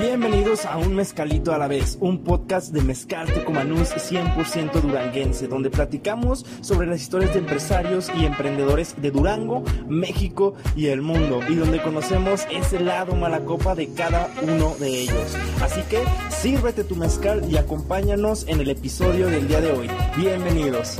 Bienvenidos 0.00 0.64
a 0.64 0.78
Un 0.78 0.94
Mezcalito 0.94 1.52
a 1.52 1.58
la 1.58 1.68
vez, 1.68 1.98
un 2.00 2.24
podcast 2.24 2.72
de 2.72 2.80
Mezcal 2.80 3.30
Tecomanús 3.30 3.90
100% 3.90 4.80
duranguense, 4.80 5.46
donde 5.46 5.68
platicamos 5.68 6.46
sobre 6.62 6.86
las 6.86 7.02
historias 7.02 7.34
de 7.34 7.40
empresarios 7.40 8.10
y 8.16 8.24
emprendedores 8.24 8.94
de 8.96 9.10
Durango, 9.10 9.62
México 9.88 10.54
y 10.74 10.86
el 10.86 11.02
mundo, 11.02 11.40
y 11.46 11.54
donde 11.54 11.82
conocemos 11.82 12.46
ese 12.50 12.80
lado 12.80 13.14
malacopa 13.14 13.74
de 13.74 13.92
cada 13.92 14.30
uno 14.40 14.74
de 14.80 15.02
ellos. 15.02 15.36
Así 15.60 15.82
que 15.82 16.02
sírvete 16.30 16.82
tu 16.82 16.96
mezcal 16.96 17.44
y 17.50 17.58
acompáñanos 17.58 18.46
en 18.48 18.60
el 18.60 18.70
episodio 18.70 19.26
del 19.26 19.48
día 19.48 19.60
de 19.60 19.72
hoy. 19.72 19.90
Bienvenidos. 20.16 20.96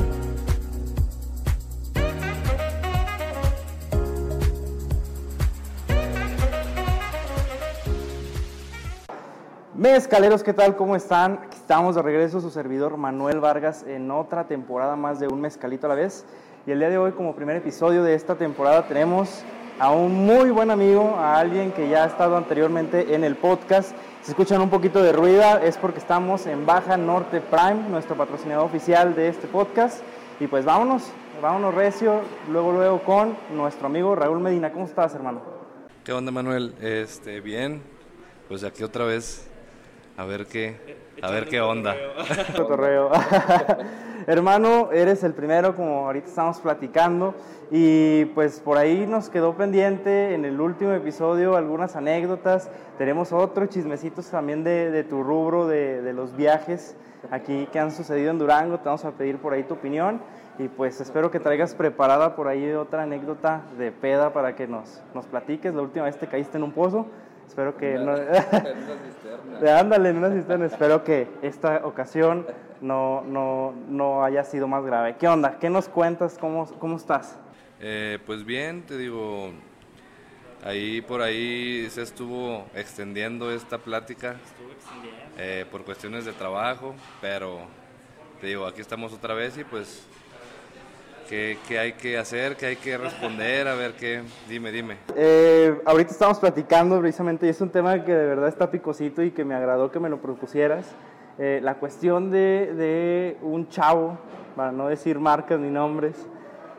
Mezcaleros, 9.81 10.43
¿qué 10.43 10.53
tal? 10.53 10.75
¿Cómo 10.75 10.95
están? 10.95 11.39
Estamos 11.51 11.95
de 11.95 12.03
regreso, 12.03 12.39
su 12.39 12.51
servidor 12.51 12.97
Manuel 12.97 13.39
Vargas, 13.39 13.83
en 13.87 14.11
otra 14.11 14.45
temporada 14.45 14.95
más 14.95 15.19
de 15.19 15.27
Un 15.27 15.41
Mezcalito 15.41 15.87
a 15.87 15.89
la 15.89 15.95
vez. 15.95 16.23
Y 16.67 16.71
el 16.71 16.77
día 16.77 16.91
de 16.91 16.99
hoy, 16.99 17.13
como 17.13 17.35
primer 17.35 17.55
episodio 17.55 18.03
de 18.03 18.13
esta 18.13 18.35
temporada, 18.35 18.87
tenemos 18.87 19.41
a 19.79 19.89
un 19.89 20.23
muy 20.23 20.51
buen 20.51 20.69
amigo, 20.69 21.15
a 21.17 21.39
alguien 21.39 21.71
que 21.71 21.89
ya 21.89 22.03
ha 22.03 22.05
estado 22.05 22.37
anteriormente 22.37 23.15
en 23.15 23.23
el 23.23 23.35
podcast. 23.35 23.95
Si 24.21 24.29
escuchan 24.29 24.61
un 24.61 24.69
poquito 24.69 25.01
de 25.01 25.13
ruido, 25.13 25.57
es 25.57 25.77
porque 25.77 25.97
estamos 25.97 26.45
en 26.45 26.63
Baja 26.67 26.95
Norte 26.95 27.41
Prime, 27.41 27.89
nuestro 27.89 28.15
patrocinador 28.15 28.65
oficial 28.67 29.15
de 29.15 29.29
este 29.29 29.47
podcast. 29.47 30.03
Y 30.39 30.45
pues 30.45 30.63
vámonos, 30.63 31.11
vámonos 31.41 31.73
recio, 31.73 32.21
luego, 32.51 32.71
luego 32.71 33.01
con 33.01 33.35
nuestro 33.55 33.87
amigo 33.87 34.13
Raúl 34.13 34.41
Medina. 34.41 34.71
¿Cómo 34.71 34.85
estás, 34.85 35.15
hermano? 35.15 35.41
¿Qué 36.03 36.13
onda, 36.13 36.31
Manuel? 36.31 36.75
Este, 36.79 37.41
bien. 37.41 37.81
Pues 38.47 38.63
aquí 38.63 38.83
otra 38.83 39.05
vez 39.05 39.50
a 40.17 40.25
ver 40.25 40.45
qué, 40.45 40.75
a 41.21 41.31
ver 41.31 41.47
qué 41.47 41.61
onda. 41.61 41.95
Cotorreo. 42.55 43.11
Hermano, 44.27 44.91
eres 44.91 45.23
el 45.23 45.33
primero, 45.33 45.75
como 45.75 46.05
ahorita 46.05 46.27
estamos 46.27 46.59
platicando, 46.59 47.33
y 47.71 48.25
pues 48.25 48.59
por 48.59 48.77
ahí 48.77 49.07
nos 49.07 49.29
quedó 49.29 49.55
pendiente 49.55 50.35
en 50.35 50.45
el 50.45 50.59
último 50.61 50.91
episodio 50.91 51.55
algunas 51.55 51.95
anécdotas. 51.95 52.69
Tenemos 52.97 53.31
otros 53.31 53.69
chismecitos 53.69 54.29
también 54.29 54.63
de, 54.63 54.91
de 54.91 55.03
tu 55.03 55.23
rubro, 55.23 55.67
de, 55.67 56.01
de, 56.01 56.13
los 56.13 56.35
viajes 56.35 56.95
aquí 57.31 57.67
que 57.71 57.79
han 57.79 57.91
sucedido 57.91 58.29
en 58.29 58.39
Durango. 58.39 58.77
Te 58.77 58.85
vamos 58.85 59.05
a 59.05 59.11
pedir 59.11 59.37
por 59.37 59.53
ahí 59.53 59.63
tu 59.63 59.73
opinión. 59.73 60.21
Y 60.59 60.67
pues 60.67 61.01
espero 61.01 61.31
que 61.31 61.39
traigas 61.39 61.73
preparada 61.73 62.35
por 62.35 62.47
ahí 62.47 62.71
otra 62.73 63.03
anécdota 63.03 63.63
de 63.77 63.91
peda 63.91 64.33
para 64.33 64.55
que 64.55 64.67
nos, 64.67 65.01
nos 65.15 65.25
platiques. 65.25 65.73
La 65.73 65.81
última 65.81 66.05
vez 66.05 66.17
te 66.17 66.27
caíste 66.27 66.57
en 66.57 66.63
un 66.63 66.73
pozo. 66.73 67.07
Espero 67.51 67.75
que 67.75 67.95
no. 67.95 68.15
en 68.15 68.23
una 68.23 68.45
cisterna. 68.45 69.79
Ándale, 69.79 70.09
en 70.09 70.17
una 70.19 70.31
cisterna. 70.31 70.65
Espero 70.67 71.03
que 71.03 71.27
esta 71.41 71.85
ocasión 71.85 72.47
no, 72.79 73.23
no, 73.27 73.73
no 73.89 74.23
haya 74.23 74.45
sido 74.45 74.69
más 74.69 74.85
grave. 74.85 75.17
¿Qué 75.19 75.27
onda? 75.27 75.57
¿Qué 75.59 75.69
nos 75.69 75.89
cuentas? 75.89 76.37
¿Cómo, 76.39 76.65
cómo 76.79 76.95
estás? 76.95 77.37
Eh, 77.81 78.19
pues 78.25 78.45
bien, 78.45 78.83
te 78.83 78.97
digo. 78.97 79.51
Ahí 80.63 81.01
por 81.01 81.21
ahí 81.21 81.89
se 81.89 82.03
estuvo 82.03 82.67
extendiendo 82.73 83.51
esta 83.51 83.79
plática 83.79 84.37
eh, 85.37 85.65
por 85.69 85.83
cuestiones 85.83 86.23
de 86.23 86.31
trabajo, 86.31 86.95
pero 87.19 87.59
te 88.39 88.47
digo, 88.47 88.65
aquí 88.65 88.79
estamos 88.79 89.11
otra 89.11 89.33
vez 89.33 89.57
y 89.57 89.65
pues 89.65 90.07
¿Qué, 91.31 91.57
¿Qué, 91.65 91.79
hay 91.79 91.93
que 91.93 92.17
hacer? 92.17 92.57
¿Qué 92.57 92.65
hay 92.65 92.75
que 92.75 92.97
responder? 92.97 93.65
A 93.65 93.75
ver, 93.75 93.93
¿qué? 93.93 94.21
Dime, 94.49 94.69
dime. 94.69 94.97
Eh, 95.15 95.79
ahorita 95.85 96.11
estamos 96.11 96.39
platicando 96.39 96.99
precisamente, 96.99 97.45
y 97.45 97.49
es 97.49 97.61
un 97.61 97.69
tema 97.69 98.03
que 98.03 98.13
de 98.13 98.25
verdad 98.25 98.49
está 98.49 98.69
picosito 98.69 99.23
y 99.23 99.31
que 99.31 99.45
me 99.45 99.55
agradó 99.55 99.89
que 99.91 100.01
me 100.01 100.09
lo 100.09 100.21
propusieras. 100.21 100.93
Eh, 101.39 101.61
la 101.63 101.75
cuestión 101.75 102.31
de, 102.31 102.73
de, 102.75 103.37
un 103.43 103.69
chavo, 103.69 104.17
para 104.57 104.73
no 104.73 104.89
decir 104.89 105.19
marcas 105.19 105.57
ni 105.57 105.69
nombres, 105.69 106.17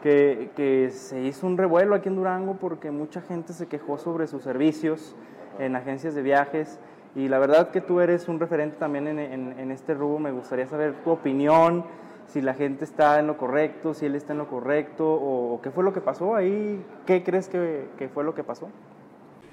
que, 0.02 0.50
que, 0.54 0.90
se 0.90 1.22
hizo 1.22 1.46
un 1.46 1.56
revuelo 1.56 1.94
aquí 1.94 2.10
en 2.10 2.16
Durango 2.16 2.58
porque 2.60 2.90
mucha 2.90 3.22
gente 3.22 3.54
se 3.54 3.68
quejó 3.68 3.96
sobre 3.96 4.26
sus 4.26 4.42
servicios 4.42 5.16
en 5.60 5.76
agencias 5.76 6.14
de 6.14 6.20
viajes. 6.20 6.78
Y 7.14 7.28
la 7.28 7.38
verdad 7.38 7.70
que 7.70 7.80
tú 7.80 8.00
eres 8.00 8.28
un 8.28 8.38
referente 8.38 8.76
también 8.76 9.08
en, 9.08 9.18
en, 9.18 9.58
en 9.58 9.70
este 9.70 9.94
rubro, 9.94 10.18
me 10.18 10.30
gustaría 10.30 10.66
saber 10.66 10.92
tu 11.02 11.10
opinión 11.10 11.86
si 12.28 12.40
la 12.40 12.54
gente 12.54 12.84
está 12.84 13.18
en 13.18 13.26
lo 13.26 13.36
correcto, 13.36 13.94
si 13.94 14.06
él 14.06 14.14
está 14.14 14.32
en 14.32 14.38
lo 14.38 14.48
correcto, 14.48 15.06
o, 15.06 15.60
qué 15.62 15.70
fue 15.70 15.84
lo 15.84 15.92
que 15.92 16.00
pasó 16.00 16.34
ahí, 16.34 16.84
qué 17.06 17.22
crees 17.22 17.48
que, 17.48 17.88
que 17.98 18.08
fue 18.08 18.24
lo 18.24 18.34
que 18.34 18.44
pasó. 18.44 18.70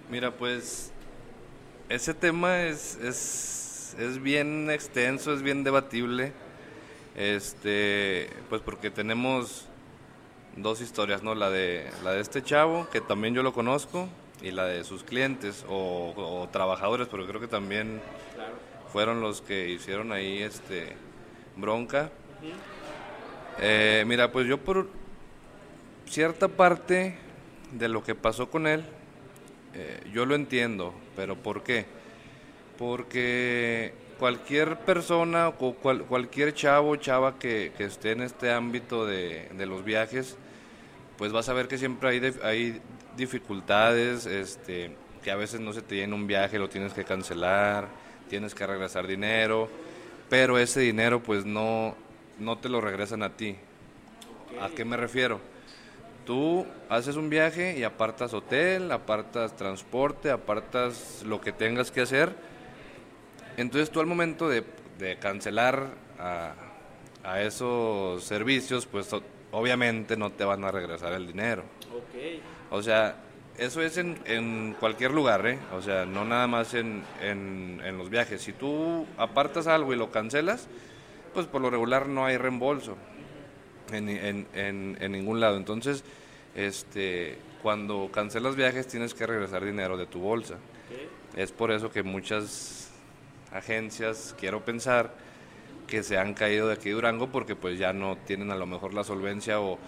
Mira, 0.10 0.32
pues 0.32 0.92
ese 1.90 2.14
tema 2.14 2.64
es, 2.64 2.96
es, 2.98 3.96
es, 4.00 4.22
bien 4.22 4.70
extenso, 4.70 5.34
es 5.34 5.42
bien 5.42 5.64
debatible, 5.64 6.34
este, 7.16 8.30
pues 8.50 8.62
porque 8.62 8.90
tenemos 8.90 9.68
dos 10.56 10.82
historias, 10.82 11.24
¿no? 11.24 11.36
La 11.36 11.50
de, 11.50 11.90
la 12.04 12.14
de 12.14 12.22
este 12.22 12.42
chavo, 12.44 12.88
que 12.92 13.02
también 13.02 13.34
yo 13.34 13.44
lo 13.44 13.54
conozco, 13.54 14.08
y 14.42 14.52
la 14.52 14.66
de 14.66 14.84
sus 14.84 15.04
clientes 15.04 15.66
o, 15.68 16.14
o 16.16 16.48
trabajadores, 16.50 17.08
pero 17.10 17.28
creo 17.28 17.42
que 17.42 17.48
también 17.48 18.02
fueron 18.92 19.22
los 19.22 19.42
que 19.42 19.70
hicieron 19.70 20.12
ahí 20.12 20.42
este 20.42 20.96
bronca. 21.56 22.12
Eh, 23.62 24.04
mira, 24.08 24.32
pues 24.32 24.48
yo 24.48 24.58
por 24.58 24.88
cierta 26.06 26.48
parte 26.48 27.18
de 27.72 27.88
lo 27.90 28.04
que 28.04 28.16
pasó 28.16 28.50
con 28.50 28.68
él, 28.68 28.84
eh, 29.74 30.00
yo 30.14 30.26
lo 30.26 30.36
entiendo, 30.36 30.94
pero 31.16 31.36
¿por 31.36 31.64
qué? 31.64 31.86
Porque 32.78 33.94
cualquier 34.18 34.78
persona 34.80 35.50
o 35.50 35.74
cual, 35.74 36.04
cualquier 36.04 36.54
chavo 36.54 36.96
chava 36.96 37.38
que, 37.38 37.72
esté 37.78 38.12
en 38.12 38.22
este 38.22 38.52
ámbito 38.52 39.06
de, 39.06 39.50
los 39.68 39.84
viajes, 39.84 40.38
pues 41.18 41.32
vas 41.32 41.50
a 41.50 41.54
ver 41.54 41.68
que 41.68 41.78
siempre 41.78 42.10
hay, 42.10 42.34
hay 42.44 42.82
dificultades, 43.18 44.26
este, 44.26 44.96
que 45.24 45.32
a 45.32 45.36
veces 45.36 45.60
no 45.60 45.74
se 45.74 45.82
te 45.82 45.96
llena 45.96 46.16
un 46.16 46.28
viaje, 46.28 46.58
lo 46.58 46.70
tienes 46.70 46.94
que 46.94 47.04
cancelar, 47.04 47.88
tienes 48.30 48.56
que 48.56 48.66
regresar 48.66 49.06
dinero, 49.06 49.70
pero 50.30 50.58
ese 50.58 50.80
dinero 50.80 51.22
pues 51.22 51.46
no 51.46 51.96
no 52.40 52.58
te 52.58 52.70
lo 52.70 52.82
regresan 52.82 53.24
a 53.24 53.36
ti. 53.36 53.56
Okay. 54.46 54.60
¿A 54.60 54.70
qué 54.70 54.86
me 54.86 54.98
refiero? 54.98 55.40
Tú 56.26 56.66
haces 56.90 57.16
un 57.16 57.30
viaje 57.30 57.78
y 57.78 57.84
apartas 57.84 58.34
hotel, 58.34 58.92
apartas 58.92 59.56
transporte, 59.56 60.30
apartas 60.30 61.24
lo 61.26 61.42
que 61.42 61.52
tengas 61.52 61.92
que 61.92 62.02
hacer. 62.02 62.36
Entonces 63.58 63.90
tú 63.90 64.00
al 64.00 64.06
momento 64.06 64.48
de, 64.48 64.64
de 65.00 65.18
cancelar 65.18 65.88
a, 66.20 66.54
a, 67.24 67.42
esos 67.42 68.24
servicios, 68.24 68.86
pues 68.86 69.10
obviamente 69.52 70.16
no 70.18 70.32
te 70.32 70.44
van 70.46 70.64
a 70.64 70.72
regresar 70.72 71.14
el 71.14 71.26
dinero. 71.26 71.64
Okay. 72.10 72.42
O 72.70 72.82
sea, 72.84 73.16
eso 73.58 73.82
es 73.82 73.98
en, 73.98 74.20
en, 74.26 74.76
cualquier 74.80 75.12
lugar, 75.12 75.46
¿eh? 75.48 75.60
O 75.74 75.82
sea, 75.82 76.06
no 76.06 76.26
nada 76.26 76.48
más 76.48 76.74
en, 76.74 77.04
en, 77.22 77.82
en 77.84 77.98
los 77.98 78.10
viajes. 78.10 78.42
Si 78.42 78.54
tú 78.54 79.06
apartas 79.18 79.68
algo 79.68 79.94
y 79.94 79.98
lo 79.98 80.12
cancelas, 80.12 80.68
pues 81.30 81.48
por 81.48 81.62
lo 81.62 81.70
regular 81.70 82.08
no 82.08 82.26
hay 82.26 82.38
reembolso 82.38 82.98
en, 83.92 84.10
en, 84.10 84.48
en, 84.54 84.98
en, 85.00 85.12
ningún 85.12 85.40
lado. 85.40 85.58
Entonces, 85.58 86.04
este, 86.56 87.38
cuando 87.62 88.10
cancelas 88.12 88.56
viajes 88.56 88.88
tienes 88.88 89.14
que 89.14 89.26
regresar 89.26 89.64
dinero 89.66 89.98
de 89.98 90.06
tu 90.06 90.20
bolsa. 90.20 90.56
Okay. 90.86 91.10
Es 91.36 91.52
por 91.52 91.72
eso 91.72 91.92
que 91.92 92.04
muchas 92.04 92.90
agencias, 93.52 94.36
quiero 94.38 94.64
pensar, 94.64 95.14
que 95.88 96.04
se 96.04 96.18
han 96.18 96.34
caído 96.34 96.68
de 96.68 96.74
aquí 96.74 96.92
Durango 96.92 97.30
porque 97.32 97.56
pues 97.56 97.80
ya 97.80 97.94
no 97.94 98.18
tienen 98.18 98.52
a 98.52 98.56
lo 98.56 98.68
mejor 98.68 98.94
la 98.94 99.04
solvencia 99.04 99.60
o, 99.60 99.80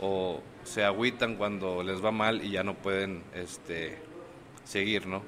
o 0.00 0.42
se 0.64 0.82
agüitan 0.84 1.36
cuando 1.36 1.82
les 1.82 2.04
va 2.04 2.10
mal 2.10 2.44
y 2.44 2.50
ya 2.50 2.64
no 2.64 2.74
pueden 2.74 3.22
este, 3.34 3.96
seguir, 4.64 5.06
¿no? 5.06 5.22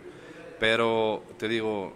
Pero 0.59 1.23
te 1.39 1.49
digo, 1.49 1.93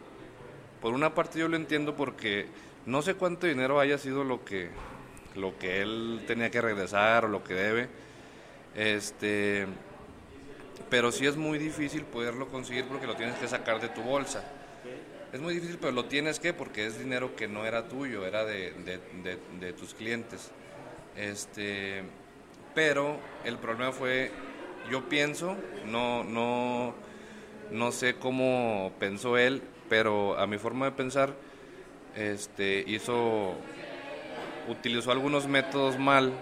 por 0.81 0.95
una 0.95 1.15
parte 1.15 1.41
yo 1.41 1.49
lo 1.49 1.57
entiendo 1.57 1.97
porque 1.97 2.47
no 2.87 3.03
sé 3.03 3.15
cuánto 3.15 3.47
dinero 3.47 3.81
haya 3.81 3.99
sido 3.99 4.25
lo 4.25 4.45
que, 4.45 4.71
lo 5.35 5.59
que 5.59 5.81
él 5.83 6.23
tenía 6.27 6.51
que 6.51 6.61
regresar 6.61 7.25
o 7.25 7.29
lo 7.29 7.45
que 7.45 7.55
debe. 7.55 7.89
Este, 8.75 9.67
pero 10.89 11.13
sí 11.13 11.27
es 11.27 11.37
muy 11.37 11.59
difícil 11.59 12.05
poderlo 12.05 12.49
conseguir 12.49 12.85
porque 12.87 13.07
lo 13.07 13.17
tienes 13.17 13.37
que 13.37 13.49
sacar 13.49 13.81
de 13.81 13.89
tu 13.89 14.03
bolsa. 14.03 14.45
Es 15.33 15.41
muy 15.41 15.55
difícil, 15.55 15.79
pero 15.81 15.93
lo 15.93 16.07
tienes 16.07 16.41
que 16.41 16.53
porque 16.53 16.87
es 16.87 16.99
dinero 16.99 17.37
que 17.37 17.47
no 17.47 17.65
era 17.65 17.89
tuyo, 17.89 18.27
era 18.27 18.45
de, 18.45 18.73
de, 18.73 19.39
de, 19.61 19.73
tus 19.73 19.95
clientes. 19.95 20.51
Este, 21.17 22.03
pero 22.75 23.17
el 23.45 23.57
problema 23.59 23.93
fue, 23.93 24.33
yo 24.91 25.09
pienso, 25.09 25.57
no, 25.87 26.25
no, 26.25 26.95
no 27.71 27.93
sé 27.93 28.17
cómo 28.17 28.93
pensó 28.99 29.39
él, 29.39 29.63
pero 29.89 30.37
a 30.37 30.49
mi 30.49 30.59
forma 30.59 30.87
de 30.87 30.93
pensar, 30.93 31.33
este, 32.15 32.85
hizo, 32.87 33.55
utilizó 34.69 35.13
algunos 35.13 35.47
métodos 35.47 35.99
mal 35.99 36.33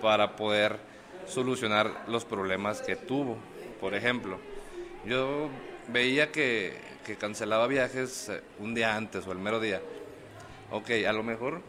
para 0.00 0.36
poder 0.36 0.78
solucionar 1.26 2.04
los 2.08 2.24
problemas 2.24 2.80
que 2.80 2.96
tuvo. 2.96 3.36
Por 3.80 3.94
ejemplo, 3.94 4.38
yo 5.04 5.48
veía 5.88 6.30
que, 6.32 6.86
cancelaba 7.18 7.66
viajes 7.66 8.28
eh, 8.28 8.42
un 8.58 8.74
día 8.74 8.94
antes 8.94 9.26
o 9.26 9.32
el 9.32 9.38
mero 9.38 9.60
día. 9.60 9.80
Ok, 10.70 10.90
a 11.08 11.12
lo 11.14 11.22
mejor 11.22 11.62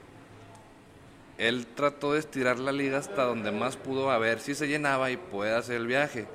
él 1.37 1.65
trató 1.67 2.11
de 2.11 2.19
estirar 2.19 2.59
la 2.59 2.73
liga 2.73 2.97
hasta 2.97 3.23
donde 3.23 3.51
más 3.53 3.77
pudo 3.77 4.11
a 4.11 4.17
ver 4.17 4.41
si 4.41 4.53
se 4.53 4.67
llenaba 4.67 5.11
y 5.11 5.15
puede 5.15 5.55
hacer 5.55 5.77
el 5.77 5.87
viaje. 5.87 6.27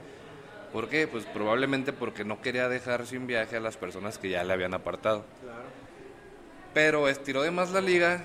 ¿Por 0.72 0.88
qué? 0.88 1.06
Pues 1.06 1.26
probablemente 1.26 1.92
porque 1.92 2.24
no 2.24 2.40
quería 2.40 2.70
dejar 2.70 3.06
sin 3.06 3.26
viaje 3.26 3.58
a 3.58 3.60
las 3.60 3.76
personas 3.76 4.16
que 4.16 4.30
ya 4.30 4.42
le 4.42 4.54
habían 4.54 4.72
apartado. 4.72 5.26
Pero 6.74 7.08
estiró 7.08 7.42
de 7.42 7.50
más 7.50 7.70
la 7.70 7.80
liga 7.80 8.24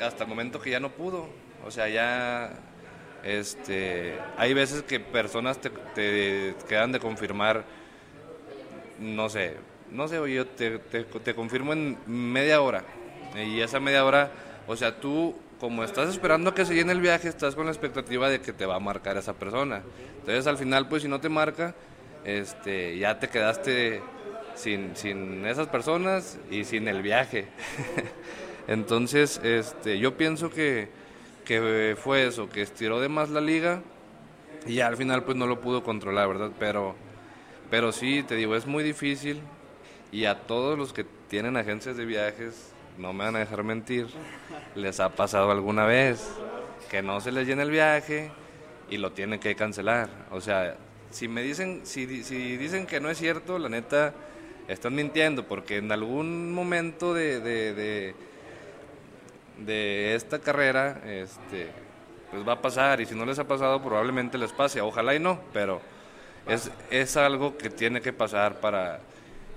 hasta 0.00 0.24
el 0.24 0.30
momento 0.30 0.60
que 0.60 0.70
ya 0.70 0.80
no 0.80 0.90
pudo. 0.90 1.28
O 1.66 1.70
sea, 1.70 1.88
ya 1.88 2.52
este, 3.24 4.16
hay 4.36 4.54
veces 4.54 4.82
que 4.82 5.00
personas 5.00 5.58
te, 5.60 6.54
quedan 6.68 6.92
de 6.92 7.00
confirmar, 7.00 7.64
no 9.00 9.28
sé, 9.28 9.56
no 9.90 10.06
sé, 10.06 10.16
yo 10.32 10.46
te, 10.46 10.78
te, 10.78 11.34
confirmo 11.34 11.72
en 11.72 11.98
media 12.06 12.60
hora. 12.60 12.84
Y 13.34 13.60
esa 13.60 13.80
media 13.80 14.04
hora, 14.04 14.30
o 14.68 14.76
sea, 14.76 15.00
tú 15.00 15.34
como 15.60 15.82
estás 15.82 16.08
esperando 16.10 16.54
que 16.54 16.64
se 16.64 16.74
llene 16.74 16.92
el 16.92 17.00
viaje, 17.00 17.28
estás 17.28 17.56
con 17.56 17.66
la 17.66 17.72
expectativa 17.72 18.28
de 18.28 18.40
que 18.40 18.52
te 18.52 18.64
va 18.64 18.76
a 18.76 18.80
marcar 18.80 19.16
esa 19.16 19.32
persona. 19.32 19.82
Entonces 20.20 20.46
al 20.46 20.58
final, 20.58 20.88
pues 20.88 21.02
si 21.02 21.08
no 21.08 21.20
te 21.20 21.28
marca, 21.28 21.74
este, 22.24 22.96
ya 22.98 23.18
te 23.18 23.28
quedaste 23.28 24.02
sin, 24.56 24.96
sin 24.96 25.46
esas 25.46 25.68
personas 25.68 26.38
y 26.50 26.64
sin 26.64 26.88
el 26.88 27.02
viaje. 27.02 27.46
Entonces, 28.68 29.40
este, 29.44 29.98
yo 29.98 30.16
pienso 30.16 30.50
que, 30.50 30.88
que 31.44 31.96
fue 32.02 32.26
eso, 32.26 32.48
que 32.48 32.62
estiró 32.62 33.00
de 33.00 33.08
más 33.08 33.30
la 33.30 33.40
liga 33.40 33.82
y 34.66 34.80
al 34.80 34.96
final 34.96 35.22
pues 35.22 35.36
no 35.36 35.46
lo 35.46 35.60
pudo 35.60 35.84
controlar, 35.84 36.28
¿verdad? 36.28 36.50
Pero, 36.58 36.96
pero 37.70 37.92
sí, 37.92 38.24
te 38.24 38.34
digo, 38.34 38.56
es 38.56 38.66
muy 38.66 38.82
difícil 38.82 39.40
y 40.10 40.24
a 40.24 40.46
todos 40.46 40.76
los 40.76 40.92
que 40.92 41.04
tienen 41.28 41.56
agencias 41.56 41.96
de 41.96 42.04
viajes, 42.04 42.72
no 42.98 43.12
me 43.12 43.24
van 43.24 43.36
a 43.36 43.40
dejar 43.40 43.62
mentir, 43.62 44.06
les 44.74 44.98
ha 45.00 45.10
pasado 45.10 45.50
alguna 45.50 45.86
vez 45.86 46.28
que 46.90 47.02
no 47.02 47.20
se 47.20 47.30
les 47.30 47.46
llena 47.46 47.62
el 47.62 47.70
viaje 47.70 48.30
y 48.90 48.96
lo 48.96 49.12
tienen 49.12 49.38
que 49.38 49.54
cancelar. 49.54 50.08
O 50.30 50.40
sea, 50.40 50.76
si 51.10 51.28
me 51.28 51.42
dicen, 51.42 51.80
si, 51.84 52.24
si 52.24 52.56
dicen 52.56 52.86
que 52.86 53.00
no 53.00 53.10
es 53.10 53.18
cierto, 53.18 53.58
la 53.58 53.68
neta, 53.68 54.14
están 54.68 54.94
mintiendo, 54.94 55.44
porque 55.46 55.76
en 55.78 55.92
algún 55.92 56.52
momento 56.52 57.14
de, 57.14 57.40
de, 57.40 58.14
de, 59.58 60.14
esta 60.14 60.38
carrera, 60.38 61.00
este, 61.04 61.68
pues 62.30 62.46
va 62.46 62.54
a 62.54 62.62
pasar, 62.62 63.00
y 63.00 63.06
si 63.06 63.14
no 63.14 63.24
les 63.24 63.38
ha 63.38 63.44
pasado, 63.44 63.82
probablemente 63.82 64.38
les 64.38 64.52
pase, 64.52 64.80
ojalá 64.80 65.14
y 65.14 65.20
no, 65.20 65.40
pero 65.52 65.80
es, 66.46 66.70
es 66.90 67.16
algo 67.16 67.56
que 67.56 67.70
tiene 67.70 68.00
que 68.00 68.12
pasar 68.12 68.60
para 68.60 69.00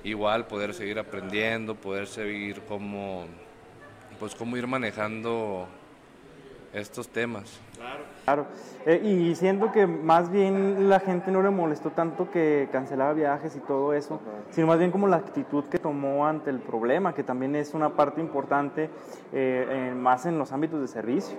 igual 0.04 0.48
poder 0.48 0.74
seguir 0.74 1.00
aprendiendo, 1.00 1.76
poder 1.76 2.08
seguir 2.08 2.62
como, 2.62 3.26
pues 4.20 4.36
cómo 4.36 4.58
ir 4.58 4.68
manejando 4.68 5.68
estos 6.74 7.08
temas. 7.10 7.60
Claro. 7.80 8.04
claro. 8.26 8.46
Eh, 8.86 9.02
y 9.04 9.36
siento 9.36 9.72
que 9.72 9.88
más 9.88 10.32
bien 10.32 10.90
la 10.90 11.00
gente 11.00 11.32
no 11.32 11.42
le 11.42 11.50
molestó 11.50 11.92
tanto 11.92 12.30
que 12.30 12.68
cancelaba 12.72 13.14
viajes 13.14 13.56
y 13.56 13.60
todo 13.60 13.94
eso, 13.94 14.22
sino 14.52 14.68
más 14.68 14.80
bien 14.80 14.92
como 14.92 15.08
la 15.08 15.18
actitud 15.18 15.64
que 15.66 15.80
tomó 15.80 16.28
ante 16.28 16.50
el 16.50 16.60
problema, 16.60 17.16
que 17.16 17.24
también 17.24 17.56
es 17.56 17.74
una 17.74 17.90
parte 17.96 18.22
importante 18.22 18.90
eh, 19.34 19.94
más 19.96 20.26
en 20.26 20.38
los 20.38 20.52
ámbitos 20.52 20.82
de 20.82 20.88
servicio. 20.88 21.38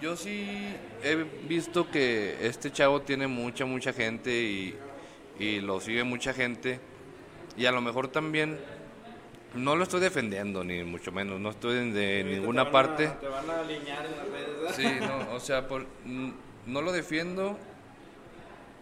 Yo 0.00 0.16
sí 0.16 0.76
he 1.02 1.16
visto 1.48 1.90
que 1.90 2.46
este 2.46 2.70
chavo 2.70 3.00
tiene 3.02 3.26
mucha, 3.26 3.64
mucha 3.64 3.92
gente 3.92 4.30
y, 4.30 4.76
y 5.38 5.60
lo 5.60 5.80
sigue 5.80 6.04
mucha 6.04 6.32
gente 6.32 6.80
y 7.56 7.66
a 7.66 7.72
lo 7.72 7.80
mejor 7.80 8.08
también 8.08 8.58
no 9.54 9.76
lo 9.76 9.82
estoy 9.82 10.00
defendiendo, 10.00 10.64
ni 10.64 10.82
mucho 10.84 11.12
menos, 11.12 11.38
no 11.38 11.50
estoy 11.50 11.90
de 11.90 12.24
ninguna 12.24 12.70
parte. 12.70 13.08
te 13.08 13.28
van 13.28 13.50
a 13.50 13.60
alinear 13.60 14.06
en 14.06 14.16
las 14.16 14.28
redes. 14.28 14.51
Sí, 14.70 14.86
no, 15.00 15.34
o 15.34 15.40
sea, 15.40 15.68
por, 15.68 15.86
no 16.04 16.82
lo 16.82 16.92
defiendo, 16.92 17.58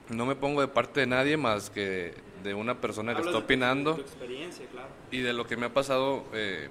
no 0.09 0.27
me 0.27 0.35
pongo 0.37 0.61
de 0.61 0.69
parte 0.69 1.01
de 1.01 1.07
nadie 1.07 1.37
más 1.37 1.71
que 1.71 2.15
de 2.43 2.55
una 2.55 2.81
persona 2.81 3.15
que 3.15 3.23
está 3.23 3.39
opinando. 3.39 3.95
Tu 3.95 4.01
experiencia, 4.03 4.67
claro. 4.67 4.89
Y 5.11 5.21
de 5.21 5.33
lo 5.33 5.47
que 5.47 5.57
me 5.57 5.67
ha 5.67 5.75
pasado 5.75 6.25
eh, 6.33 6.69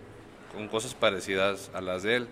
con 0.53 0.67
cosas 0.67 0.93
parecidas 0.93 1.71
a 1.73 1.81
las 1.81 2.03
de 2.03 2.17
él. 2.17 2.27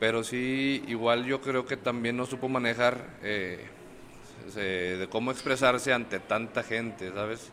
Pero 0.00 0.24
sí, 0.24 0.84
igual 0.88 1.24
yo 1.24 1.40
creo 1.40 1.66
que 1.66 1.76
también 1.76 2.16
no 2.16 2.26
supo 2.26 2.48
manejar 2.48 3.06
eh, 3.22 3.64
de 4.54 5.08
cómo 5.10 5.30
expresarse 5.30 5.92
ante 5.92 6.20
tanta 6.20 6.62
gente, 6.62 7.10
¿sabes? 7.12 7.50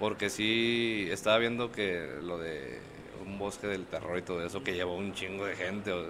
porque 0.00 0.30
sí 0.30 1.06
estaba 1.10 1.36
viendo 1.36 1.70
que 1.70 2.08
lo 2.22 2.38
de 2.38 2.80
un 3.24 3.38
bosque 3.38 3.66
del 3.66 3.84
terror 3.84 4.18
y 4.18 4.22
todo 4.22 4.44
eso 4.44 4.64
que 4.64 4.74
llevó 4.74 4.96
un 4.96 5.12
chingo 5.12 5.44
de 5.44 5.54
gente, 5.54 5.92
o, 5.92 6.06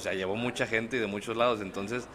sea, 0.00 0.14
llevó 0.14 0.36
mucha 0.36 0.66
gente 0.66 0.96
y 0.96 1.00
de 1.00 1.06
muchos 1.06 1.36
lados, 1.36 1.60
entonces 1.60 2.06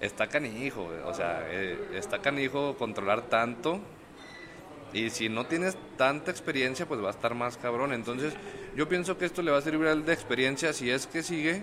está 0.00 0.28
canijo, 0.28 0.88
o 1.04 1.14
sea, 1.14 1.46
eh, 1.50 1.78
está 1.94 2.20
canijo 2.20 2.76
controlar 2.76 3.22
tanto 3.22 3.80
y 4.92 5.10
si 5.10 5.28
no 5.28 5.46
tienes 5.46 5.76
tanta 5.96 6.30
experiencia, 6.30 6.86
pues 6.86 7.02
va 7.02 7.08
a 7.08 7.10
estar 7.10 7.34
más 7.34 7.58
cabrón. 7.58 7.92
Entonces, 7.92 8.32
yo 8.74 8.88
pienso 8.88 9.18
que 9.18 9.26
esto 9.26 9.42
le 9.42 9.50
va 9.50 9.58
a 9.58 9.62
servir 9.62 9.86
de 10.04 10.12
experiencia, 10.12 10.72
si 10.72 10.90
es 10.90 11.06
que 11.06 11.22
sigue, 11.22 11.62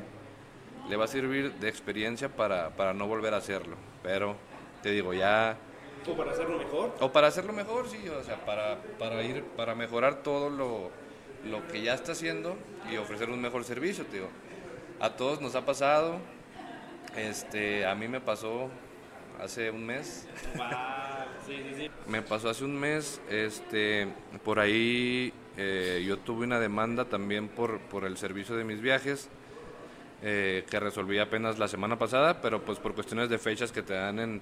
le 0.90 0.96
va 0.96 1.06
a 1.06 1.08
servir 1.08 1.54
de 1.54 1.68
experiencia 1.68 2.30
para, 2.30 2.76
para 2.76 2.94
no 2.94 3.08
volver 3.08 3.34
a 3.34 3.38
hacerlo. 3.38 3.78
Pero, 4.04 4.36
te 4.84 4.92
digo, 4.92 5.14
ya 5.14 5.58
¿O 6.08 6.16
para 6.16 6.32
hacerlo 6.32 6.60
mejor? 6.60 6.94
O 7.00 7.12
para 7.12 7.28
hacerlo 7.28 7.54
mejor, 7.54 7.90
sí, 7.90 8.08
o 8.10 8.24
sea, 8.24 8.46
para, 8.46 8.78
para 9.00 9.24
ir, 9.24 9.44
para 9.44 9.74
mejorar 9.74 10.22
todo 10.22 10.52
lo, 10.52 10.92
lo 11.50 11.68
que 11.68 11.82
ya 11.82 11.96
está 11.96 12.12
haciendo 12.12 12.56
y 12.92 12.98
ofrecer 12.98 13.30
un 13.30 13.42
mejor 13.42 13.64
servicio, 13.64 14.06
digo. 14.12 14.28
A 15.00 15.10
todos 15.12 15.42
nos 15.42 15.56
ha 15.56 15.66
pasado, 15.66 16.20
este, 17.18 17.86
a 17.86 17.96
mí 17.96 18.08
me 18.08 18.22
pasó 18.22 18.70
hace 19.42 19.70
un 19.70 19.86
mes. 19.86 20.28
sí, 21.46 21.56
sí, 21.58 21.76
sí. 21.76 21.92
Me 22.08 22.22
pasó 22.22 22.50
hace 22.50 22.64
un 22.64 22.80
mes, 22.80 23.22
este, 23.30 24.08
por 24.44 24.60
ahí 24.60 25.34
eh, 25.58 26.04
yo 26.08 26.18
tuve 26.18 26.46
una 26.46 26.60
demanda 26.60 27.06
también 27.06 27.48
por, 27.50 27.80
por 27.82 28.06
el 28.06 28.18
servicio 28.18 28.56
de 28.56 28.64
mis 28.64 28.82
viajes. 28.82 29.30
Eh, 30.28 30.66
que 30.70 30.80
resolví 30.80 31.20
apenas 31.20 31.60
la 31.60 31.68
semana 31.68 32.00
pasada, 32.00 32.42
pero 32.42 32.64
pues 32.64 32.80
por 32.80 32.96
cuestiones 32.96 33.30
de 33.30 33.38
fechas 33.38 33.72
que 33.72 33.84
te 33.84 33.94
dan 33.94 34.18
en, 34.18 34.42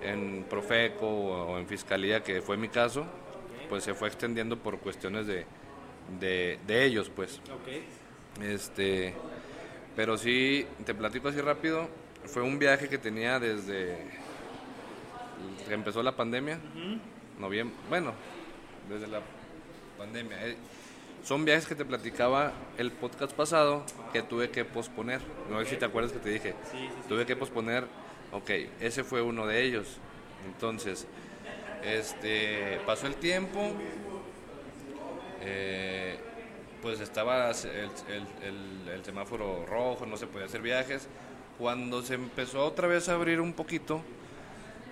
en 0.00 0.44
Profeco 0.48 1.08
o 1.08 1.58
en 1.58 1.66
Fiscalía, 1.66 2.22
que 2.22 2.40
fue 2.40 2.56
mi 2.56 2.68
caso, 2.68 3.04
pues 3.68 3.82
se 3.82 3.94
fue 3.94 4.06
extendiendo 4.08 4.58
por 4.58 4.78
cuestiones 4.78 5.26
de, 5.26 5.46
de, 6.20 6.84
ellos, 6.84 7.10
pues. 7.10 7.40
Este, 8.40 9.14
pero 9.98 10.16
sí, 10.16 10.64
te 10.86 10.94
platico 10.94 11.26
así 11.26 11.40
rápido, 11.40 11.88
fue 12.24 12.42
un 12.42 12.56
viaje 12.56 12.88
que 12.88 12.98
tenía 12.98 13.40
desde 13.40 13.98
que 15.66 15.74
empezó 15.74 16.04
la 16.04 16.14
pandemia, 16.14 16.60
noviembre, 17.36 17.76
bueno, 17.88 18.12
desde 18.88 19.08
la 19.08 19.20
pandemia. 19.98 20.46
Eh, 20.46 20.56
son 21.24 21.44
viajes 21.44 21.66
que 21.66 21.74
te 21.74 21.84
platicaba 21.84 22.52
el 22.76 22.92
podcast 22.92 23.32
pasado 23.32 23.84
que 24.12 24.22
tuve 24.22 24.50
que 24.50 24.64
posponer. 24.64 25.20
No 25.50 25.58
sé 25.64 25.70
si 25.70 25.76
te 25.76 25.86
acuerdas 25.86 26.12
que 26.12 26.20
te 26.20 26.30
dije. 26.30 26.54
tuve 27.08 27.26
que 27.26 27.34
posponer 27.34 27.84
Ok, 28.30 28.50
ese 28.78 29.02
fue 29.02 29.20
uno 29.20 29.48
de 29.48 29.64
ellos. 29.64 29.96
Entonces, 30.46 31.08
este, 31.82 32.78
pasó 32.86 33.08
el 33.08 33.16
tiempo, 33.16 33.72
eh, 35.40 36.20
pues 36.82 37.00
estaba 37.00 37.50
el, 37.50 39.04
semáforo 39.04 39.66
rojo, 39.66 40.06
no 40.06 40.16
se 40.16 40.26
podía 40.26 40.46
hacer 40.46 40.62
viajes. 40.62 41.08
Cuando 41.58 42.02
se 42.02 42.14
empezó 42.14 42.64
otra 42.64 42.86
vez 42.86 43.08
a 43.08 43.14
abrir 43.14 43.40
un 43.40 43.52
poquito, 43.52 44.02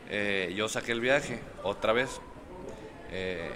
eh, 0.08 0.52
yo 0.56 0.68
saqué 0.68 0.92
el 0.92 1.00
viaje, 1.00 1.40
otra 1.62 1.92
vez. 1.92 2.20
Eh, 3.10 3.50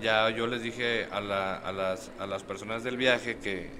ya 0.00 0.28
yo 0.30 0.46
les 0.46 0.62
dije 0.62 1.06
a, 1.10 1.20
las, 1.20 2.10
a 2.18 2.26
las 2.26 2.42
personas 2.42 2.84
del 2.84 2.96
viaje 2.96 3.38
que, 3.38 3.70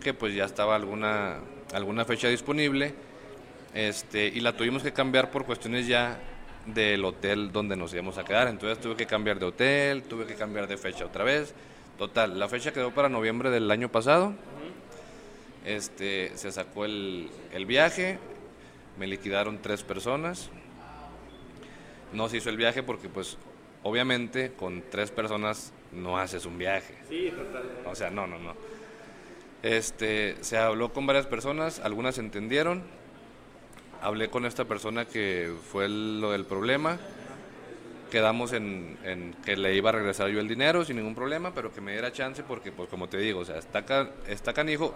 que 0.00 0.14
pues 0.14 0.34
ya 0.34 0.44
estaba 0.44 0.76
alguna, 0.76 1.40
alguna 1.72 2.04
fecha 2.04 2.28
disponible 2.28 2.94
este, 3.74 4.26
y 4.26 4.40
la 4.40 4.56
tuvimos 4.56 4.82
que 4.82 4.92
cambiar 4.92 5.30
por 5.30 5.44
cuestiones 5.44 5.86
ya 5.86 6.18
del 6.66 7.04
hotel 7.04 7.50
donde 7.50 7.76
nos 7.76 7.92
íbamos 7.92 8.18
a 8.18 8.24
quedar. 8.24 8.48
Entonces 8.48 8.80
tuve 8.80 8.96
que 8.96 9.06
cambiar 9.06 9.38
de 9.38 9.46
hotel, 9.46 10.02
tuve 10.04 10.26
que 10.26 10.34
cambiar 10.34 10.66
de 10.66 10.76
fecha 10.76 11.04
otra 11.04 11.24
vez. 11.24 11.54
Total, 11.98 12.38
la 12.38 12.48
fecha 12.48 12.72
quedó 12.72 12.92
para 12.92 13.08
noviembre 13.08 13.50
del 13.50 13.70
año 13.70 13.90
pasado. 13.90 14.34
Este, 15.64 16.36
se 16.36 16.50
sacó 16.50 16.84
el, 16.84 17.30
el 17.52 17.66
viaje, 17.66 18.18
me 18.98 19.06
liquidaron 19.06 19.60
tres 19.62 19.82
personas. 19.82 20.50
No 22.12 22.28
se 22.28 22.38
hizo 22.38 22.50
el 22.50 22.56
viaje 22.56 22.82
porque 22.82 23.08
pues 23.08 23.38
obviamente 23.82 24.52
con 24.52 24.82
tres 24.90 25.10
personas 25.10 25.72
no 25.92 26.18
haces 26.18 26.46
un 26.46 26.58
viaje. 26.58 26.94
Sí, 27.08 27.30
total. 27.30 27.62
O 27.86 27.94
sea, 27.94 28.10
no, 28.10 28.26
no, 28.26 28.38
no. 28.38 28.54
Este, 29.62 30.36
se 30.40 30.58
habló 30.58 30.92
con 30.92 31.06
varias 31.06 31.26
personas, 31.26 31.78
algunas 31.78 32.18
entendieron, 32.18 32.82
hablé 34.00 34.28
con 34.28 34.44
esta 34.44 34.64
persona 34.64 35.04
que 35.04 35.54
fue 35.70 35.88
lo 35.88 36.32
del 36.32 36.44
problema 36.44 36.98
quedamos 38.12 38.52
en, 38.52 38.98
en 39.04 39.34
que 39.42 39.56
le 39.56 39.74
iba 39.74 39.88
a 39.88 39.92
regresar 39.92 40.28
yo 40.28 40.38
el 40.38 40.46
dinero 40.46 40.84
sin 40.84 40.96
ningún 40.96 41.14
problema, 41.14 41.54
pero 41.54 41.72
que 41.72 41.80
me 41.80 41.92
diera 41.92 42.12
chance 42.12 42.42
porque, 42.42 42.70
pues 42.70 42.90
como 42.90 43.08
te 43.08 43.16
digo, 43.16 43.40
o 43.40 43.44
sea, 43.46 43.56
está, 43.56 43.86
ca- 43.86 44.10
está 44.28 44.52
canijo. 44.52 44.92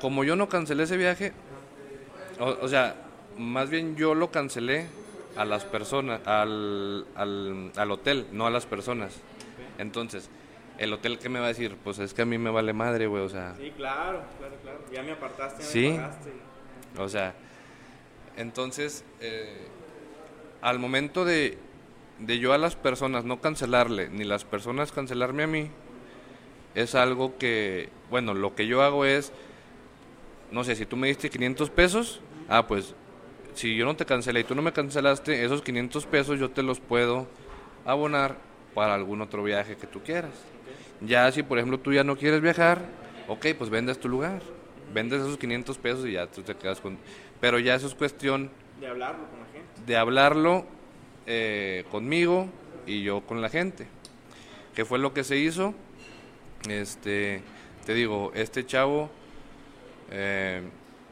Como 0.00 0.22
yo 0.22 0.36
no 0.36 0.48
cancelé 0.48 0.84
ese 0.84 0.96
viaje, 0.96 1.32
o, 2.38 2.56
o 2.62 2.68
sea, 2.68 2.94
más 3.36 3.70
bien 3.70 3.96
yo 3.96 4.14
lo 4.14 4.30
cancelé 4.30 4.86
a 5.34 5.44
las 5.44 5.64
personas, 5.64 6.20
al, 6.28 7.06
al, 7.16 7.72
al 7.74 7.90
hotel, 7.90 8.28
no 8.30 8.46
a 8.46 8.50
las 8.50 8.66
personas. 8.66 9.16
Entonces, 9.78 10.30
el 10.78 10.92
hotel 10.92 11.18
que 11.18 11.28
me 11.28 11.40
va 11.40 11.46
a 11.46 11.48
decir, 11.48 11.76
pues 11.82 11.98
es 11.98 12.14
que 12.14 12.22
a 12.22 12.24
mí 12.24 12.38
me 12.38 12.50
vale 12.50 12.72
madre, 12.72 13.08
güey, 13.08 13.24
o 13.24 13.28
sea, 13.28 13.56
Sí, 13.58 13.72
claro, 13.76 14.22
claro, 14.38 14.54
claro. 14.62 14.78
Ya 14.92 15.02
me 15.02 15.10
apartaste, 15.10 15.62
ya 15.64 15.68
Sí. 15.68 15.88
me 15.90 15.96
pagaste. 15.96 16.32
o 16.98 17.08
sea, 17.08 17.34
entonces, 18.36 19.04
eh, 19.20 19.66
al 20.62 20.78
momento 20.78 21.24
de, 21.24 21.58
de 22.18 22.38
yo 22.38 22.52
a 22.52 22.58
las 22.58 22.76
personas 22.76 23.24
no 23.24 23.40
cancelarle, 23.40 24.08
ni 24.10 24.24
las 24.24 24.44
personas 24.44 24.92
cancelarme 24.92 25.44
a 25.44 25.46
mí, 25.46 25.70
es 26.74 26.94
algo 26.94 27.38
que, 27.38 27.88
bueno, 28.10 28.34
lo 28.34 28.54
que 28.54 28.66
yo 28.66 28.82
hago 28.82 29.04
es, 29.04 29.32
no 30.50 30.64
sé, 30.64 30.76
si 30.76 30.86
tú 30.86 30.96
me 30.96 31.08
diste 31.08 31.30
500 31.30 31.70
pesos, 31.70 32.20
ah, 32.48 32.66
pues, 32.66 32.94
si 33.54 33.76
yo 33.76 33.84
no 33.84 33.96
te 33.96 34.06
cancelé 34.06 34.40
y 34.40 34.44
tú 34.44 34.54
no 34.54 34.62
me 34.62 34.72
cancelaste, 34.72 35.44
esos 35.44 35.62
500 35.62 36.06
pesos 36.06 36.38
yo 36.38 36.50
te 36.50 36.62
los 36.62 36.80
puedo 36.80 37.26
abonar 37.84 38.36
para 38.74 38.94
algún 38.94 39.20
otro 39.20 39.42
viaje 39.42 39.76
que 39.76 39.86
tú 39.86 40.00
quieras. 40.02 40.32
Ya 41.00 41.30
si, 41.32 41.42
por 41.42 41.58
ejemplo, 41.58 41.78
tú 41.80 41.92
ya 41.92 42.04
no 42.04 42.16
quieres 42.16 42.40
viajar, 42.40 42.80
ok, 43.26 43.46
pues 43.56 43.70
vendes 43.70 43.98
tu 43.98 44.08
lugar. 44.08 44.40
Vendes 44.92 45.20
esos 45.20 45.36
500 45.36 45.78
pesos 45.78 46.06
y 46.06 46.12
ya 46.12 46.26
tú 46.26 46.42
te 46.42 46.54
quedas 46.54 46.80
con... 46.80 46.98
Pero 47.40 47.58
ya 47.58 47.74
eso 47.74 47.86
es 47.86 47.94
cuestión 47.94 48.50
De 48.80 48.86
hablarlo 48.86 49.28
con 49.28 49.40
la 49.40 49.46
gente. 49.46 49.68
de 49.86 49.96
hablarlo 49.96 50.64
eh, 51.30 51.84
conmigo 51.90 52.48
y 52.86 53.02
yo 53.02 53.20
con 53.20 53.40
la 53.42 53.50
gente. 53.50 53.86
¿Qué 54.74 54.84
fue 54.84 54.98
lo 54.98 55.12
que 55.12 55.22
se 55.22 55.36
hizo? 55.36 55.74
Este, 56.68 57.42
te 57.84 57.94
digo, 57.94 58.32
este 58.34 58.64
chavo, 58.64 59.10
eh, 60.10 60.62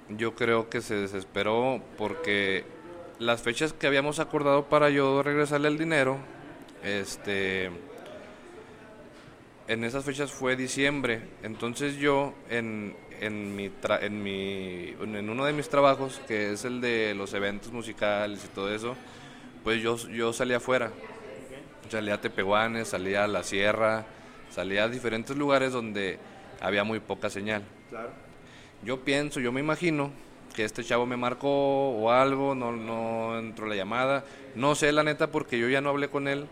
yo 0.09 0.35
creo 0.35 0.71
que 0.71 0.81
se 0.81 0.95
desesperó 0.95 1.83
porque 1.99 2.65
las 3.19 3.43
fechas 3.43 3.73
que 3.73 3.87
habíamos 3.87 4.19
acordado 4.19 4.65
para 4.65 4.91
yo 4.91 5.23
regresarle 5.23 5.69
el 5.69 5.79
dinero, 5.79 6.17
este, 6.83 7.71
en 9.69 9.85
esas 9.85 10.05
fechas 10.05 10.33
fue 10.33 10.57
diciembre. 10.57 11.23
Entonces 11.43 11.97
yo 11.97 12.35
en, 12.49 12.97
en, 13.21 13.57
mi 13.57 13.69
tra- 13.69 14.03
en, 14.03 14.23
mi, 14.23 14.95
en 15.01 15.29
uno 15.29 15.45
de 15.45 15.53
mis 15.53 15.69
trabajos, 15.69 16.21
que 16.29 16.53
es 16.53 16.65
el 16.65 16.81
de 16.81 17.15
los 17.15 17.35
eventos 17.35 17.73
musicales 17.73 18.45
y 18.45 18.49
todo 18.49 18.73
eso, 18.75 18.97
pues 19.67 19.83
yo, 19.83 19.97
yo 20.11 20.33
salía 20.33 20.59
afuera. 20.59 20.93
Salía 21.89 22.15
a 22.15 22.21
Tepehuanes, 22.21 22.87
salía 22.87 23.25
a 23.25 23.27
la 23.27 23.43
sierra, 23.43 24.07
salía 24.49 24.85
a 24.85 24.89
diferentes 24.89 25.37
lugares 25.37 25.73
donde 25.73 26.21
había 26.61 26.85
muy 26.85 27.01
poca 27.01 27.31
señal. 27.31 27.65
Claro. 27.91 28.11
Yo 28.85 29.01
pienso, 29.01 29.41
yo 29.41 29.51
me 29.51 29.59
imagino 29.59 30.13
que 30.55 30.63
este 30.63 30.85
chavo 30.85 31.05
me 31.05 31.17
marcó 31.17 31.49
o 31.99 32.13
algo, 32.13 32.55
no, 32.55 32.71
no 32.71 33.41
entró 33.41 33.67
la 33.67 33.75
llamada. 33.75 34.25
No 34.55 34.77
sé 34.77 34.93
la 34.93 35.03
neta 35.03 35.33
porque 35.33 35.59
yo 35.59 35.69
ya 35.69 35.81
no 35.81 35.89
hablé 35.91 36.11
con 36.11 36.29
él 36.29 36.47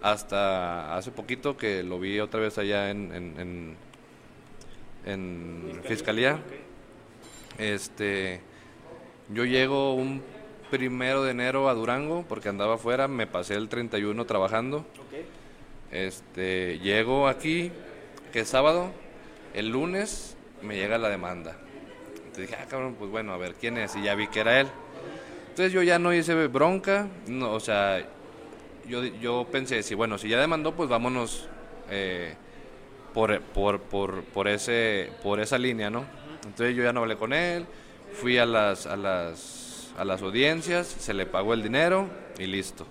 hasta 0.00 0.96
hace 0.96 1.10
poquito 1.10 1.56
que 1.56 1.82
lo 1.82 1.98
vi 1.98 2.20
otra 2.20 2.38
vez 2.38 2.58
allá 2.58 2.90
en, 2.90 3.12
en, 3.12 3.40
en- 3.40 3.76
en 5.04 5.80
fiscalía. 5.82 6.38
Este, 7.58 8.40
yo 9.30 9.44
llego 9.44 9.94
un 9.94 10.22
primero 10.72 11.22
de 11.22 11.32
enero 11.32 11.68
a 11.68 11.74
Durango 11.74 12.24
porque 12.26 12.48
andaba 12.48 12.76
afuera, 12.76 13.06
me 13.06 13.26
pasé 13.26 13.56
el 13.56 13.68
31 13.68 14.24
trabajando. 14.24 14.86
Este, 15.90 16.78
llego 16.78 17.28
aquí, 17.28 17.70
que 18.32 18.40
es 18.40 18.48
sábado, 18.48 18.90
el 19.52 19.68
lunes 19.68 20.34
me 20.62 20.76
llega 20.76 20.96
la 20.96 21.10
demanda. 21.10 21.58
Entonces 22.16 22.48
dije, 22.48 22.56
ah, 22.58 22.66
cabrón, 22.70 22.96
pues 22.98 23.10
bueno, 23.10 23.34
a 23.34 23.36
ver 23.36 23.54
quién 23.60 23.76
es, 23.76 23.94
y 23.96 24.02
ya 24.02 24.14
vi 24.14 24.28
que 24.28 24.40
era 24.40 24.60
él. 24.60 24.68
Entonces 25.50 25.74
yo 25.74 25.82
ya 25.82 25.98
no 25.98 26.14
hice 26.14 26.46
bronca, 26.46 27.06
no, 27.26 27.52
o 27.52 27.60
sea, 27.60 28.02
yo, 28.88 29.04
yo 29.04 29.46
pensé, 29.52 29.82
si 29.82 29.94
bueno, 29.94 30.16
si 30.16 30.30
ya 30.30 30.40
demandó, 30.40 30.72
pues 30.72 30.88
vámonos 30.88 31.50
eh, 31.90 32.32
por, 33.12 33.38
por, 33.42 33.78
por, 33.78 34.24
por, 34.24 34.48
ese, 34.48 35.10
por 35.22 35.38
esa 35.38 35.58
línea, 35.58 35.90
¿no? 35.90 36.06
Entonces 36.46 36.74
yo 36.74 36.82
ya 36.82 36.94
no 36.94 37.00
hablé 37.00 37.18
con 37.18 37.34
él, 37.34 37.66
fui 38.14 38.38
a 38.38 38.46
las, 38.46 38.86
a 38.86 38.96
las, 38.96 39.61
a 39.98 40.04
las 40.04 40.22
audiencias, 40.22 40.86
se 40.86 41.14
le 41.14 41.26
pagó 41.26 41.54
el 41.54 41.62
dinero 41.62 42.08
y 42.38 42.46
listo. 42.46 42.86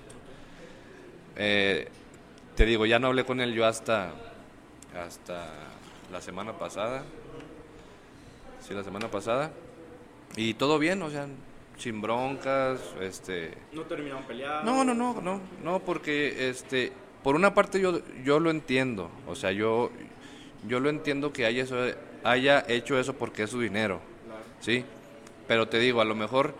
Eh, 1.36 1.88
te 2.56 2.66
digo, 2.66 2.86
ya 2.86 3.00
no 3.00 3.08
hablé 3.08 3.24
con 3.24 3.40
él 3.42 3.54
yo 3.54 3.66
hasta, 3.66 4.12
hasta 4.96 5.48
la 6.12 6.22
semana 6.22 6.54
pasada. 6.54 7.04
Sí, 8.60 8.74
la 8.74 8.84
semana 8.84 9.10
pasada. 9.10 9.52
Y 10.36 10.54
todo 10.54 10.78
bien, 10.80 11.02
o 11.02 11.10
sea, 11.10 11.28
sin 11.78 12.02
broncas, 12.02 12.80
este... 13.02 13.54
No 13.74 13.82
terminaron 13.84 14.24
peleados. 14.24 14.64
No, 14.64 14.84
no, 14.84 14.94
no, 14.94 15.20
no, 15.22 15.42
no, 15.64 15.80
porque 15.80 16.50
este, 16.50 16.92
por 17.24 17.36
una 17.36 17.54
parte 17.54 17.82
yo, 17.82 18.02
yo 18.24 18.40
lo 18.40 18.52
entiendo, 18.52 19.10
o 19.28 19.36
sea, 19.36 19.52
yo, 19.52 19.90
yo 20.68 20.80
lo 20.80 20.90
entiendo 20.90 21.34
que 21.34 21.46
haya, 21.46 21.64
eso, 21.64 21.78
haya 22.24 22.64
hecho 22.68 23.00
eso 23.00 23.14
porque 23.14 23.44
es 23.44 23.50
su 23.50 23.60
dinero, 23.60 24.00
Claro. 24.26 24.42
¿sí? 24.60 24.86
Pero 25.48 25.68
te 25.68 25.80
digo, 25.80 26.02
a 26.02 26.06
lo 26.06 26.16
mejor, 26.16 26.54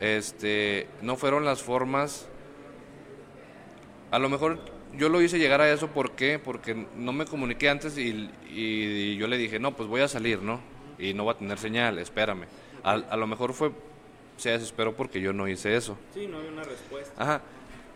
este, 0.00 0.88
no 1.02 1.16
fueron 1.16 1.44
las 1.44 1.62
formas, 1.62 2.26
a 4.10 4.18
lo 4.18 4.28
mejor 4.28 4.58
yo 4.94 5.08
lo 5.08 5.22
hice 5.22 5.38
llegar 5.38 5.60
a 5.60 5.70
eso, 5.70 5.88
¿por 5.88 6.12
qué? 6.12 6.38
Porque 6.38 6.86
no 6.96 7.12
me 7.12 7.26
comuniqué 7.26 7.68
antes 7.68 7.96
y, 7.96 8.30
y 8.48 9.16
yo 9.16 9.26
le 9.28 9.36
dije, 9.36 9.58
no, 9.58 9.76
pues 9.76 9.88
voy 9.88 10.00
a 10.00 10.08
salir, 10.08 10.42
¿no? 10.42 10.60
Y 10.98 11.14
no 11.14 11.24
va 11.24 11.32
a 11.32 11.36
tener 11.36 11.58
señal, 11.58 11.98
espérame. 11.98 12.46
A, 12.82 12.92
a 12.92 13.16
lo 13.16 13.26
mejor 13.26 13.52
fue, 13.52 13.70
se 14.36 14.50
desesperó 14.50 14.96
porque 14.96 15.20
yo 15.20 15.32
no 15.32 15.46
hice 15.46 15.76
eso. 15.76 15.96
Sí, 16.12 16.26
no 16.26 16.38
había 16.38 16.50
una 16.50 16.64
respuesta. 16.64 17.22
Ajá. 17.22 17.42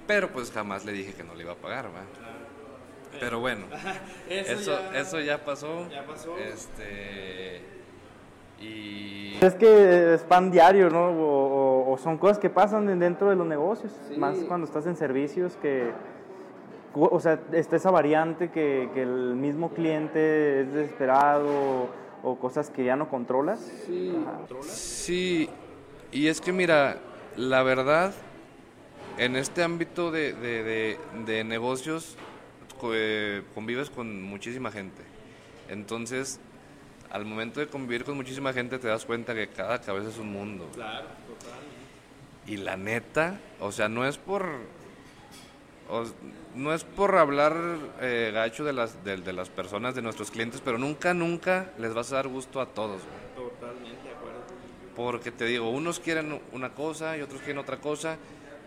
Pero 0.06 0.30
pues 0.30 0.50
jamás 0.52 0.84
le 0.84 0.92
dije 0.92 1.14
que 1.14 1.25
no 1.25 1.34
le 1.34 1.42
iba 1.42 1.52
a 1.52 1.56
pagar, 1.56 1.87
¿va? 1.87 2.04
Pero 3.18 3.40
bueno, 3.40 3.66
eso, 4.28 4.78
ya, 4.92 5.00
eso 5.00 5.20
ya 5.20 5.44
pasó. 5.44 5.88
ya 5.90 6.04
pasó. 6.04 6.37
Este. 6.38 7.62
Y. 8.61 9.37
Es 9.40 9.54
que 9.54 10.14
es 10.14 10.23
pan 10.23 10.50
diario, 10.50 10.88
¿no? 10.90 11.08
O, 11.11 11.87
o- 11.88 11.92
o 11.92 11.99
son 11.99 12.16
cosas 12.18 12.38
que 12.38 12.49
pasan 12.50 12.87
de- 12.87 12.96
dentro 12.96 13.28
de 13.30 13.37
los 13.37 13.46
negocios, 13.46 13.92
Sí. 14.08 14.16
más 14.16 14.37
cuando 14.49 14.66
estás 14.66 14.87
en 14.87 14.96
servicios 14.96 15.56
que, 15.61 15.90
o 16.94 17.18
sea, 17.20 17.40
está 17.52 17.76
esa 17.76 17.90
variante 17.90 18.50
que, 18.50 18.88
que 18.94 19.02
el 19.02 19.34
mismo 19.34 19.70
cliente 19.70 20.61
es 20.62 20.73
desesperado 20.73 21.88
o 22.23 22.37
cosas 22.38 22.70
que 22.70 22.84
ya 22.84 22.96
no 22.96 23.08
controlas. 23.11 23.70
Ajá. 24.23 24.62
Sí, 24.62 25.50
y 26.12 26.28
es 26.28 26.40
que 26.40 26.52
mira, 26.52 26.99
la 27.37 27.62
verdad, 27.64 28.14
en 29.18 29.37
este 29.37 29.62
ámbito 29.62 30.11
de, 30.11 30.32
de- 30.32 30.62
de- 30.62 30.99
de 31.26 31.44
negocios 31.44 32.16
eh, 32.92 33.42
convives 33.54 33.88
con 33.90 34.23
muchísima 34.23 34.70
gente. 34.70 35.02
Entonces, 35.68 36.38
al 37.14 37.25
momento 37.25 37.61
de 37.61 37.68
convivir 37.68 38.04
con 38.04 38.16
muchísima 38.16 38.52
gente 38.52 38.76
te 38.80 38.88
das 38.88 39.04
cuenta 39.04 39.35
que 39.35 39.47
cada 39.47 39.80
cabeza 39.80 40.09
es 40.09 40.18
un 40.18 40.33
mundo. 40.33 40.68
Claro, 40.75 41.06
totalmente. 41.28 41.75
Y 42.49 42.56
la 42.56 42.76
neta, 42.76 43.38
o 43.61 43.71
sea, 43.71 43.88
no 43.88 44.04
es 44.04 44.18
por. 44.18 44.44
o- 45.88 46.04
no 46.56 46.73
es 46.75 46.83
por 46.85 47.16
hablar 47.16 47.56
eh, 48.00 48.30
gacho 48.35 48.64
de 48.64 48.73
las, 48.73 49.02
de, 49.04 49.16
de 49.16 49.33
las 49.33 49.49
personas, 49.49 49.94
de 49.94 50.02
nuestros 50.02 50.30
clientes, 50.30 50.61
pero 50.64 50.76
nunca, 50.76 51.14
nunca 51.14 51.71
les 51.78 51.94
vas 51.94 52.12
a 52.12 52.16
dar 52.16 52.28
gusto 52.28 52.61
a 52.61 52.66
todos, 52.66 53.00
güey. 53.02 53.49
Totalmente 53.50 54.09
de 54.09 54.14
acuerdo. 54.14 54.40
Porque 54.97 55.30
te 55.30 55.44
digo, 55.47 55.71
unos 55.71 56.00
quieren 56.00 56.40
una 56.52 56.71
cosa 56.71 57.16
y 57.16 57.23
otros 57.23 57.40
quieren 57.42 57.59
otra 57.59 57.78
cosa, 57.78 58.16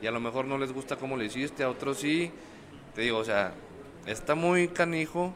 y 0.01 0.07
a 0.07 0.11
lo 0.11 0.19
mejor 0.21 0.45
no 0.45 0.57
les 0.57 0.71
gusta 0.73 0.95
cómo 0.95 1.15
lo 1.17 1.23
hiciste, 1.23 1.63
a 1.63 1.69
otros 1.69 1.97
sí. 1.97 2.31
Te 2.95 3.01
digo, 3.01 3.17
o 3.19 3.23
sea, 3.25 3.53
está 4.05 4.35
muy 4.35 4.67
canijo 4.69 5.33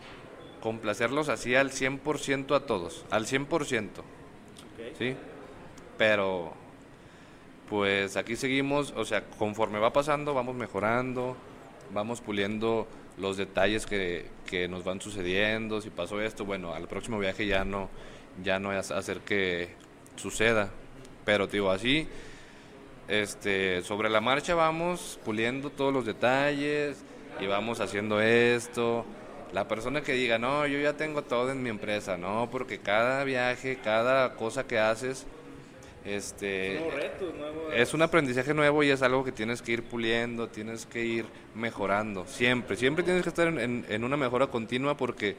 complacerlos 0.62 1.30
así 1.30 1.56
al 1.56 1.72
100% 1.72 2.56
a 2.56 2.66
todos, 2.66 3.06
al 3.10 3.26
100%. 3.26 3.88
Ok. 4.00 4.04
¿sí? 4.98 5.16
Pero, 5.98 6.54
pues 7.70 8.16
aquí 8.16 8.36
seguimos, 8.36 8.94
o 8.96 9.06
sea, 9.06 9.24
conforme 9.26 9.80
va 9.80 9.92
pasando, 9.92 10.34
vamos 10.34 10.56
mejorando, 10.56 11.36
vamos 11.94 12.22
puliendo 12.22 12.88
los 13.18 13.38
detalles 13.38 13.86
que, 13.86 14.28
que 14.50 14.68
nos 14.68 14.84
van 14.84 15.02
sucediendo. 15.02 15.82
Si 15.82 15.90
pasó 15.90 16.22
esto, 16.22 16.46
bueno, 16.46 16.74
al 16.74 16.88
próximo 16.88 17.20
viaje 17.20 17.46
ya 17.46 17.66
no, 17.66 17.90
ya 18.44 18.60
no 18.60 18.72
es 18.72 18.92
hacer 18.92 19.20
que 19.20 19.70
suceda. 20.16 20.70
Pero, 21.26 21.48
digo, 21.48 21.72
así, 21.72 22.08
este, 23.08 23.82
sobre 23.84 24.10
la 24.10 24.22
marcha 24.22 24.56
vamos 24.56 25.20
puliendo 25.26 25.70
todos 25.70 25.94
los 25.94 26.06
detalles 26.06 27.04
y 27.40 27.48
vamos 27.48 27.80
haciendo 27.80 28.22
esto. 28.22 29.06
La 29.54 29.68
persona 29.68 30.02
que 30.02 30.14
diga, 30.14 30.38
no, 30.38 30.66
yo 30.66 30.80
ya 30.80 30.94
tengo 30.94 31.24
todo 31.24 31.52
en 31.52 31.62
mi 31.62 31.70
empresa, 31.70 32.18
no, 32.18 32.48
porque 32.52 32.80
cada 32.80 33.24
viaje, 33.26 33.78
cada 33.84 34.36
cosa 34.36 34.66
que 34.66 34.80
haces, 34.80 35.26
Este, 36.04 36.80
Nuevos 36.80 36.94
retos, 36.96 37.36
nuevos... 37.36 37.74
es 37.76 37.94
un 37.94 38.02
aprendizaje 38.02 38.54
nuevo 38.56 38.82
y 38.82 38.90
es 38.90 39.02
algo 39.04 39.24
que 39.24 39.32
tienes 39.32 39.62
que 39.62 39.74
ir 39.74 39.84
puliendo, 39.84 40.48
tienes 40.48 40.86
que 40.88 41.06
ir 41.06 41.26
mejorando, 41.54 42.26
siempre, 42.26 42.76
siempre 42.76 43.04
tienes 43.04 43.22
que 43.24 43.30
estar 43.30 43.48
en, 43.48 43.60
en- 43.60 43.86
en 43.88 44.04
una 44.04 44.18
mejora 44.18 44.48
continua 44.48 44.98
porque 44.98 45.36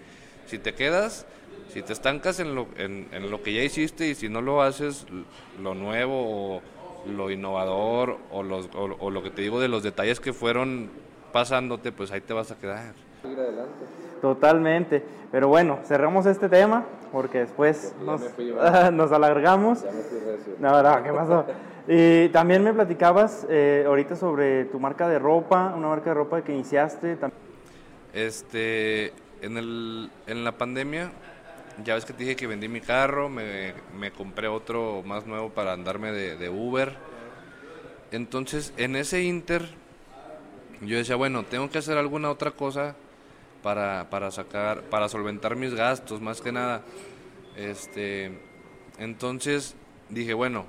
si 0.47 0.59
te 0.59 0.73
quedas, 0.75 1.27
si 1.73 1.83
te 1.83 1.93
estancas 1.93 2.39
en 2.39 2.55
lo, 2.55 2.69
en, 2.77 3.09
en 3.13 3.29
lo 3.31 3.43
que 3.43 3.53
ya 3.55 3.63
hiciste 3.65 4.07
y 4.09 4.15
si 4.15 4.29
no 4.29 4.41
lo 4.41 4.63
haces, 4.63 5.05
lo 5.61 5.75
nuevo 5.75 6.59
o 6.59 6.63
lo 7.05 7.31
innovador 7.33 8.19
o, 8.31 8.43
los, 8.45 8.67
o, 8.75 8.97
o 9.01 9.11
lo 9.11 9.23
que 9.25 9.31
te 9.31 9.43
digo 9.43 9.59
de 9.59 9.67
los 9.69 9.83
detalles 9.83 10.21
que 10.21 10.33
fueron 10.33 10.91
pasándote, 11.33 11.91
pues 11.91 12.13
ahí 12.13 12.21
te 12.21 12.35
vas 12.35 12.53
a 12.53 12.59
quedar. 12.59 12.95
Totalmente. 14.23 15.03
Pero 15.33 15.49
bueno, 15.49 15.81
cerramos 15.85 16.27
este 16.27 16.49
tema 16.49 16.87
porque 17.11 17.41
después 17.41 17.93
nos, 18.07 18.23
nos 18.93 19.11
alargamos. 19.11 19.85
No, 20.61 20.81
no, 20.81 21.03
¿qué 21.03 21.13
pasó? 21.13 21.45
Y 21.89 22.29
también 22.29 22.63
me 22.63 22.73
platicabas 22.73 23.45
eh, 23.51 23.83
ahorita 23.85 24.15
sobre 24.15 24.67
tu 24.67 24.79
marca 24.79 25.09
de 25.09 25.19
ropa, 25.19 25.75
una 25.77 25.89
marca 25.89 26.11
de 26.11 26.15
ropa 26.15 26.43
que 26.43 26.53
iniciaste. 26.53 27.19
Este, 28.13 29.13
en, 29.43 29.57
el, 29.59 30.09
en 30.29 30.45
la 30.45 30.53
pandemia, 30.53 31.11
ya 31.85 31.95
ves 31.95 32.05
que 32.05 32.13
te 32.13 32.21
dije 32.21 32.37
que 32.37 32.47
vendí 32.47 32.69
mi 32.69 32.81
carro, 32.81 33.29
me, 33.29 33.75
me 33.99 34.13
compré 34.13 34.47
otro 34.47 35.03
más 35.05 35.27
nuevo 35.27 35.51
para 35.51 35.73
andarme 35.73 36.13
de, 36.13 36.37
de 36.37 36.49
Uber. 36.49 36.95
Entonces, 38.13 38.73
en 38.77 38.95
ese 38.95 39.25
inter, 39.25 39.69
yo 40.81 40.97
decía, 40.97 41.17
bueno, 41.17 41.43
tengo 41.43 41.69
que 41.71 41.79
hacer 41.79 41.99
alguna 41.99 42.31
otra 42.31 42.53
cosa 42.53 42.95
para, 43.63 44.11
para 44.11 44.31
sacar, 44.31 44.83
para 44.83 45.09
solventar 45.09 45.57
mis 45.57 45.75
gastos, 45.75 46.21
más 46.21 46.41
que 46.41 46.53
nada. 46.53 46.83
Este, 47.57 48.33
entonces, 48.99 49.75
dije, 50.09 50.35
bueno, 50.35 50.67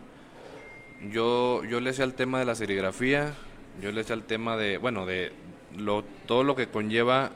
yo, 1.11 1.63
yo 1.65 1.79
le 1.79 1.93
sé 1.93 2.03
al 2.03 2.13
tema 2.13 2.39
de 2.39 2.45
la 2.45 2.55
serigrafía, 2.55 3.33
yo 3.81 3.91
le 3.91 4.03
sé 4.03 4.13
al 4.13 4.23
tema 4.23 4.55
de, 4.57 4.77
bueno, 4.77 5.05
de 5.05 5.31
lo, 5.77 6.03
todo 6.27 6.43
lo 6.43 6.55
que 6.55 6.67
conlleva 6.67 7.31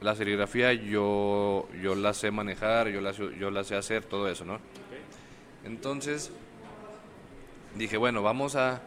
la 0.00 0.14
serigrafía, 0.14 0.72
yo, 0.74 1.68
yo 1.82 1.94
la 1.94 2.12
sé 2.12 2.30
manejar, 2.30 2.88
yo 2.88 3.00
la, 3.00 3.12
sé- 3.14 3.36
yo 3.38 3.50
la 3.50 3.64
sé 3.64 3.76
hacer, 3.76 4.04
todo 4.04 4.28
eso, 4.28 4.44
¿no? 4.44 4.58
Entonces, 5.64 6.30
dije, 7.76 7.96
bueno, 7.96 8.22
vamos 8.22 8.56
a 8.56 8.82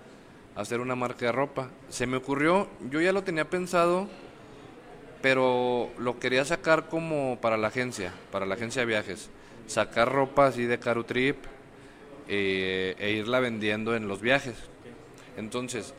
hacer 0.55 0.79
una 0.81 0.95
marca 0.95 1.25
de 1.27 1.31
ropa. 1.31 1.69
Se 1.89 2.05
me 2.07 2.17
ocurrió, 2.17 2.67
yo 2.89 3.01
ya 3.01 3.11
lo 3.11 3.23
tenía 3.23 3.49
pensado, 3.49 4.07
pero 5.21 5.89
lo 5.97 6.19
quería 6.19 6.45
sacar 6.45 6.87
como 6.87 7.39
para 7.41 7.57
la 7.57 7.67
agencia, 7.67 8.13
para 8.31 8.45
la 8.45 8.55
agencia 8.55 8.81
de 8.81 8.85
viajes. 8.85 9.29
Sacar 9.67 10.11
ropa 10.11 10.47
así 10.47 10.65
de 10.65 10.79
Caru 10.79 11.03
Trip 11.03 11.37
eh, 12.27 12.95
e 12.97 13.11
irla 13.11 13.39
vendiendo 13.39 13.95
en 13.95 14.07
los 14.07 14.21
viajes. 14.21 14.55
Entonces, 15.37 15.93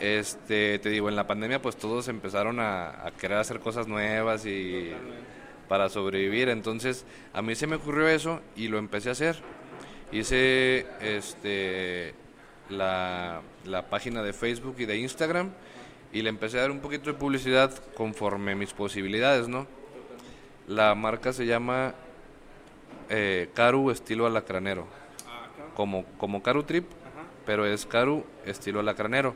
este, 0.00 0.78
te 0.78 0.88
digo, 0.88 1.08
en 1.08 1.16
la 1.16 1.26
pandemia 1.26 1.62
pues 1.62 1.76
todos 1.76 2.08
empezaron 2.08 2.60
a, 2.60 3.06
a 3.06 3.12
querer 3.12 3.38
hacer 3.38 3.60
cosas 3.60 3.86
nuevas 3.86 4.44
y 4.46 4.92
para 5.68 5.88
sobrevivir. 5.88 6.48
Entonces, 6.48 7.04
a 7.32 7.42
mí 7.42 7.54
se 7.54 7.66
me 7.66 7.76
ocurrió 7.76 8.08
eso 8.08 8.40
y 8.56 8.68
lo 8.68 8.78
empecé 8.78 9.10
a 9.10 9.12
hacer. 9.12 9.36
Hice 10.12 10.86
este 11.00 12.14
la, 12.68 13.42
la 13.64 13.88
página 13.90 14.22
de 14.22 14.32
Facebook 14.32 14.76
y 14.78 14.86
de 14.86 14.98
Instagram 14.98 15.50
y 16.14 16.22
le 16.22 16.28
empecé 16.30 16.58
a 16.58 16.62
dar 16.62 16.70
un 16.70 16.80
poquito 16.80 17.12
de 17.12 17.18
publicidad 17.18 17.72
conforme 17.94 18.54
mis 18.54 18.72
posibilidades, 18.72 19.48
¿no? 19.48 19.66
La 20.68 20.94
marca 20.94 21.32
se 21.32 21.44
llama 21.44 21.92
eh, 23.10 23.50
Caru 23.52 23.90
estilo 23.90 24.24
alacranero, 24.24 24.86
como, 25.74 26.04
como 26.16 26.42
Caru 26.42 26.62
Trip, 26.62 26.86
pero 27.44 27.66
es 27.66 27.84
Caru 27.84 28.24
estilo 28.46 28.80
alacranero. 28.80 29.34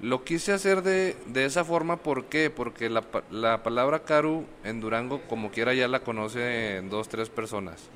Lo 0.00 0.24
quise 0.24 0.52
hacer 0.52 0.82
de, 0.82 1.14
de 1.26 1.44
esa 1.44 1.64
forma, 1.64 1.98
¿por 1.98 2.24
qué? 2.24 2.50
Porque 2.50 2.90
la, 2.90 3.04
la 3.30 3.62
palabra 3.62 4.00
Caru 4.00 4.46
en 4.64 4.80
Durango, 4.80 5.22
como 5.28 5.50
quiera, 5.50 5.74
ya 5.74 5.86
la 5.88 6.00
conocen 6.00 6.90
dos, 6.90 7.08
tres 7.08 7.30
personas. 7.30 7.88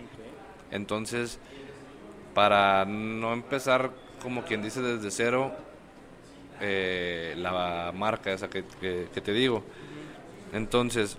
Entonces, 0.70 1.40
para 2.32 2.84
no 2.84 3.32
empezar, 3.32 3.90
como 4.22 4.44
quien 4.44 4.62
dice, 4.62 4.82
desde 4.82 5.10
cero, 5.10 5.52
eh, 6.60 7.34
la 7.38 7.92
marca 7.94 8.32
esa 8.32 8.48
que, 8.48 8.64
que- 8.80 9.08
te 9.20 9.32
digo. 9.32 9.64
Entonces, 10.52 11.16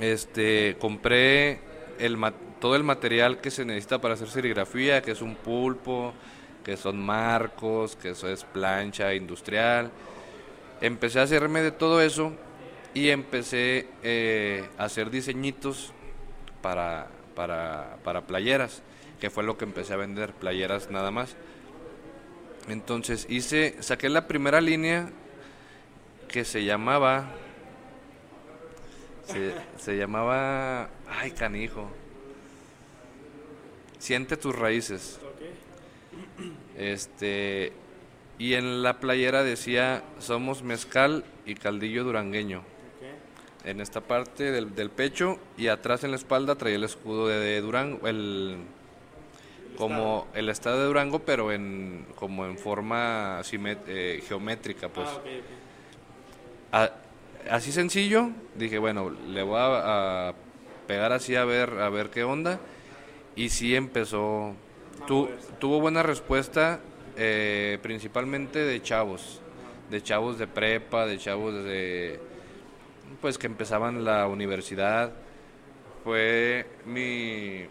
este, 0.00 0.76
compré 0.78 1.60
el, 1.98 2.16
todo 2.60 2.76
el 2.76 2.84
material 2.84 3.40
que 3.40 3.50
se 3.50 3.64
necesita 3.64 4.00
para 4.00 4.14
hacer 4.14 4.28
serigrafía, 4.28 5.02
que 5.02 5.12
es 5.12 5.22
un 5.22 5.36
pulpo, 5.36 6.14
que 6.64 6.76
son 6.76 6.98
marcos, 7.04 7.96
que 7.96 8.10
eso 8.10 8.28
es 8.28 8.44
plancha 8.44 9.14
industrial. 9.14 9.90
Empecé 10.80 11.20
a 11.20 11.22
hacerme 11.24 11.62
de 11.62 11.72
todo 11.72 12.00
eso 12.02 12.32
y 12.94 13.10
empecé 13.10 13.88
eh, 14.02 14.68
a 14.78 14.84
hacer 14.84 15.10
diseñitos 15.10 15.92
para, 16.62 17.08
para, 17.34 17.98
para 18.04 18.22
playeras, 18.22 18.82
que 19.20 19.30
fue 19.30 19.44
lo 19.44 19.58
que 19.58 19.64
empecé 19.64 19.94
a 19.94 19.96
vender, 19.96 20.32
playeras 20.34 20.90
nada 20.90 21.10
más. 21.10 21.36
Entonces 22.68 23.26
hice, 23.28 23.76
saqué 23.80 24.08
la 24.08 24.26
primera 24.28 24.60
línea 24.60 25.10
que 26.28 26.44
se 26.44 26.64
llamaba, 26.64 27.30
se, 29.26 29.54
se 29.78 29.96
llamaba, 29.96 30.88
ay 31.08 31.32
canijo, 31.32 31.90
siente 33.98 34.36
tus 34.36 34.54
raíces. 34.54 35.20
Este, 36.76 37.72
y 38.38 38.54
en 38.54 38.82
la 38.82 38.98
playera 38.98 39.42
decía, 39.42 40.02
somos 40.18 40.62
mezcal 40.62 41.24
y 41.46 41.54
caldillo 41.54 42.04
durangueño. 42.04 42.64
En 43.64 43.80
esta 43.80 44.00
parte 44.00 44.50
del, 44.50 44.74
del 44.74 44.90
pecho 44.90 45.38
y 45.56 45.68
atrás 45.68 46.02
en 46.02 46.10
la 46.10 46.16
espalda 46.16 46.56
traía 46.56 46.76
el 46.76 46.84
escudo 46.84 47.28
de, 47.28 47.38
de 47.38 47.60
Durango, 47.60 48.08
el 48.08 48.58
como 49.76 50.28
el 50.34 50.48
estado 50.48 50.80
de 50.80 50.86
Durango, 50.86 51.20
pero 51.20 51.52
en 51.52 52.06
como 52.16 52.46
en 52.46 52.58
forma 52.58 53.40
eh, 53.52 54.22
geométrica, 54.26 54.88
pues. 54.88 55.08
Ah, 55.08 55.16
ok, 55.16 55.26
ok. 55.26 55.44
A- 56.72 57.54
así 57.54 57.72
sencillo, 57.72 58.30
dije, 58.54 58.78
bueno, 58.78 59.10
le 59.10 59.42
voy 59.42 59.58
a, 59.58 60.28
a 60.28 60.34
pegar 60.86 61.12
así 61.12 61.36
a 61.36 61.44
ver 61.44 61.70
a 61.80 61.88
ver 61.88 62.10
qué 62.10 62.24
onda 62.24 62.58
y 63.36 63.48
sí 63.48 63.74
empezó 63.74 64.54
tu- 65.06 65.28
tuvo 65.58 65.80
buena 65.80 66.02
respuesta 66.02 66.80
eh, 67.16 67.78
principalmente 67.82 68.58
de 68.58 68.80
chavos, 68.82 69.40
de 69.90 70.02
chavos 70.02 70.38
de 70.38 70.46
prepa, 70.46 71.06
de 71.06 71.18
chavos 71.18 71.54
de 71.64 72.20
pues 73.20 73.38
que 73.38 73.46
empezaban 73.46 74.04
la 74.04 74.26
universidad. 74.26 75.12
Fue 76.04 76.66
mi 76.86 77.66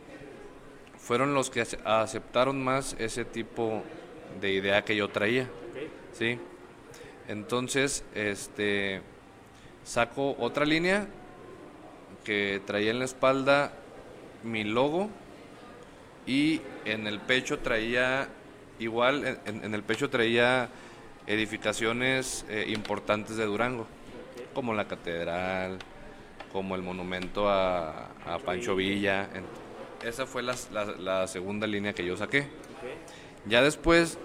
fueron 1.02 1.34
los 1.34 1.50
que 1.50 1.62
ace- 1.62 1.80
aceptaron 1.84 2.64
más 2.64 2.96
ese 3.00 3.26
tipo 3.26 3.84
de 4.40 4.52
idea 4.54 4.84
que 4.86 4.96
yo 4.96 5.10
traía. 5.10 5.48
¿sí? 6.14 6.40
Entonces, 7.28 8.04
este, 8.14 9.02
saco 9.84 10.36
otra 10.40 10.66
línea 10.66 11.08
que 12.24 12.62
traía 12.66 12.92
en 12.92 13.00
la 13.00 13.06
espalda 13.06 13.74
mi 14.44 14.64
logo 14.64 15.10
y 16.28 16.62
en 16.86 17.08
el 17.08 17.20
pecho 17.20 17.60
traía, 17.60 18.28
igual, 18.80 19.40
en- 19.46 19.74
el 19.74 19.84
pecho 19.84 20.10
traía 20.10 20.70
edificaciones 21.28 22.46
eh, 22.50 22.66
importantes 22.70 23.38
de 23.38 23.46
Durango, 23.46 23.88
como 24.54 24.74
la 24.74 24.88
catedral, 24.88 25.78
como 26.52 26.76
el 26.76 26.82
monumento 26.82 27.50
a, 27.50 28.08
a 28.26 28.40
Pancho 28.40 28.76
Villa. 28.76 29.30
En- 29.34 29.71
esa 30.04 30.26
fue 30.26 30.42
la, 30.44 30.56
la- 30.72 30.86
la 30.86 31.28
segunda 31.28 31.68
línea 31.68 31.94
que 31.94 32.06
yo 32.06 32.18
saqué. 32.18 32.48
Ya 33.46 33.62
después 33.62 34.18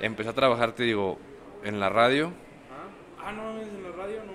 empecé 0.00 0.30
a 0.30 0.32
trabajar, 0.32 0.72
te 0.72 0.82
digo, 0.84 1.18
en 1.64 1.78
la 1.80 1.88
radio. 1.88 2.32
Ah, 2.70 3.26
ah, 3.28 3.32
no 3.32 3.60
en 3.60 3.82
la 3.82 3.90
radio 3.92 4.16
no. 4.24 4.32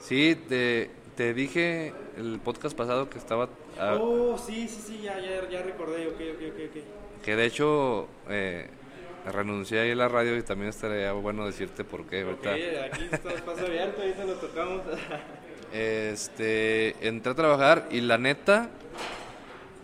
Sí, 0.00 0.34
te, 0.48 0.90
te 1.16 1.34
dije 1.34 1.92
el 2.16 2.40
podcast 2.42 2.76
pasado 2.76 3.08
que 3.10 3.18
estaba... 3.18 3.48
ah, 3.78 3.96
Oh, 4.00 4.36
sí, 4.38 4.68
sí, 4.68 4.82
sí, 4.86 5.00
ya, 5.02 5.18
ya, 5.20 5.48
ya 5.48 5.62
recordé, 5.62 6.06
ok, 6.08 6.14
ok, 6.14 6.42
ok, 6.52 6.60
ok. 6.76 7.22
Que 7.24 7.36
de 7.36 7.44
hecho 7.46 8.08
eh, 8.28 8.68
renuncié 9.32 9.80
ahí 9.80 9.90
a 9.90 9.94
la 9.96 10.08
radio 10.08 10.36
y 10.36 10.42
también 10.42 10.70
estaría 10.70 11.12
bueno 11.12 11.46
decirte 11.46 11.84
por 11.84 12.06
qué. 12.06 12.24
Ok, 12.24 12.46
Ahorita. 12.46 12.84
aquí 12.86 13.08
está 13.10 13.32
espacio 13.32 13.66
abierto, 13.66 14.02
ahí 14.02 14.14
se 14.16 14.24
lo 14.26 14.34
tocamos. 14.34 14.82
Este, 15.70 17.06
entré 17.06 17.32
a 17.32 17.34
trabajar 17.34 17.88
y 17.90 18.00
la 18.00 18.16
neta 18.16 18.70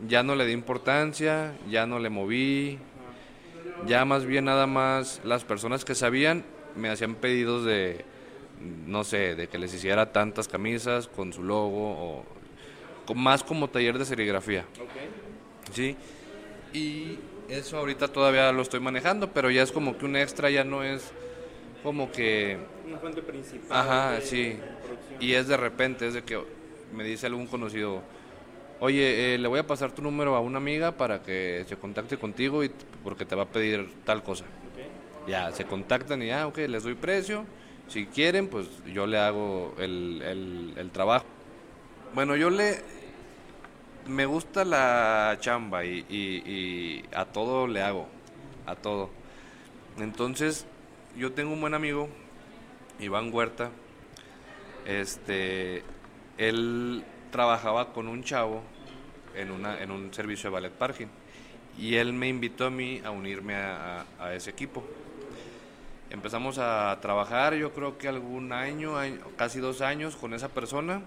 ya 0.08 0.22
no 0.22 0.34
le 0.34 0.46
di 0.46 0.52
importancia, 0.52 1.52
ya 1.70 1.86
no 1.86 1.98
le 1.98 2.10
moví, 2.10 2.78
ya 3.86 4.04
más 4.04 4.24
bien 4.24 4.46
nada 4.46 4.66
más 4.66 5.20
las 5.24 5.44
personas 5.44 5.84
que 5.84 5.94
sabían 5.94 6.44
me 6.76 6.88
hacían 6.88 7.14
pedidos 7.14 7.64
de, 7.64 8.04
no 8.86 9.04
sé, 9.04 9.34
de 9.34 9.48
que 9.48 9.58
les 9.58 9.72
hiciera 9.74 10.12
tantas 10.12 10.48
camisas 10.48 11.06
con 11.08 11.32
su 11.32 11.42
logo 11.42 11.90
o 11.92 12.24
con- 13.06 13.18
más 13.22 13.42
como 13.44 13.68
taller 13.68 13.98
de 13.98 14.04
serigrafía. 14.04 14.64
ok. 14.80 15.72
Sí, 15.72 15.96
y 16.72 17.18
Eso 17.48 17.76
ahorita 17.76 18.08
todavía 18.08 18.50
lo 18.52 18.62
estoy 18.62 18.80
manejando, 18.80 19.30
pero 19.32 19.50
ya 19.50 19.62
es 19.62 19.70
como 19.70 19.98
que 19.98 20.06
un 20.06 20.16
extra, 20.16 20.48
ya 20.50 20.64
no 20.64 20.82
es 20.82 21.12
como 21.82 22.10
que... 22.10 22.56
Una 22.88 22.96
fuente 22.98 23.20
principal. 23.20 23.78
Ajá, 23.78 24.12
de 24.12 24.20
sí. 24.22 24.56
Y 25.20 25.34
es 25.34 25.46
de 25.46 25.56
repente, 25.58 26.06
es 26.08 26.14
de 26.14 26.22
que 26.22 26.40
me 26.94 27.04
dice 27.04 27.26
algún 27.26 27.46
conocido, 27.46 28.02
oye, 28.80 29.34
eh, 29.34 29.38
le 29.38 29.48
voy 29.48 29.60
a 29.60 29.66
pasar 29.66 29.92
tu 29.92 30.02
número 30.02 30.34
a 30.36 30.40
una 30.40 30.58
amiga 30.58 30.92
para 30.92 31.22
que 31.22 31.64
se 31.68 31.76
contacte 31.76 32.18
contigo 32.18 32.64
y 32.64 32.70
porque 33.02 33.24
te 33.24 33.34
va 33.34 33.44
a 33.44 33.48
pedir 33.48 33.88
tal 34.04 34.22
cosa. 34.22 34.44
Ya, 35.26 35.52
se 35.52 35.64
contactan 35.64 36.22
y 36.22 36.26
ya, 36.28 36.46
ok, 36.46 36.58
les 36.68 36.82
doy 36.82 36.94
precio. 36.94 37.44
Si 37.88 38.06
quieren, 38.06 38.48
pues 38.48 38.66
yo 38.92 39.06
le 39.06 39.18
hago 39.18 39.74
el, 39.78 40.22
el- 40.22 40.74
el 40.76 40.90
trabajo. 40.90 41.26
Bueno, 42.14 42.36
yo 42.36 42.50
le... 42.50 42.82
Me 44.06 44.26
gusta 44.26 44.64
la 44.66 45.36
chamba 45.40 45.84
y, 45.86 46.04
y- 46.10 46.42
y 46.46 47.04
a 47.14 47.24
todo 47.24 47.66
le 47.66 47.82
hago, 47.82 48.06
a 48.66 48.76
todo. 48.76 49.08
Entonces, 49.98 50.66
yo 51.16 51.32
tengo 51.32 51.52
un 51.54 51.60
buen 51.62 51.72
amigo, 51.74 52.08
Iván 53.00 53.32
Huerta. 53.32 53.70
Este, 54.86 55.82
él 56.36 57.04
trabajaba 57.44 57.92
con 57.92 58.06
un 58.06 58.22
chavo 58.22 58.62
en, 59.34 59.50
una, 59.50 59.82
en 59.82 59.90
un 59.90 60.14
servicio 60.14 60.50
de 60.50 60.54
ballet 60.54 60.70
parking 60.72 61.08
y 61.76 61.96
él 61.96 62.12
me 62.12 62.28
invitó 62.28 62.66
a 62.66 62.70
mí 62.70 63.02
a 63.04 63.10
unirme 63.10 63.56
a, 63.56 64.04
a- 64.20 64.24
a 64.26 64.34
ese 64.36 64.50
equipo. 64.50 64.84
Empezamos 66.10 66.58
a 66.58 66.96
trabajar, 67.02 67.54
yo 67.54 67.72
creo 67.72 67.98
que 67.98 68.06
algún 68.06 68.52
año, 68.52 68.96
año- 68.96 69.18
casi 69.36 69.58
dos 69.58 69.80
años 69.80 70.14
con 70.14 70.32
esa 70.32 70.48
persona, 70.48 71.02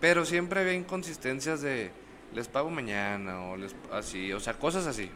pero 0.00 0.24
siempre 0.24 0.60
había 0.60 0.74
inconsistencias 0.74 1.60
de 1.60 1.90
les 2.32 2.46
pago 2.46 2.70
mañana 2.70 3.42
o 3.46 3.56
les 3.56 3.74
así, 3.92 4.32
o 4.32 4.38
sea, 4.38 4.54
cosas 4.54 4.86
así, 4.86 5.10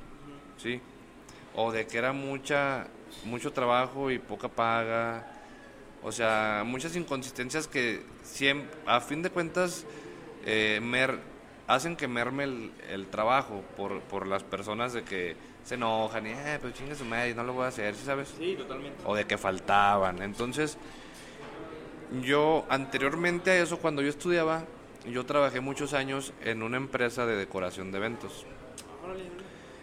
¿sí? 0.59 0.81
O 1.55 1.71
de 1.71 1.87
que 1.87 1.99
era 1.99 2.13
mucha 2.13 2.89
mucho 3.25 3.53
trabajo 3.53 4.11
y 4.11 4.19
poca 4.19 4.49
paga. 4.49 5.25
O 6.03 6.13
sea, 6.13 6.63
muchas 6.67 6.97
inconsistencias 6.97 7.69
que 7.69 8.03
siempre, 8.23 8.71
a 8.87 9.01
fin 9.01 9.23
de 9.23 9.31
cuentas 9.31 9.85
eh, 10.47 10.81
mer- 10.83 11.19
hacen 11.67 11.95
que 11.97 12.09
merme 12.09 12.45
el, 12.45 12.73
el 12.91 13.07
trabajo 13.09 13.63
por, 13.77 14.01
por 14.03 14.27
las 14.27 14.43
personas 14.43 14.93
de 14.95 15.03
que 15.03 15.37
se 15.65 15.75
enojan 15.75 16.27
y, 16.27 16.31
eh, 16.31 16.59
pues 16.61 16.73
chingue 16.75 16.95
su 16.95 17.05
madre, 17.05 17.35
no 17.35 17.45
lo 17.45 17.53
voy 17.53 17.65
a 17.65 17.69
hacer, 17.69 17.95
¿sí 17.95 18.05
sabes? 18.05 18.35
Sí, 18.39 18.55
totalmente. 18.57 19.03
o 19.05 19.15
de 19.15 19.27
que 19.27 19.37
faltaban. 19.37 20.23
Entonces, 20.23 20.79
yo 22.23 22.65
anteriormente 22.71 23.51
a 23.51 23.63
eso, 23.63 23.79
cuando 23.79 24.01
yo 24.03 24.09
estudiaba, 24.09 24.65
yo 25.09 25.25
trabajé 25.27 25.61
muchos 25.61 25.93
años 25.93 26.33
en 26.43 26.63
una 26.63 26.77
empresa 26.79 27.27
de 27.27 27.37
decoración 27.37 27.93
de 27.93 27.99
eventos. 27.99 28.47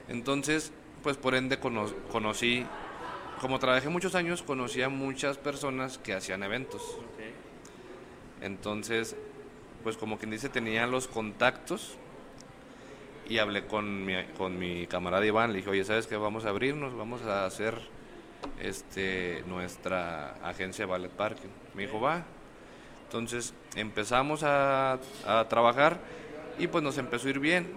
Entonces, 0.09 0.71
pues 1.03 1.15
por 1.17 1.35
ende 1.35 1.59
cono- 1.59 1.93
conocí, 2.11 2.65
como 3.39 3.59
trabajé 3.59 3.89
muchos 3.89 4.15
años, 4.15 4.41
conocí 4.41 4.81
a 4.81 4.89
muchas 4.89 5.37
personas 5.37 5.97
que 5.97 6.13
hacían 6.13 6.43
eventos. 6.43 6.97
Entonces, 8.41 9.15
pues 9.83 9.97
como 9.97 10.17
quien 10.17 10.31
dice, 10.31 10.49
tenía 10.49 10.87
los 10.87 11.07
contactos 11.07 11.97
y 13.29 13.39
hablé 13.39 13.65
con 13.65 14.05
mi, 14.05 14.15
con 14.37 14.57
mi 14.57 14.87
camarada 14.87 15.25
Iván. 15.25 15.51
Le 15.51 15.57
dije, 15.57 15.69
oye, 15.69 15.83
¿sabes 15.83 16.07
qué? 16.07 16.17
Vamos 16.17 16.45
a 16.45 16.49
abrirnos, 16.49 16.95
vamos 16.95 17.21
a 17.23 17.45
hacer 17.45 17.75
este 18.59 19.43
nuestra 19.47 20.35
agencia 20.43 20.85
de 20.85 20.91
Ballet 20.91 21.11
Parking. 21.11 21.49
Me 21.73 21.83
dijo, 21.83 21.99
va. 21.99 22.23
Entonces 23.05 23.53
empezamos 23.75 24.43
a, 24.43 24.99
a 25.25 25.47
trabajar 25.47 25.99
y 26.59 26.67
pues 26.67 26.83
nos 26.83 26.97
empezó 26.97 27.27
a 27.27 27.29
ir 27.31 27.39
bien. 27.39 27.71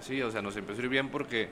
Sí, 0.00 0.20
o 0.22 0.30
sea, 0.30 0.42
nos 0.42 0.56
empezó 0.56 0.80
a 0.80 0.84
ir 0.84 0.90
bien 0.90 1.08
porque 1.08 1.48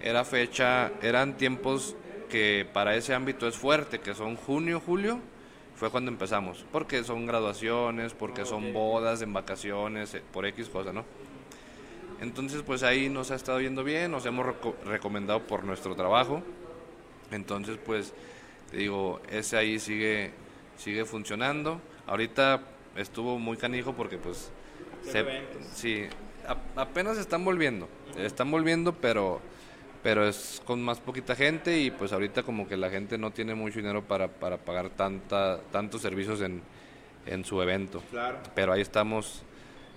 era 0.00 0.24
fecha, 0.24 0.90
eran 1.00 1.36
tiempos 1.36 1.96
que 2.32 2.66
para 2.72 2.96
ese 2.96 3.12
ámbito 3.12 3.46
es 3.46 3.56
fuerte, 3.56 4.00
que 4.00 4.14
son 4.14 4.36
junio, 4.36 4.80
julio, 4.80 5.20
fue 5.76 5.90
cuando 5.90 6.10
empezamos. 6.10 6.64
Porque 6.72 7.04
son 7.04 7.26
graduaciones, 7.26 8.14
porque 8.14 8.46
son 8.46 8.72
bodas 8.72 9.20
en 9.20 9.34
vacaciones, 9.34 10.14
eh, 10.14 10.22
por 10.32 10.46
X 10.46 10.70
cosa, 10.70 10.94
¿no? 10.94 11.04
Entonces, 12.22 12.62
pues 12.62 12.82
ahí 12.84 13.10
nos 13.10 13.30
ha 13.30 13.34
estado 13.34 13.60
yendo 13.60 13.84
bien, 13.84 14.10
nos 14.10 14.24
hemos 14.24 14.46
reco- 14.46 14.74
recomendado 14.86 15.40
por 15.46 15.64
nuestro 15.64 15.94
trabajo. 15.94 16.40
Entonces, 17.32 17.78
pues, 17.84 18.14
te 18.70 18.78
digo, 18.78 19.20
ese 19.30 19.58
ahí 19.58 19.78
sigue, 19.78 20.30
sigue 20.78 21.04
funcionando. 21.04 21.80
Ahorita 22.06 22.62
estuvo 22.96 23.38
muy 23.38 23.58
canijo 23.58 23.92
porque, 23.92 24.16
pues, 24.18 24.50
eventos. 25.12 25.66
sí, 25.74 26.04
a- 26.46 26.80
apenas 26.80 27.18
están 27.18 27.44
volviendo. 27.44 27.88
Están 28.16 28.50
volviendo, 28.50 28.94
pero, 28.94 29.40
pero 30.02 30.26
es 30.26 30.60
con 30.64 30.82
más 30.82 31.00
poquita 31.00 31.34
gente 31.36 31.78
y, 31.78 31.90
pues, 31.90 32.12
ahorita 32.12 32.42
como 32.42 32.66
que 32.68 32.76
la 32.76 32.90
gente 32.90 33.18
no 33.18 33.30
tiene 33.30 33.54
mucho 33.54 33.78
dinero 33.78 34.02
para, 34.02 34.28
para 34.28 34.56
pagar 34.58 34.90
tanta, 34.90 35.60
tantos 35.70 36.00
servicios 36.02 36.40
en, 36.40 36.62
en 37.26 37.44
su 37.44 37.60
evento. 37.62 38.02
Claro. 38.10 38.38
Pero 38.54 38.72
ahí 38.72 38.80
estamos 38.80 39.42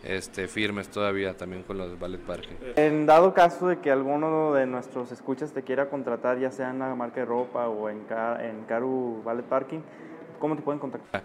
este, 0.04 0.48
firmes 0.48 0.90
todavía 0.90 1.36
también 1.36 1.64
con 1.64 1.80
los 1.80 1.98
ballet 2.00 2.22
parking. 2.22 2.54
En 2.76 3.08
dado 3.08 3.34
caso 3.34 3.68
de 3.68 3.80
que 3.80 3.90
alguno 3.90 4.54
de 4.54 4.68
nuestros 4.68 5.12
escuchas 5.12 5.52
te 5.54 5.64
quiera 5.64 5.90
contratar, 5.90 6.40
ya 6.40 6.52
sea 6.52 6.70
en 6.70 6.78
la 6.80 6.94
marca 6.94 7.22
de 7.22 7.26
ropa 7.26 7.68
o 7.68 7.90
en, 7.90 8.02
Ca- 8.04 8.46
en 8.48 8.64
Caru 8.66 9.24
Ballet 9.26 9.46
Parking, 9.46 9.80
¿cómo 10.40 10.56
te 10.56 10.62
pueden 10.62 10.80
contactar? 10.80 11.24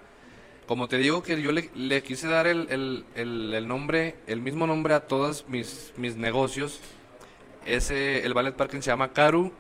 Como 0.67 0.89
te 0.89 0.97
digo 0.99 1.23
que 1.23 1.43
yo 1.43 1.53
le, 1.53 1.69
le 1.75 2.03
quise 2.03 2.29
dar 2.29 2.47
el, 2.47 2.67
el- 2.71 3.05
el- 3.17 3.53
el 3.53 3.69
nombre, 3.69 4.15
el 4.27 4.41
mismo 4.41 4.67
nombre 4.67 4.95
a 4.95 5.01
todos 5.01 5.45
mis, 5.49 5.93
mis 5.99 6.17
negocios, 6.17 6.81
ese, 7.75 8.25
el 8.25 8.35
ballet 8.35 8.55
parking 8.55 8.81
se 8.81 8.91
llama 8.91 9.13
Caru 9.13 9.53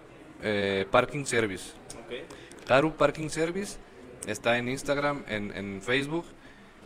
eh, 0.42 0.86
Parking 0.90 1.24
Service. 1.24 1.72
Caru 2.66 2.92
Parking 2.92 3.28
Service 3.28 3.78
está 4.26 4.58
en 4.58 4.68
Instagram, 4.68 5.24
en, 5.28 5.56
en 5.56 5.82
Facebook, 5.82 6.24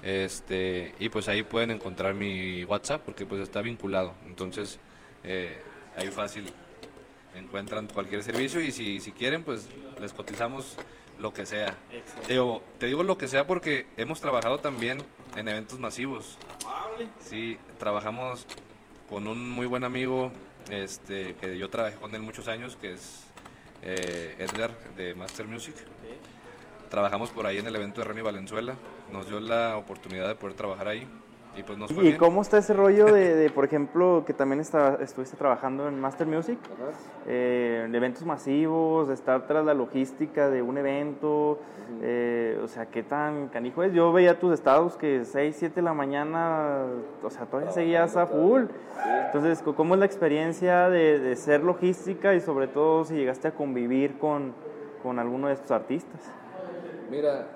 este, 0.03 0.95
y 0.99 1.09
pues 1.09 1.29
ahí 1.29 1.43
pueden 1.43 1.71
encontrar 1.71 2.15
mi 2.15 2.65
WhatsApp 2.65 3.03
porque 3.05 3.27
pues 3.27 3.41
está 3.41 3.63
vinculado. 3.63 4.15
Entonces, 4.27 4.79
eh, 5.23 5.57
ahí 5.97 6.09
fácil 6.09 6.45
encuentran 7.35 7.89
cualquier 7.89 8.23
servicio 8.23 8.61
y 8.61 8.71
si, 8.71 9.01
si 9.01 9.13
quieren 9.13 9.43
pues 9.43 9.69
les 10.01 10.13
cotizamos 10.13 10.77
lo 11.19 11.33
que 11.33 11.47
sea. 11.47 11.75
Te 12.27 12.35
digo, 12.35 12.63
te 12.79 12.87
digo 12.87 13.03
lo 13.03 13.19
que 13.19 13.29
sea 13.29 13.47
porque 13.47 13.87
hemos 13.97 14.21
trabajado 14.21 14.59
también 14.59 14.99
en 15.37 15.49
eventos 15.49 15.79
masivos. 15.79 16.39
Sí, 17.21 17.59
trabajamos 17.79 18.47
con 19.09 19.27
un 19.27 19.49
muy 19.51 19.67
buen 19.67 19.85
amigo 19.85 20.33
este, 20.71 21.35
que 21.37 21.59
yo 21.59 21.69
trabajé 21.71 21.97
con 21.97 22.15
él 22.15 22.23
muchos 22.23 22.49
años, 22.49 22.77
que 22.81 22.93
es 22.93 23.25
eh, 23.83 24.37
Edgar 24.39 24.73
de 24.97 25.15
Master 25.15 25.47
Music. 25.47 25.75
Trabajamos 26.91 27.31
por 27.31 27.47
ahí 27.47 27.59
en 27.59 27.67
el 27.67 27.77
evento 27.77 28.01
de 28.01 28.07
Remy 28.07 28.23
Valenzuela. 28.23 28.77
Nos 29.13 29.29
dio 29.29 29.41
la 29.41 29.77
oportunidad 29.77 30.29
de 30.29 30.35
poder 30.37 30.57
trabajar 30.57 30.89
ahí. 30.89 31.09
Y 31.57 31.63
pues 31.63 31.79
nos 31.79 31.93
fue 31.93 32.03
¿Y 32.05 32.07
bien. 32.09 32.19
cómo 32.19 32.43
está 32.43 32.59
ese 32.59 32.75
rollo 32.75 33.07
de, 33.07 33.35
de, 33.37 33.51
por 33.55 33.65
ejemplo, 33.65 34.25
que 34.27 34.33
también 34.33 34.61
está, 34.61 34.97
estuviste 35.01 35.37
trabajando 35.37 35.89
en 35.89 36.01
Master 36.01 36.27
Music? 36.27 36.59
eh, 37.27 37.89
eventos 37.93 38.25
masivos, 38.25 39.09
de 39.09 39.15
estar 39.15 39.47
tras 39.47 39.65
la 39.65 39.73
logística 39.75 40.51
de 40.51 40.63
un 40.63 40.77
evento, 40.79 41.59
eh, 42.03 42.61
o 42.63 42.67
sea, 42.69 42.87
qué 42.87 43.03
tan 43.03 43.49
canijo 43.49 43.83
es. 43.83 43.93
Yo 43.93 44.13
veía 44.13 44.39
tus 44.39 44.53
estados 44.53 44.97
que 44.97 45.25
6, 45.25 45.55
7 45.59 45.77
de 45.77 45.83
la 45.83 45.95
mañana, 45.95 46.83
o 47.23 47.31
sea, 47.31 47.47
todavía 47.47 47.71
seguías 47.71 48.17
a 48.17 48.27
full. 48.27 48.65
Entonces, 49.27 49.63
¿cómo 49.63 49.95
es 49.95 50.01
la 50.01 50.07
experiencia 50.07 50.89
de, 50.91 51.19
de 51.21 51.37
ser 51.37 51.63
logística 51.63 52.35
y 52.35 52.41
sobre 52.41 52.67
todo 52.67 53.05
si 53.05 53.15
llegaste 53.15 53.49
a 53.49 53.53
convivir 53.53 54.19
con, 54.19 54.55
con 55.03 55.19
alguno 55.19 55.49
de 55.49 55.55
estos 55.55 55.71
artistas? 55.71 56.21
Mira, 57.11 57.47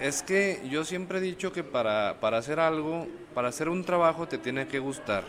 es 0.00 0.22
que 0.22 0.60
yo 0.70 0.84
siempre 0.84 1.18
he 1.18 1.20
dicho 1.20 1.52
que 1.52 1.62
para, 1.62 2.16
para 2.20 2.38
hacer 2.38 2.60
algo, 2.60 3.06
para 3.34 3.48
hacer 3.48 3.68
un 3.68 3.84
trabajo 3.84 4.26
te 4.26 4.38
tiene 4.38 4.66
que 4.66 4.78
gustar. 4.78 5.24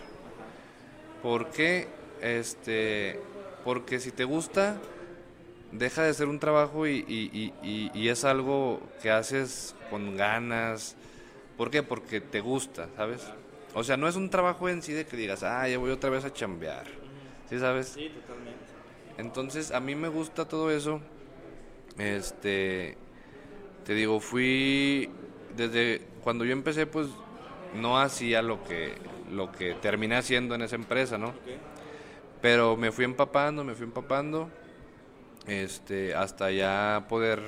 ¿Por 1.22 1.48
qué? 1.52 1.88
Este, 2.22 3.20
porque 3.64 4.00
si 4.00 4.12
te 4.12 4.24
gusta, 4.24 4.78
deja 5.72 6.04
de 6.04 6.14
ser 6.14 6.28
un 6.28 6.40
trabajo 6.40 6.88
y, 6.88 7.06
y- 7.08 7.32
y- 7.34 7.54
y- 7.64 7.92
y 7.94 8.10
es 8.10 8.24
algo 8.26 8.82
que 9.02 9.12
haces 9.12 9.76
con 9.90 10.18
ganas. 10.18 10.96
¿Por 11.58 11.70
qué? 11.72 11.84
Porque 11.84 12.22
te 12.22 12.42
gusta, 12.42 12.88
¿sabes? 12.98 13.22
O 13.74 13.84
sea, 13.84 13.98
no 13.98 14.08
es 14.08 14.16
un 14.16 14.30
trabajo 14.30 14.70
en 14.70 14.82
sí 14.82 14.94
de 14.94 15.06
que 15.06 15.18
digas, 15.18 15.44
ah, 15.44 15.68
ya 15.68 15.78
voy 15.78 15.92
otra 15.92 16.10
vez 16.10 16.26
a 16.26 16.34
chambear. 16.34 16.86
¿Sí 17.50 17.60
sabes? 17.60 17.88
Sí, 17.90 18.10
totalmente. 18.10 18.60
Entonces, 19.18 19.72
a 19.72 19.80
mí 19.80 19.96
me 19.96 20.08
gusta 20.08 20.46
todo 20.48 20.72
eso. 20.72 21.02
Este, 21.98 22.98
te 23.86 23.94
digo, 23.94 24.20
fui 24.20 25.10
desde 25.56 26.02
cuando 26.24 26.46
yo 26.46 26.54
empecé, 26.54 26.86
pues 26.86 27.08
no 27.74 28.00
hacía 28.00 28.42
lo 28.42 28.64
que 28.64 28.96
lo 29.32 29.52
que 29.52 29.76
terminé 29.76 30.18
haciendo 30.18 30.56
en 30.56 30.62
esa 30.62 30.76
empresa, 30.76 31.18
¿no? 31.18 31.34
Pero 32.42 32.76
me 32.76 32.92
fui 32.92 33.06
empapando, 33.06 33.64
me 33.64 33.76
fui 33.76 33.86
empapando, 33.86 34.50
este, 35.48 36.14
hasta 36.14 36.52
ya 36.52 37.06
poder 37.08 37.40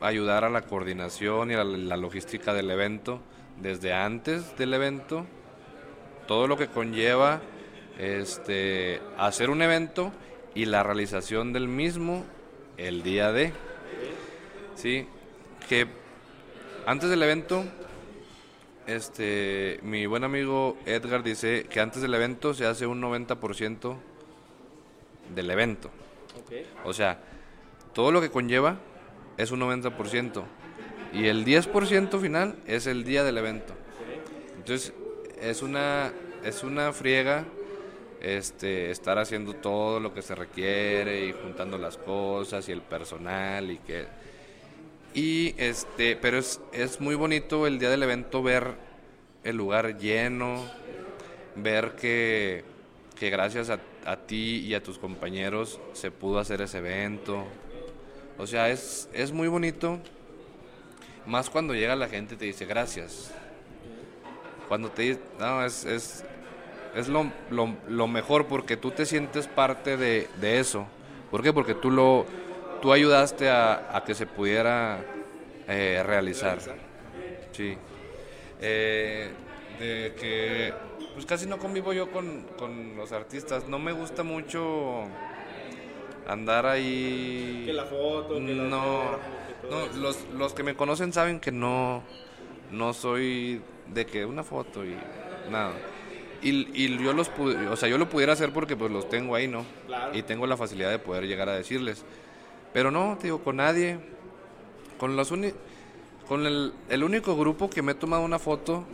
ayudar 0.00 0.44
a 0.44 0.50
la 0.50 0.62
coordinación 0.62 1.50
y 1.52 1.54
a 1.54 1.62
la, 1.62 1.64
la 1.64 1.96
logística 1.96 2.52
del 2.52 2.70
evento 2.70 3.20
desde 3.60 3.92
antes 3.92 4.56
del 4.56 4.74
evento, 4.74 5.26
todo 6.26 6.46
lo 6.46 6.56
que 6.56 6.68
conlleva 6.68 7.40
este, 7.98 9.00
hacer 9.18 9.50
un 9.50 9.62
evento 9.62 10.12
y 10.54 10.64
la 10.64 10.82
realización 10.82 11.52
del 11.52 11.68
mismo 11.68 12.24
el 12.76 13.02
día 13.02 13.32
de. 13.32 13.52
Sí, 14.80 15.06
que 15.68 15.86
antes 16.86 17.10
del 17.10 17.22
evento, 17.22 17.64
este, 18.86 19.78
mi 19.82 20.06
buen 20.06 20.24
amigo 20.24 20.78
Edgar 20.86 21.22
dice 21.22 21.66
que 21.68 21.80
antes 21.80 22.00
del 22.00 22.14
evento 22.14 22.54
se 22.54 22.64
hace 22.64 22.86
un 22.86 23.02
90% 23.02 23.96
del 25.34 25.50
evento. 25.50 25.90
O 26.86 26.94
sea, 26.94 27.20
todo 27.92 28.10
lo 28.10 28.22
que 28.22 28.30
conlleva 28.30 28.78
es 29.36 29.50
un 29.50 29.60
90%. 29.60 30.44
Y 31.12 31.26
el 31.26 31.44
10% 31.44 32.18
final 32.18 32.56
es 32.66 32.86
el 32.86 33.04
día 33.04 33.22
del 33.22 33.36
evento. 33.36 33.74
Entonces, 34.56 34.94
es 35.42 35.60
una, 35.60 36.10
es 36.42 36.62
una 36.62 36.94
friega 36.94 37.44
este, 38.22 38.90
estar 38.90 39.18
haciendo 39.18 39.52
todo 39.52 40.00
lo 40.00 40.14
que 40.14 40.22
se 40.22 40.34
requiere 40.34 41.26
y 41.26 41.32
juntando 41.32 41.76
las 41.76 41.98
cosas 41.98 42.66
y 42.70 42.72
el 42.72 42.80
personal 42.80 43.70
y 43.70 43.76
que... 43.76 44.29
Y 45.14 45.54
este, 45.58 46.16
pero 46.16 46.38
es, 46.38 46.60
es 46.72 47.00
muy 47.00 47.14
bonito 47.14 47.66
el 47.66 47.78
día 47.78 47.90
del 47.90 48.02
evento 48.02 48.42
ver 48.42 48.74
el 49.42 49.56
lugar 49.56 49.98
lleno, 49.98 50.64
ver 51.56 51.96
que, 51.96 52.64
que 53.18 53.30
gracias 53.30 53.70
a, 53.70 53.80
a 54.04 54.16
ti 54.16 54.58
y 54.66 54.74
a 54.74 54.82
tus 54.82 54.98
compañeros 54.98 55.80
se 55.92 56.10
pudo 56.10 56.38
hacer 56.38 56.62
ese 56.62 56.78
evento. 56.78 57.44
O 58.38 58.46
sea, 58.46 58.70
es, 58.70 59.08
es 59.12 59.32
muy 59.32 59.48
bonito, 59.48 59.98
más 61.26 61.50
cuando 61.50 61.74
llega 61.74 61.94
la 61.96 62.08
gente 62.08 62.34
y 62.34 62.38
te 62.38 62.44
dice 62.46 62.64
gracias. 62.64 63.32
Cuando 64.68 64.90
te 64.90 65.02
dice, 65.02 65.20
no, 65.38 65.64
es, 65.64 65.84
es, 65.84 66.24
es 66.94 67.08
lo, 67.08 67.30
lo, 67.50 67.74
lo 67.88 68.08
mejor 68.08 68.46
porque 68.46 68.76
tú 68.76 68.90
te 68.90 69.04
sientes 69.04 69.46
parte 69.46 69.96
de, 69.96 70.28
de, 70.40 70.60
eso. 70.60 70.86
¿Por 71.30 71.42
qué? 71.42 71.52
Porque 71.52 71.74
tú, 71.74 71.90
lo, 71.90 72.24
tú 72.80 72.92
ayudaste 72.92 73.48
a, 73.48 73.96
a 73.96 74.04
que 74.04 74.14
se 74.14 74.26
pudiera 74.26 75.04
eh, 75.68 76.02
realizar. 76.04 76.58
Sí. 77.52 77.76
Eh, 78.60 79.30
de 79.78 80.14
que 80.18 80.74
pues 81.14 81.26
casi 81.26 81.46
no 81.46 81.58
convivo 81.58 81.92
yo 81.92 82.10
con, 82.10 82.46
con, 82.58 82.96
los 82.96 83.12
artistas. 83.12 83.68
No 83.68 83.78
me 83.78 83.92
gusta 83.92 84.22
mucho 84.22 85.04
andar 86.26 86.66
ahí. 86.66 87.64
Que 87.66 87.72
la 87.72 87.84
foto, 87.84 88.34
que 88.34 88.40
no, 88.40 88.64
no 88.68 89.86
los, 89.96 90.24
los 90.36 90.54
que 90.54 90.62
me 90.62 90.74
conocen 90.74 91.12
saben 91.12 91.40
que 91.40 91.52
no, 91.52 92.02
no 92.70 92.92
soy 92.92 93.62
de 93.92 94.06
que 94.06 94.24
una 94.24 94.42
foto 94.42 94.84
y 94.84 94.96
nada. 95.50 95.72
Y, 96.42 96.68
y 96.72 96.98
yo 97.02 97.12
los 97.12 97.30
o 97.70 97.76
sea, 97.76 97.88
yo 97.88 97.98
lo 97.98 98.08
pudiera 98.08 98.32
hacer 98.32 98.52
porque 98.52 98.76
pues 98.76 98.90
los 98.90 99.08
tengo 99.08 99.34
ahí, 99.34 99.46
¿no? 99.46 99.64
Claro. 99.86 100.16
Y 100.16 100.22
tengo 100.22 100.46
la 100.46 100.56
facilidad 100.56 100.90
de 100.90 100.98
poder 100.98 101.26
llegar 101.26 101.48
a 101.48 101.54
decirles. 101.54 102.04
Pero 102.72 102.90
no, 102.90 103.16
te 103.18 103.28
digo, 103.28 103.42
con 103.42 103.56
nadie. 103.56 103.98
Con 104.98 105.16
los 105.16 105.30
uni 105.30 105.52
con 106.28 106.46
el, 106.46 106.72
el 106.88 107.02
único 107.02 107.36
grupo 107.36 107.68
que 107.68 107.82
me 107.82 107.90
he 107.92 107.94
tomado 107.96 108.22
una 108.22 108.38
foto 108.38 108.84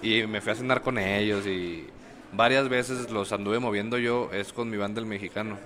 y 0.00 0.22
me 0.28 0.40
fui 0.40 0.52
a 0.52 0.54
cenar 0.54 0.80
con 0.80 0.96
ellos 0.96 1.44
y 1.44 1.88
varias 2.32 2.68
veces 2.68 3.10
los 3.10 3.32
anduve 3.32 3.58
moviendo 3.58 3.98
yo 3.98 4.30
es 4.32 4.52
con 4.52 4.70
mi 4.70 4.76
banda 4.76 5.00
el 5.00 5.06
mexicano. 5.06 5.58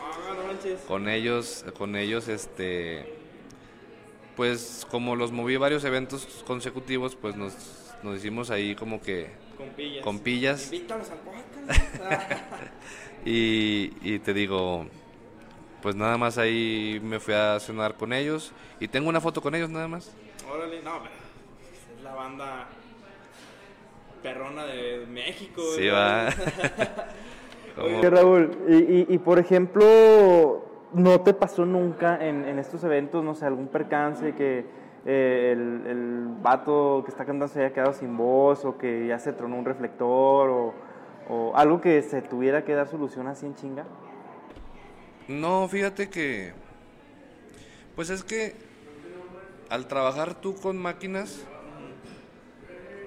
Ah, 0.00 0.34
no 0.36 0.44
manches. 0.46 0.80
Con 0.82 1.08
ellos, 1.08 1.64
con 1.76 1.96
ellos 1.96 2.28
este 2.28 3.16
pues 4.36 4.86
como 4.90 5.16
los 5.16 5.32
moví 5.32 5.56
varios 5.56 5.82
eventos 5.84 6.24
consecutivos, 6.46 7.16
pues 7.16 7.34
nos, 7.34 7.52
nos 8.04 8.18
hicimos 8.18 8.50
ahí 8.50 8.76
como 8.76 9.00
que 9.02 9.28
Compillas. 9.56 10.04
compillas. 10.04 10.64
Invítalos 10.72 11.10
al 11.10 11.18
podcast. 11.18 12.32
y, 13.26 13.92
y 14.02 14.18
te 14.20 14.32
digo, 14.32 14.86
pues 15.82 15.94
nada 15.96 16.16
más 16.18 16.38
ahí 16.38 17.00
me 17.02 17.18
fui 17.20 17.34
a 17.34 17.58
cenar 17.60 17.94
con 17.94 18.12
ellos 18.12 18.52
y 18.78 18.88
tengo 18.88 19.08
una 19.08 19.20
foto 19.20 19.40
con 19.40 19.54
ellos 19.54 19.70
nada 19.70 19.88
más. 19.88 20.14
Órale, 20.52 20.82
no, 20.82 20.92
pero 21.02 21.14
es 21.96 22.02
la 22.02 22.14
banda 22.14 22.66
perrona 24.22 24.64
de 24.66 25.06
México. 25.08 25.62
Sí, 25.76 25.86
¿no? 25.86 25.92
va. 25.94 26.28
Oye, 27.82 28.10
Raúl, 28.10 28.50
y, 28.68 28.74
y- 28.74 29.06
y, 29.08 29.18
por 29.18 29.38
ejemplo, 29.38 30.64
¿no 30.92 31.20
te 31.22 31.32
pasó 31.32 31.64
nunca 31.64 32.18
en, 32.26 32.44
en 32.44 32.58
estos 32.58 32.84
eventos, 32.84 33.24
no 33.24 33.34
sé, 33.34 33.46
algún 33.46 33.68
percance 33.68 34.34
que 34.34 34.66
eh, 35.06 35.50
el, 35.52 35.86
el 35.86 36.26
vato 36.42 37.02
que 37.04 37.10
está 37.10 37.24
cantando 37.24 37.48
se 37.48 37.60
haya 37.64 37.72
quedado 37.72 37.94
sin 37.94 38.16
voz 38.18 38.64
o 38.66 38.76
que 38.76 39.06
ya 39.06 39.18
se 39.18 39.32
tronó 39.32 39.56
un 39.56 39.64
reflector 39.64 40.50
o, 40.50 40.74
o 41.30 41.56
algo 41.56 41.80
que 41.80 42.02
se 42.02 42.20
tuviera 42.20 42.64
que 42.64 42.74
dar 42.74 42.86
solución 42.86 43.26
así 43.28 43.46
en 43.46 43.54
chinga? 43.54 43.84
No, 45.30 45.68
fíjate 45.68 46.10
que. 46.10 46.52
Pues 47.94 48.10
es 48.10 48.24
que 48.24 48.56
al 49.68 49.86
trabajar 49.86 50.40
tú 50.40 50.56
con 50.56 50.76
máquinas, 50.76 51.44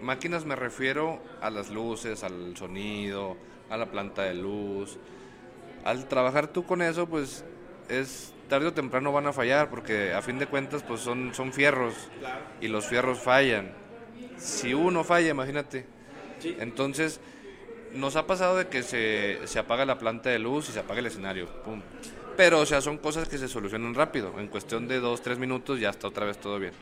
máquinas 0.02 0.46
me 0.46 0.56
refiero 0.56 1.20
a 1.42 1.50
las 1.50 1.70
luces, 1.70 2.24
al 2.24 2.56
sonido, 2.56 3.36
a 3.70 3.76
la 3.76 3.92
planta 3.92 4.22
de 4.22 4.36
luz. 4.36 4.98
Al 5.84 6.08
trabajar 6.08 6.48
tú 6.48 6.66
con 6.66 6.82
eso, 6.82 7.08
pues 7.08 7.44
es 7.90 8.34
tarde 8.48 8.68
o 8.68 8.74
temprano 8.74 9.12
van 9.12 9.28
a 9.28 9.34
fallar, 9.34 9.70
porque 9.70 10.14
a 10.14 10.22
fin 10.22 10.40
de 10.40 10.48
cuentas, 10.48 10.82
pues 10.82 11.02
son, 11.02 11.34
son 11.36 11.52
fierros 11.52 11.94
y 12.62 12.70
los 12.70 12.86
fierros 12.86 13.20
fallan. 13.20 13.74
Si 14.38 14.74
uno 14.74 15.04
falla, 15.04 15.32
imagínate. 15.32 15.86
Entonces, 16.42 17.20
nos 17.96 18.16
ha 18.16 18.28
pasado 18.28 18.58
de 18.58 18.68
que 18.68 18.84
se, 18.84 19.40
se 19.46 19.60
apaga 19.60 19.86
la 19.86 19.98
planta 19.98 20.30
de 20.30 20.40
luz 20.40 20.70
y 20.70 20.72
se 20.72 20.80
apaga 20.80 21.00
el 21.00 21.06
escenario. 21.06 21.48
Pum. 21.64 21.82
Pero, 22.36 22.62
o 22.62 22.66
sea, 22.66 22.82
son 22.82 22.98
cosas 22.98 23.30
que 23.30 23.38
se 23.38 23.48
solucionan 23.48 23.94
rápido. 23.94 24.40
En 24.40 24.48
cuestión 24.48 24.88
de 24.88 25.00
dos, 25.00 25.22
tres 25.22 25.38
minutos 25.38 25.80
ya 25.80 25.90
está 25.90 26.08
otra 26.08 26.26
vez 26.26 26.38
todo 26.38 26.60
bien. 26.60 26.74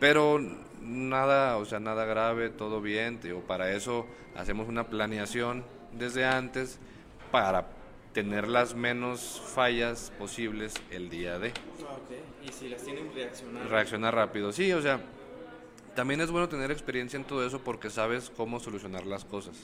Pero 0.00 0.40
nada, 0.80 1.56
o 1.56 1.64
sea, 1.64 1.80
nada 1.80 2.04
grave, 2.04 2.50
todo 2.50 2.80
bien. 2.80 3.20
Digo, 3.22 3.40
para 3.40 3.72
eso 3.72 4.06
hacemos 4.34 4.68
una 4.68 4.88
planeación 4.88 5.64
desde 5.92 6.24
antes 6.24 6.78
para 7.30 7.68
tener 8.12 8.48
las 8.48 8.74
menos 8.74 9.42
fallas 9.54 10.12
posibles 10.18 10.74
el 10.90 11.08
día 11.08 11.38
de. 11.38 11.48
Ah. 11.50 11.96
Y 12.44 12.52
si 12.52 12.68
las 12.68 12.82
tienen 12.82 13.12
reaccionar. 13.14 13.68
Reaccionar 13.68 14.14
rápido. 14.14 14.52
Sí, 14.52 14.72
o 14.72 14.82
sea, 14.82 15.00
también 15.94 16.20
es 16.20 16.30
bueno 16.30 16.48
tener 16.48 16.70
experiencia 16.70 17.16
en 17.16 17.24
todo 17.24 17.46
eso 17.46 17.60
porque 17.60 17.90
sabes 17.90 18.30
cómo 18.36 18.60
solucionar 18.60 19.06
las 19.06 19.24
cosas. 19.24 19.56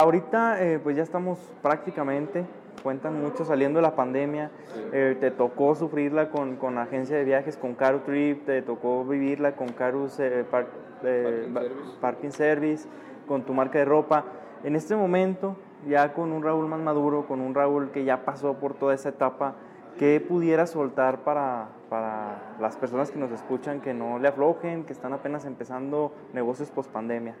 Ahorita 0.00 0.62
eh, 0.62 0.78
pues 0.78 0.96
ya 0.96 1.02
estamos 1.02 1.40
prácticamente, 1.60 2.46
cuentan 2.84 3.20
mucho 3.20 3.44
saliendo 3.44 3.78
de 3.78 3.82
la 3.82 3.96
pandemia, 3.96 4.50
Eh, 4.92 5.16
te 5.18 5.32
tocó 5.32 5.74
sufrirla 5.74 6.30
con, 6.30 6.56
con 6.56 6.78
agencia 6.78 7.16
de 7.16 7.24
viajes, 7.24 7.56
con 7.56 7.74
Caru 7.74 7.98
Trip, 8.06 8.46
te 8.46 8.62
tocó 8.62 9.04
vivirla 9.04 9.56
con 9.56 9.68
Carus 9.68 10.20
eh, 10.20 10.44
Par- 10.48 10.68
eh, 11.02 11.48
Parking 11.52 11.68
Service. 11.74 11.98
Parking 12.00 12.30
Service, 12.30 12.88
con 13.26 13.42
tu 13.42 13.52
marca 13.54 13.78
de 13.80 13.84
ropa. 13.84 14.24
En 14.62 14.76
este 14.76 14.94
momento, 14.94 15.56
ya 15.88 16.12
con 16.14 16.30
un 16.30 16.44
Raúl 16.44 16.68
más 16.68 16.80
maduro, 16.80 17.26
con 17.26 17.40
un 17.40 17.52
Raúl 17.54 17.90
que 17.90 18.04
ya 18.04 18.24
pasó 18.24 18.54
por 18.54 18.74
toda 18.74 18.94
esa 18.94 19.08
etapa, 19.08 19.56
¿qué 19.98 20.20
pudiera 20.20 20.66
soltar 20.66 21.24
para, 21.24 21.70
para 21.90 22.54
las 22.60 22.76
personas 22.76 23.10
que 23.10 23.18
nos 23.18 23.32
escuchan, 23.32 23.80
que 23.80 23.92
no 23.94 24.20
le 24.20 24.28
aflojen, 24.28 24.84
que 24.84 24.92
están 24.92 25.12
apenas 25.12 25.44
empezando 25.44 26.12
negocios 26.32 26.70
post 26.70 26.90
pandemia? 26.92 27.34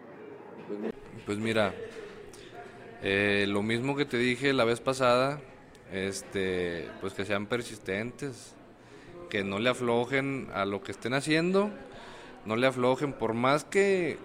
Pues 1.24 1.38
mira, 1.38 1.72
eh, 3.02 3.46
lo 3.48 3.62
mismo 3.62 3.94
que 3.96 4.04
te 4.04 4.16
dije 4.16 4.52
la 4.52 4.64
vez 4.64 4.80
pasada, 4.80 5.40
este, 5.92 6.88
pues 7.00 7.14
que 7.14 7.24
sean 7.24 7.46
persistentes, 7.46 8.54
que 9.30 9.44
no 9.44 9.58
le 9.58 9.70
aflojen 9.70 10.48
a 10.52 10.64
lo 10.64 10.82
que 10.82 10.92
estén 10.92 11.14
haciendo, 11.14 11.70
no 12.44 12.56
le 12.56 12.66
aflojen, 12.66 13.12
por 13.12 13.34
más 13.34 13.64
que, 13.64 14.18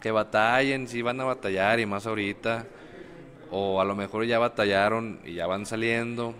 que 0.00 0.10
batallen, 0.10 0.88
si 0.88 1.02
van 1.02 1.20
a 1.20 1.24
batallar 1.24 1.80
y 1.80 1.86
más 1.86 2.06
ahorita, 2.06 2.66
o 3.50 3.80
a 3.80 3.84
lo 3.84 3.94
mejor 3.94 4.24
ya 4.24 4.38
batallaron 4.38 5.20
y 5.24 5.34
ya 5.34 5.46
van 5.46 5.66
saliendo, 5.66 6.34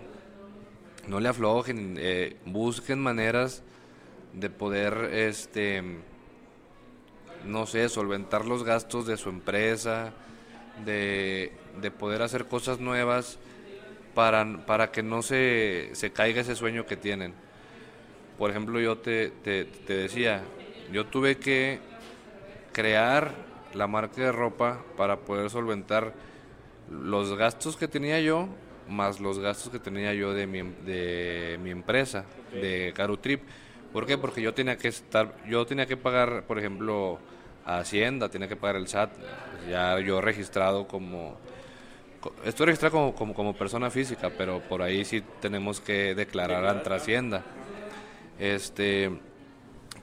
no 1.07 1.19
le 1.19 1.29
aflojen, 1.29 1.97
eh, 1.99 2.37
busquen 2.45 2.99
maneras 2.99 3.63
de 4.33 4.49
poder, 4.49 5.09
este, 5.13 5.83
no 7.45 7.65
sé, 7.65 7.89
solventar 7.89 8.45
los 8.45 8.63
gastos 8.63 9.05
de 9.07 9.17
su 9.17 9.29
empresa, 9.29 10.13
de, 10.85 11.53
de 11.81 11.91
poder 11.91 12.21
hacer 12.21 12.45
cosas 12.45 12.79
nuevas 12.79 13.39
para, 14.13 14.65
para 14.65 14.91
que 14.91 15.03
no 15.03 15.21
se, 15.21 15.89
se 15.93 16.11
caiga 16.11 16.41
ese 16.41 16.55
sueño 16.55 16.85
que 16.85 16.97
tienen. 16.97 17.33
Por 18.37 18.49
ejemplo, 18.49 18.79
yo 18.79 18.97
te, 18.97 19.29
te, 19.29 19.65
te 19.65 19.93
decía, 19.93 20.43
yo 20.91 21.05
tuve 21.05 21.37
que 21.37 21.79
crear 22.71 23.33
la 23.73 23.87
marca 23.87 24.21
de 24.21 24.31
ropa 24.31 24.83
para 24.97 25.17
poder 25.17 25.49
solventar 25.49 26.13
los 26.89 27.37
gastos 27.37 27.77
que 27.77 27.87
tenía 27.87 28.19
yo 28.19 28.49
más 28.89 29.19
los 29.19 29.39
gastos 29.39 29.71
que 29.71 29.79
tenía 29.79 30.13
yo 30.13 30.33
de 30.33 30.47
mi, 30.47 30.61
de 30.61 31.59
mi 31.61 31.69
empresa, 31.69 32.25
de 32.51 32.91
Caro 32.95 33.17
Trip. 33.17 33.41
¿Por 33.93 34.05
qué? 34.05 34.17
Porque 34.17 34.41
yo 34.41 34.53
tenía 34.53 34.77
que 34.77 34.89
estar, 34.89 35.33
yo 35.47 35.65
tenía 35.65 35.85
que 35.85 35.97
pagar, 35.97 36.43
por 36.43 36.59
ejemplo, 36.59 37.19
a 37.65 37.79
Hacienda, 37.79 38.29
tiene 38.29 38.47
que 38.47 38.55
pagar 38.55 38.75
el 38.75 38.87
SAT. 38.87 39.11
Ya 39.67 39.99
yo 39.99 40.21
registrado 40.21 40.87
como... 40.87 41.35
co- 42.21 42.33
Estoy 42.45 42.67
registrado 42.67 42.91
como, 42.93 43.15
como, 43.15 43.33
como 43.33 43.53
persona 43.55 43.89
física, 43.89 44.29
pero 44.37 44.59
por 44.61 44.81
ahí 44.81 45.03
sí 45.05 45.23
tenemos 45.41 45.79
que 45.81 46.15
declarar 46.15 46.65
ante 46.65 46.93
Hacienda. 46.93 47.43
Este, 48.39 49.11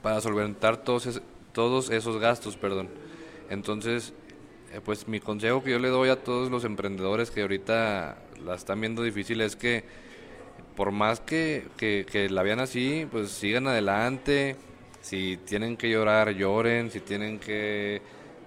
para 0.02 0.20
solventar 0.20 0.76
todos, 0.78 1.06
es- 1.06 1.22
todos 1.52 1.90
esos 1.90 2.18
gastos, 2.20 2.56
perdón. 2.56 2.88
Entonces, 3.48 4.12
eh, 4.72 4.80
pues 4.84 5.08
mi 5.08 5.20
consejo 5.20 5.62
que 5.62 5.70
yo 5.70 5.78
le 5.78 5.88
doy 5.88 6.08
a 6.10 6.16
todos 6.22 6.50
los 6.50 6.64
emprendedores 6.64 7.30
que 7.30 7.42
ahorita 7.42 8.18
la 8.44 8.54
están 8.54 8.80
viendo 8.80 9.02
difícil 9.02 9.40
es 9.40 9.56
que 9.56 9.84
por 10.76 10.90
más 10.90 11.20
que, 11.20 11.64
que, 11.78 12.04
que 12.10 12.28
la 12.28 12.42
vean 12.42 12.60
así, 12.60 13.06
pues 13.10 13.30
sigan 13.30 13.66
adelante. 13.66 14.56
Si 15.00 15.38
tienen 15.46 15.76
que 15.76 15.88
llorar, 15.88 16.30
lloren. 16.34 16.90
Si 16.90 17.00
tienen 17.00 17.38
que 17.38 18.02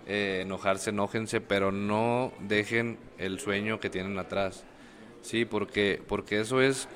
eh, 0.10 0.42
enojarse, 0.42 0.90
enójense, 0.90 1.40
pero 1.40 1.72
no 1.72 2.34
dejen 2.42 2.98
el 3.18 3.40
sueño 3.40 3.80
que 3.80 3.90
tienen 3.90 4.20
atrás. 4.20 4.66
Sí, 5.22 5.46
porque, 5.46 6.02
porque 6.08 6.42
eso 6.42 6.62
es, 6.62 6.90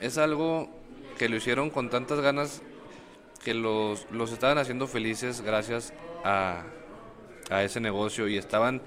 es 0.00 0.16
algo 0.16 0.70
que 1.18 1.28
lo 1.28 1.36
hicieron 1.36 1.70
con 1.70 1.90
tantas 1.90 2.20
ganas 2.20 2.62
que 3.44 3.52
los, 3.54 4.06
los 4.10 4.32
estaban 4.32 4.56
haciendo 4.56 4.86
felices 4.86 5.42
gracias 5.42 5.92
a, 6.24 6.62
a 7.50 7.62
ese 7.62 7.80
negocio 7.80 8.28
y 8.28 8.38
estaban 8.38 8.80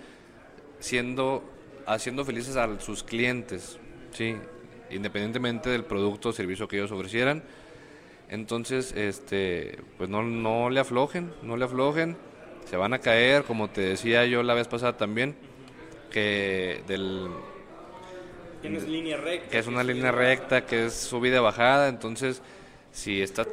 siendo 0.79 1.43
haciendo 1.87 2.25
felices 2.25 2.57
a 2.57 2.79
sus 2.79 3.01
clientes, 3.01 3.79
sí, 4.11 4.35
independientemente 4.91 5.69
del 5.69 5.85
producto 5.85 6.29
o 6.29 6.33
servicio 6.33 6.67
que 6.67 6.77
ellos 6.77 6.91
ofrecieran. 6.91 7.43
Entonces, 8.29 8.91
este, 8.91 9.79
pues 9.97 10.09
no, 10.09 10.21
no 10.21 10.69
le 10.69 10.81
aflojen, 10.81 11.31
no 11.43 11.55
le 11.55 11.63
aflojen, 11.63 12.17
se 12.69 12.77
van 12.77 12.93
a 12.93 12.99
caer, 12.99 13.43
como 13.43 13.69
te 13.69 13.81
decía 13.81 14.25
yo 14.25 14.43
la 14.43 14.53
vez 14.53 14.67
pasada 14.67 14.97
también, 14.97 15.35
que 16.11 16.83
del 16.87 17.29
Tienes 18.61 18.87
línea 18.87 19.17
recta. 19.17 19.49
que 19.49 19.59
es 19.59 19.67
una 19.67 19.83
línea 19.83 20.11
recta, 20.11 20.65
que 20.65 20.85
es 20.85 20.93
subida 20.93 21.37
y 21.37 21.41
bajada, 21.41 21.87
entonces 21.87 22.41
si 22.91 23.21
está 23.21 23.45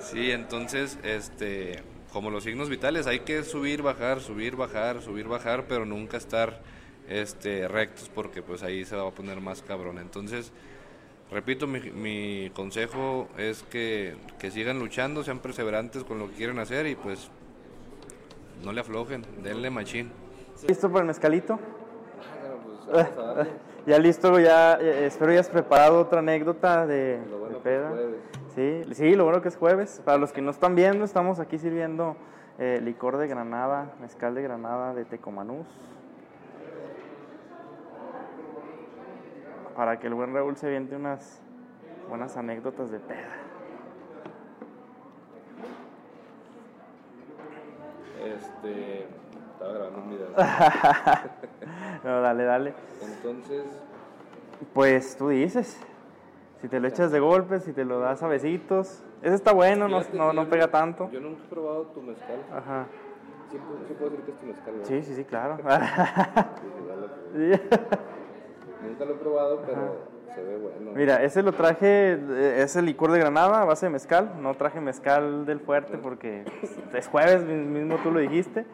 sí, 0.00 0.30
entonces 0.30 0.98
este 1.02 1.82
como 2.12 2.30
los 2.30 2.44
signos 2.44 2.68
vitales 2.70 3.06
hay 3.06 3.20
que 3.20 3.42
subir, 3.42 3.82
bajar, 3.82 4.20
subir, 4.20 4.56
bajar, 4.56 5.02
subir, 5.02 5.28
bajar, 5.28 5.66
pero 5.68 5.84
nunca 5.84 6.16
estar 6.16 6.62
este 7.08 7.68
rectos 7.68 8.10
porque 8.14 8.42
pues 8.42 8.62
ahí 8.62 8.84
se 8.84 8.96
va 8.96 9.08
a 9.08 9.10
poner 9.10 9.40
más 9.40 9.62
cabrón. 9.62 9.98
Entonces, 9.98 10.52
repito, 11.30 11.66
mi, 11.66 11.80
mi 11.80 12.50
consejo 12.54 13.28
es 13.36 13.62
que, 13.64 14.14
que 14.38 14.50
sigan 14.50 14.78
luchando, 14.78 15.22
sean 15.22 15.40
perseverantes 15.40 16.04
con 16.04 16.18
lo 16.18 16.28
que 16.30 16.36
quieren 16.36 16.58
hacer 16.58 16.86
y 16.86 16.94
pues 16.94 17.30
no 18.64 18.72
le 18.72 18.80
aflojen, 18.80 19.24
denle 19.42 19.70
machín. 19.70 20.10
¿Listo 20.66 20.88
para 20.88 21.00
el 21.00 21.06
mezcalito? 21.06 21.58
ya 23.86 23.98
listo, 23.98 24.40
ya 24.40 24.74
eh, 24.80 25.06
espero 25.06 25.32
ya 25.32 25.40
has 25.40 25.48
preparado 25.48 26.00
otra 26.00 26.20
anécdota 26.20 26.86
de, 26.86 27.18
de 27.18 27.54
peda. 27.62 27.92
Sí, 28.54 28.82
sí, 28.92 29.14
lo 29.14 29.24
bueno 29.24 29.40
que 29.40 29.48
es 29.48 29.56
jueves. 29.56 30.02
Para 30.04 30.18
los 30.18 30.32
que 30.32 30.42
no 30.42 30.50
están 30.50 30.74
viendo, 30.74 31.04
estamos 31.04 31.38
aquí 31.38 31.58
sirviendo 31.58 32.16
eh, 32.58 32.80
licor 32.82 33.18
de 33.18 33.28
Granada, 33.28 33.92
mezcal 34.00 34.34
de 34.34 34.42
Granada 34.42 34.94
de 34.94 35.04
Tecomanús. 35.04 35.66
Para 39.76 40.00
que 40.00 40.08
el 40.08 40.14
buen 40.14 40.34
Raúl 40.34 40.56
se 40.56 40.68
viente 40.68 40.96
unas 40.96 41.40
buenas 42.08 42.36
anécdotas 42.36 42.90
de 42.90 42.98
peda. 42.98 43.47
Este, 48.58 49.06
estaba 49.52 49.72
grabando 49.72 49.98
un 50.00 50.10
video. 50.10 50.28
No, 52.04 52.20
dale, 52.20 52.44
dale. 52.44 52.74
Entonces, 53.02 53.64
Pues 54.72 55.16
tú 55.16 55.28
dices. 55.28 55.80
Si 56.60 56.68
te 56.68 56.80
lo 56.80 56.88
echas 56.88 57.12
de 57.12 57.20
golpe, 57.20 57.60
si 57.60 57.72
te 57.72 57.84
lo 57.84 58.00
das 58.00 58.22
a 58.22 58.28
besitos. 58.28 59.02
Ese 59.22 59.34
está 59.34 59.52
bueno, 59.52 59.88
no, 59.88 60.00
no, 60.12 60.32
no 60.32 60.48
pega 60.48 60.68
tanto. 60.68 61.08
Yo 61.10 61.20
nunca 61.20 61.42
he 61.44 61.48
probado 61.48 61.82
tu 61.86 62.02
mezcal. 62.02 62.38
Ajá. 62.52 62.86
Sí, 63.50 63.58
sí 63.86 63.94
puedo 63.94 64.10
decir 64.10 64.24
que 64.26 64.32
es 64.32 64.38
tu 64.38 64.46
mezcal, 64.46 64.72
¿verdad? 64.74 64.88
Sí, 64.88 65.02
sí, 65.02 65.14
sí, 65.14 65.24
claro. 65.24 65.58
Sí. 67.34 67.50
Nunca 68.88 69.04
lo 69.04 69.12
he 69.12 69.16
probado, 69.18 69.62
pero 69.66 69.96
se 70.34 70.42
ve 70.42 70.56
bueno. 70.58 70.92
Mira, 70.94 71.22
ese 71.22 71.42
lo 71.42 71.52
traje, 71.52 72.12
eh, 72.14 72.62
es 72.62 72.76
el 72.76 72.84
licor 72.86 73.10
de 73.12 73.18
Granada 73.18 73.62
a 73.62 73.64
base 73.64 73.86
de 73.86 73.90
mezcal. 73.90 74.32
No 74.40 74.54
traje 74.54 74.80
mezcal 74.80 75.46
del 75.46 75.60
fuerte 75.60 75.98
porque 75.98 76.44
es 76.94 77.08
jueves, 77.08 77.42
mi- 77.44 77.54
mismo 77.54 77.96
tú 78.02 78.10
lo 78.10 78.20
dijiste. 78.20 78.64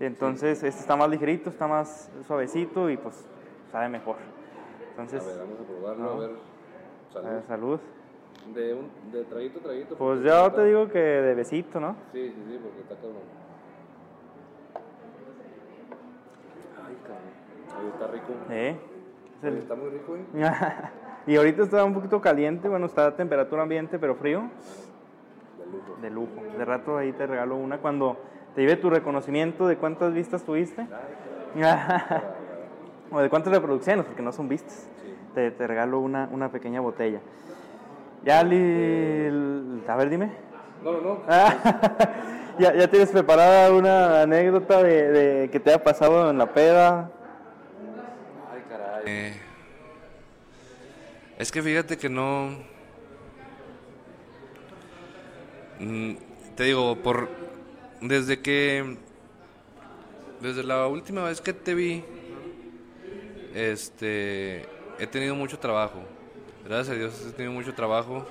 Entonces, 0.00 0.62
este 0.62 0.80
está 0.80 0.96
más 0.96 1.08
ligerito, 1.08 1.50
está 1.50 1.66
más 1.68 2.10
suavecito 2.26 2.90
y 2.90 2.96
pues 2.96 3.24
sabe 3.70 3.88
mejor. 3.88 4.16
A 4.16 4.90
Entonces, 4.90 5.24
ver, 5.24 5.38
vamos 5.38 5.58
a 5.60 5.64
probarlo, 5.64 6.04
No. 6.04 6.10
a 6.10 6.26
ver. 6.26 6.30
a 6.30 7.12
Salud. 7.12 7.28
ver, 7.30 7.42
salud. 7.44 7.80
De, 8.54 8.74
un, 8.74 8.90
de 9.12 9.24
traguito 9.24 9.58
a 9.60 9.62
traguito. 9.62 9.96
Pues 9.96 10.20
yo 10.22 10.46
está- 10.46 10.54
te 10.56 10.64
digo 10.64 10.88
que 10.88 10.98
de 10.98 11.34
besito, 11.34 11.78
¿no? 11.78 11.94
Sí, 12.12 12.32
sí, 12.34 12.42
sí, 12.48 12.58
porque 12.62 12.80
está 12.80 12.94
cabrón. 12.96 13.22
Ay, 16.84 16.96
cabrón. 17.06 17.80
Ay, 17.80 17.88
está 17.92 18.06
rico. 18.08 18.32
Eh, 18.50 18.76
Oye, 19.42 19.58
Está 19.58 19.74
muy 19.74 19.90
rico, 19.90 20.16
¿eh? 20.16 20.24
y 21.26 21.36
ahorita 21.36 21.62
está 21.64 21.84
un 21.84 21.94
poquito 21.94 22.20
caliente, 22.20 22.68
bueno, 22.68 22.86
está 22.86 23.06
a 23.06 23.16
temperatura 23.16 23.62
ambiente, 23.62 23.98
pero 23.98 24.14
frío. 24.14 24.44
De 25.58 25.66
lujo. 25.70 25.96
De 26.00 26.10
lujo. 26.10 26.58
De 26.58 26.64
rato 26.64 26.96
ahí 26.96 27.12
te 27.12 27.26
regalo 27.26 27.56
una 27.56 27.78
cuando 27.78 28.16
te 28.54 28.60
lleve 28.62 28.76
tu 28.76 28.90
reconocimiento 28.90 29.66
de 29.66 29.76
cuántas 29.76 30.12
vistas 30.12 30.42
tuviste. 30.44 30.86
o 33.10 33.20
de 33.20 33.28
cuántas 33.28 33.52
reproducciones, 33.52 34.04
porque 34.06 34.22
no 34.22 34.32
son 34.32 34.48
vistas. 34.48 34.88
Te, 35.34 35.50
te 35.50 35.66
regalo 35.66 35.98
una, 36.00 36.28
una 36.30 36.50
pequeña 36.50 36.80
botella. 36.80 37.20
Ya, 38.24 38.42
li- 38.44 39.82
a 39.88 39.96
ver, 39.96 40.08
dime. 40.10 40.30
No, 40.84 40.92
no. 41.00 41.18
¿Ya, 42.58 42.74
¿Ya 42.74 42.88
tienes 42.88 43.10
preparada 43.10 43.72
una 43.72 44.22
anécdota 44.22 44.82
de, 44.82 45.10
de 45.10 45.50
que 45.50 45.58
te 45.58 45.70
haya 45.70 45.82
pasado 45.82 46.30
en 46.30 46.38
la 46.38 46.52
peda? 46.52 47.10
Eh, 49.04 49.34
es 51.38 51.50
que 51.50 51.62
fíjate 51.62 51.96
que 51.98 52.08
no. 52.08 52.56
Mm, 55.80 56.14
te 56.56 56.64
digo, 56.64 56.96
por. 56.96 57.28
Desde 58.00 58.40
que. 58.40 58.96
Desde 60.40 60.62
la 60.64 60.86
última 60.86 61.24
vez 61.24 61.40
que 61.40 61.52
te 61.52 61.74
vi. 61.74 62.04
Este. 63.54 64.66
He 64.98 65.06
tenido 65.06 65.34
mucho 65.34 65.58
trabajo. 65.58 66.02
Gracias 66.64 66.90
a 66.90 66.98
Dios 66.98 67.26
he 67.28 67.32
tenido 67.32 67.52
mucho 67.52 67.74
trabajo. 67.74 68.26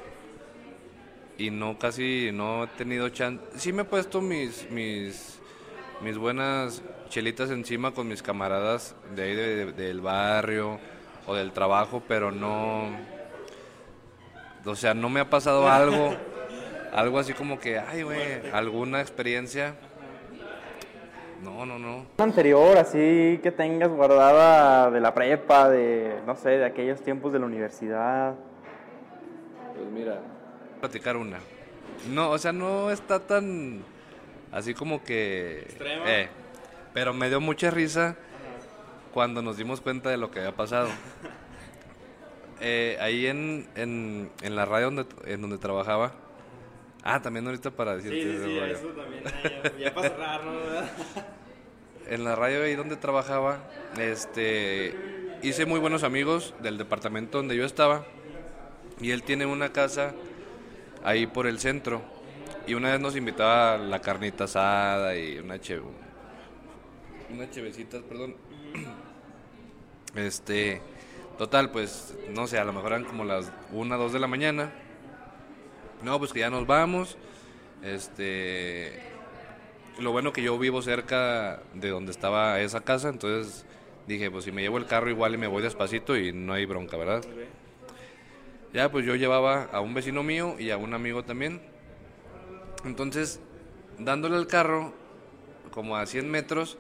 Y 1.38 1.50
no 1.50 1.78
casi. 1.78 2.32
No 2.34 2.64
he 2.64 2.68
tenido 2.68 3.10
chance. 3.10 3.44
Sí 3.58 3.74
me 3.74 3.82
he 3.82 3.86
puesto 3.86 4.22
mis. 4.22 4.70
mis 4.70 5.42
mis 6.02 6.18
buenas 6.18 6.82
chelitas 7.12 7.52
encima 7.52 7.92
con 7.92 8.08
mis 8.08 8.24
camaradas 8.24 8.96
de 9.16 9.24
ahí 9.24 9.36
de- 9.36 9.66
de- 9.66 9.72
del 9.74 10.02
barrio 10.02 10.80
o 11.28 11.36
del 11.36 11.52
trabajo, 11.52 12.02
pero 12.08 12.32
no, 12.32 12.90
o 14.66 14.76
sea, 14.76 14.94
no 14.94 15.10
me 15.10 15.20
ha 15.20 15.30
pasado 15.30 15.70
algo, 15.70 16.16
algo 16.94 17.20
así 17.20 17.34
como 17.34 17.60
que, 17.60 17.78
ay, 17.80 18.04
güey, 18.04 18.50
alguna 18.54 19.02
experiencia. 19.02 19.76
No, 21.44 21.66
no, 21.66 21.80
no. 21.80 22.06
anterior, 22.20 22.78
así 22.78 23.40
que 23.42 23.52
tengas 23.52 23.90
guardada 23.90 24.92
de 24.92 25.00
la 25.00 25.12
prepa, 25.14 25.70
de, 25.70 26.20
no 26.28 26.36
sé, 26.36 26.50
de 26.52 26.66
aquellos 26.66 27.02
tiempos 27.02 27.34
de 27.34 27.40
la 27.40 27.46
universidad. 27.48 28.36
Pues 29.76 29.88
mira, 29.92 30.20
platicar 30.80 31.18
una. 31.18 31.40
No, 32.10 32.30
o 32.30 32.38
sea, 32.38 32.52
no 32.54 32.92
está 32.92 33.20
tan 33.20 33.82
así 34.52 34.74
como 34.76 35.04
que 35.04 35.62
Extrema. 35.62 36.04
eh, 36.08 36.30
pero 36.94 37.14
me 37.14 37.30
dio 37.30 37.40
mucha 37.40 37.72
risa 37.72 38.16
cuando 39.14 39.42
nos 39.42 39.58
dimos 39.58 39.82
cuenta 39.82 40.10
de 40.10 40.18
lo 40.18 40.32
que 40.32 40.40
había 40.40 40.56
pasado. 40.56 40.90
Eh, 42.64 42.96
ahí 43.02 43.26
en, 43.26 43.68
en, 43.74 44.30
en 44.44 44.56
la 44.56 44.66
radio 44.66 44.92
donde, 44.92 45.06
en 45.26 45.42
donde 45.42 45.58
trabajaba. 45.58 46.12
Ah, 47.02 47.20
también 47.20 47.48
ahorita 47.48 47.72
para 47.72 47.96
decirte 47.96 48.22
Sí, 48.22 48.38
sí, 48.38 48.44
sí, 48.44 48.58
eso 48.60 48.88
también. 48.90 49.24
Ya, 49.24 49.86
ya 49.86 49.94
para 49.96 50.10
cerrar, 50.10 50.44
¿no? 50.46 50.52
en 52.08 52.24
la 52.24 52.36
radio 52.36 52.64
ahí 52.64 52.76
donde 52.76 52.98
trabajaba, 52.98 53.60
este, 53.98 54.94
hice 55.42 55.66
muy 55.66 55.80
buenos 55.80 56.04
amigos 56.04 56.54
del 56.62 56.78
departamento 56.78 57.38
donde 57.38 57.56
yo 57.56 57.66
estaba 57.66 58.06
y 59.00 59.12
él 59.12 59.24
tiene 59.24 59.46
una 59.46 59.72
casa 59.72 60.14
ahí 61.04 61.26
por 61.26 61.48
el 61.48 61.58
centro 61.60 62.02
y 62.68 62.74
una 62.74 62.92
vez 62.92 63.00
nos 63.00 63.16
invitaba 63.16 63.76
a 63.76 63.78
la 63.78 64.02
carnita 64.02 64.44
asada 64.44 65.16
y 65.16 65.40
una 65.40 65.60
cheve, 65.60 65.84
unas 67.32 67.52
chevecitas, 67.52 68.02
perdón. 68.04 68.36
Este, 70.14 70.82
total, 71.38 71.72
pues, 71.72 72.14
no 72.32 72.46
sé, 72.46 72.60
a 72.60 72.66
lo 72.66 72.74
mejor 72.74 72.92
eran 72.92 73.06
como 73.06 73.24
las 73.24 73.50
1, 73.72 73.98
2 73.98 74.12
de 74.12 74.20
la 74.20 74.28
mañana. 74.28 74.74
No, 76.04 76.20
pues 76.20 76.34
que 76.34 76.42
ya 76.42 76.50
nos 76.50 76.68
vamos. 76.68 77.16
Este, 77.82 79.00
Lo 80.00 80.12
bueno 80.12 80.34
que 80.34 80.44
yo 80.44 80.60
vivo 80.60 80.82
cerca 80.82 81.62
de 81.74 81.90
donde 81.90 82.12
estaba 82.12 82.60
esa 82.60 82.82
casa, 82.82 83.08
entonces 83.08 83.66
dije, 84.06 84.30
pues 84.30 84.44
si 84.44 84.52
me 84.52 84.62
llevo 84.62 84.78
el 84.78 84.86
carro 84.86 85.10
igual 85.10 85.34
y 85.34 85.38
me 85.38 85.48
voy 85.48 85.64
despacito 85.64 86.18
y 86.18 86.34
no 86.34 86.52
hay 86.52 86.66
bronca, 86.66 86.98
¿verdad? 86.98 87.24
Ya, 88.74 88.92
pues 88.92 89.06
yo 89.06 89.16
llevaba 89.16 89.66
a 89.72 89.80
un 89.80 89.94
vecino 89.94 90.24
mío 90.24 90.56
y 90.60 90.72
a 90.72 90.78
un 90.78 90.94
amigo 90.94 91.24
también. 91.24 91.62
Entonces, 92.84 93.40
dándole 93.98 94.38
el 94.38 94.48
carro, 94.48 94.94
como 95.72 95.96
a 95.96 96.06
100 96.06 96.30
metros, 96.30 96.78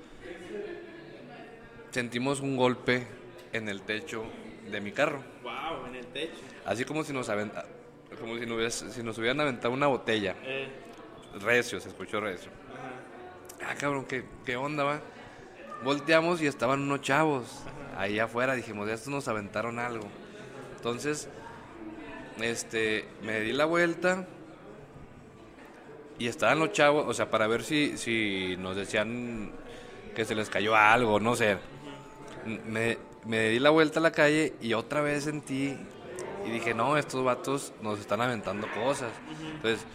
sentimos 1.91 2.39
un 2.39 2.57
golpe 2.57 3.05
en 3.53 3.69
el 3.69 3.81
techo 3.81 4.23
de 4.69 4.81
mi 4.81 4.91
carro. 4.91 5.21
Wow, 5.43 5.87
en 5.87 5.95
el 5.95 6.05
techo. 6.07 6.39
Así 6.65 6.85
como 6.85 7.03
si 7.03 7.13
nos, 7.13 7.29
aventa- 7.29 7.65
como 8.19 8.37
si 8.37 8.45
nos, 8.45 8.73
si 8.73 9.03
nos 9.03 9.17
hubieran 9.17 9.39
aventado 9.41 9.73
una 9.73 9.87
botella. 9.87 10.35
Eh, 10.43 10.69
Recio, 11.39 11.79
se 11.79 11.87
escuchó 11.89 12.19
recio. 12.19 12.51
ajá. 13.61 13.71
Ah, 13.71 13.75
cabrón, 13.79 14.05
¿qué, 14.05 14.25
qué 14.45 14.57
onda 14.57 14.83
va? 14.83 15.01
Volteamos 15.83 16.41
y 16.41 16.47
estaban 16.47 16.81
unos 16.81 17.01
chavos 17.01 17.45
ahí 17.97 18.19
afuera. 18.19 18.53
Dijimos, 18.53 18.89
estos 18.89 19.07
nos 19.09 19.27
aventaron 19.29 19.79
algo. 19.79 20.07
Entonces, 20.75 21.29
este, 22.41 23.05
me 23.23 23.39
di 23.39 23.53
la 23.53 23.65
vuelta 23.65 24.27
y 26.19 26.27
estaban 26.27 26.59
los 26.59 26.71
chavos, 26.71 27.05
o 27.07 27.13
sea, 27.13 27.29
para 27.31 27.47
ver 27.47 27.63
si, 27.63 27.97
si 27.97 28.55
nos 28.59 28.75
decían 28.75 29.51
que 30.15 30.25
se 30.25 30.35
les 30.35 30.49
cayó 30.49 30.75
algo, 30.75 31.19
no 31.19 31.35
sé. 31.35 31.57
Me, 32.45 32.97
me 33.25 33.49
di 33.49 33.59
la 33.59 33.69
vuelta 33.69 33.99
a 33.99 34.03
la 34.03 34.11
calle 34.11 34.53
y 34.61 34.73
otra 34.73 35.01
vez 35.01 35.25
sentí 35.25 35.77
y 36.45 36.49
dije, 36.49 36.73
no, 36.73 36.97
estos 36.97 37.23
vatos 37.23 37.73
nos 37.81 37.99
están 37.99 38.21
aventando 38.21 38.67
cosas. 38.73 39.11
Entonces, 39.55 39.85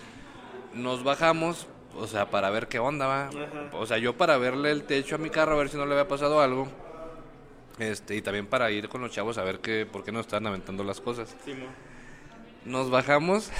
nos 0.75 1.03
bajamos, 1.03 1.67
o 1.97 2.07
sea, 2.07 2.31
para 2.31 2.51
ver 2.51 2.69
qué 2.69 2.79
onda 2.79 3.07
va. 3.07 3.31
O 3.73 3.87
sea, 3.87 3.99
yo 3.99 4.17
para 4.17 4.39
verle 4.39 4.71
el 4.71 4.85
techo 4.85 5.17
a 5.17 5.19
mi 5.19 5.31
carro, 5.31 5.55
a 5.55 5.59
ver 5.59 5.69
si 5.69 5.77
no 5.77 5.87
le 5.87 5.93
había 5.93 6.09
pasado 6.09 6.41
algo. 6.41 6.69
Este, 7.79 8.17
y 8.17 8.23
también 8.23 8.47
para 8.47 8.71
ir 8.71 8.89
con 8.89 9.03
los 9.03 9.11
chavos 9.11 9.37
a 9.39 9.45
ver 9.45 9.59
qué, 9.61 9.87
por 9.87 10.03
qué 10.03 10.13
nos 10.13 10.23
están 10.23 10.47
aventando 10.47 10.85
las 10.85 11.01
cosas. 11.01 11.35
Nos 12.65 12.91
bajamos 12.91 13.51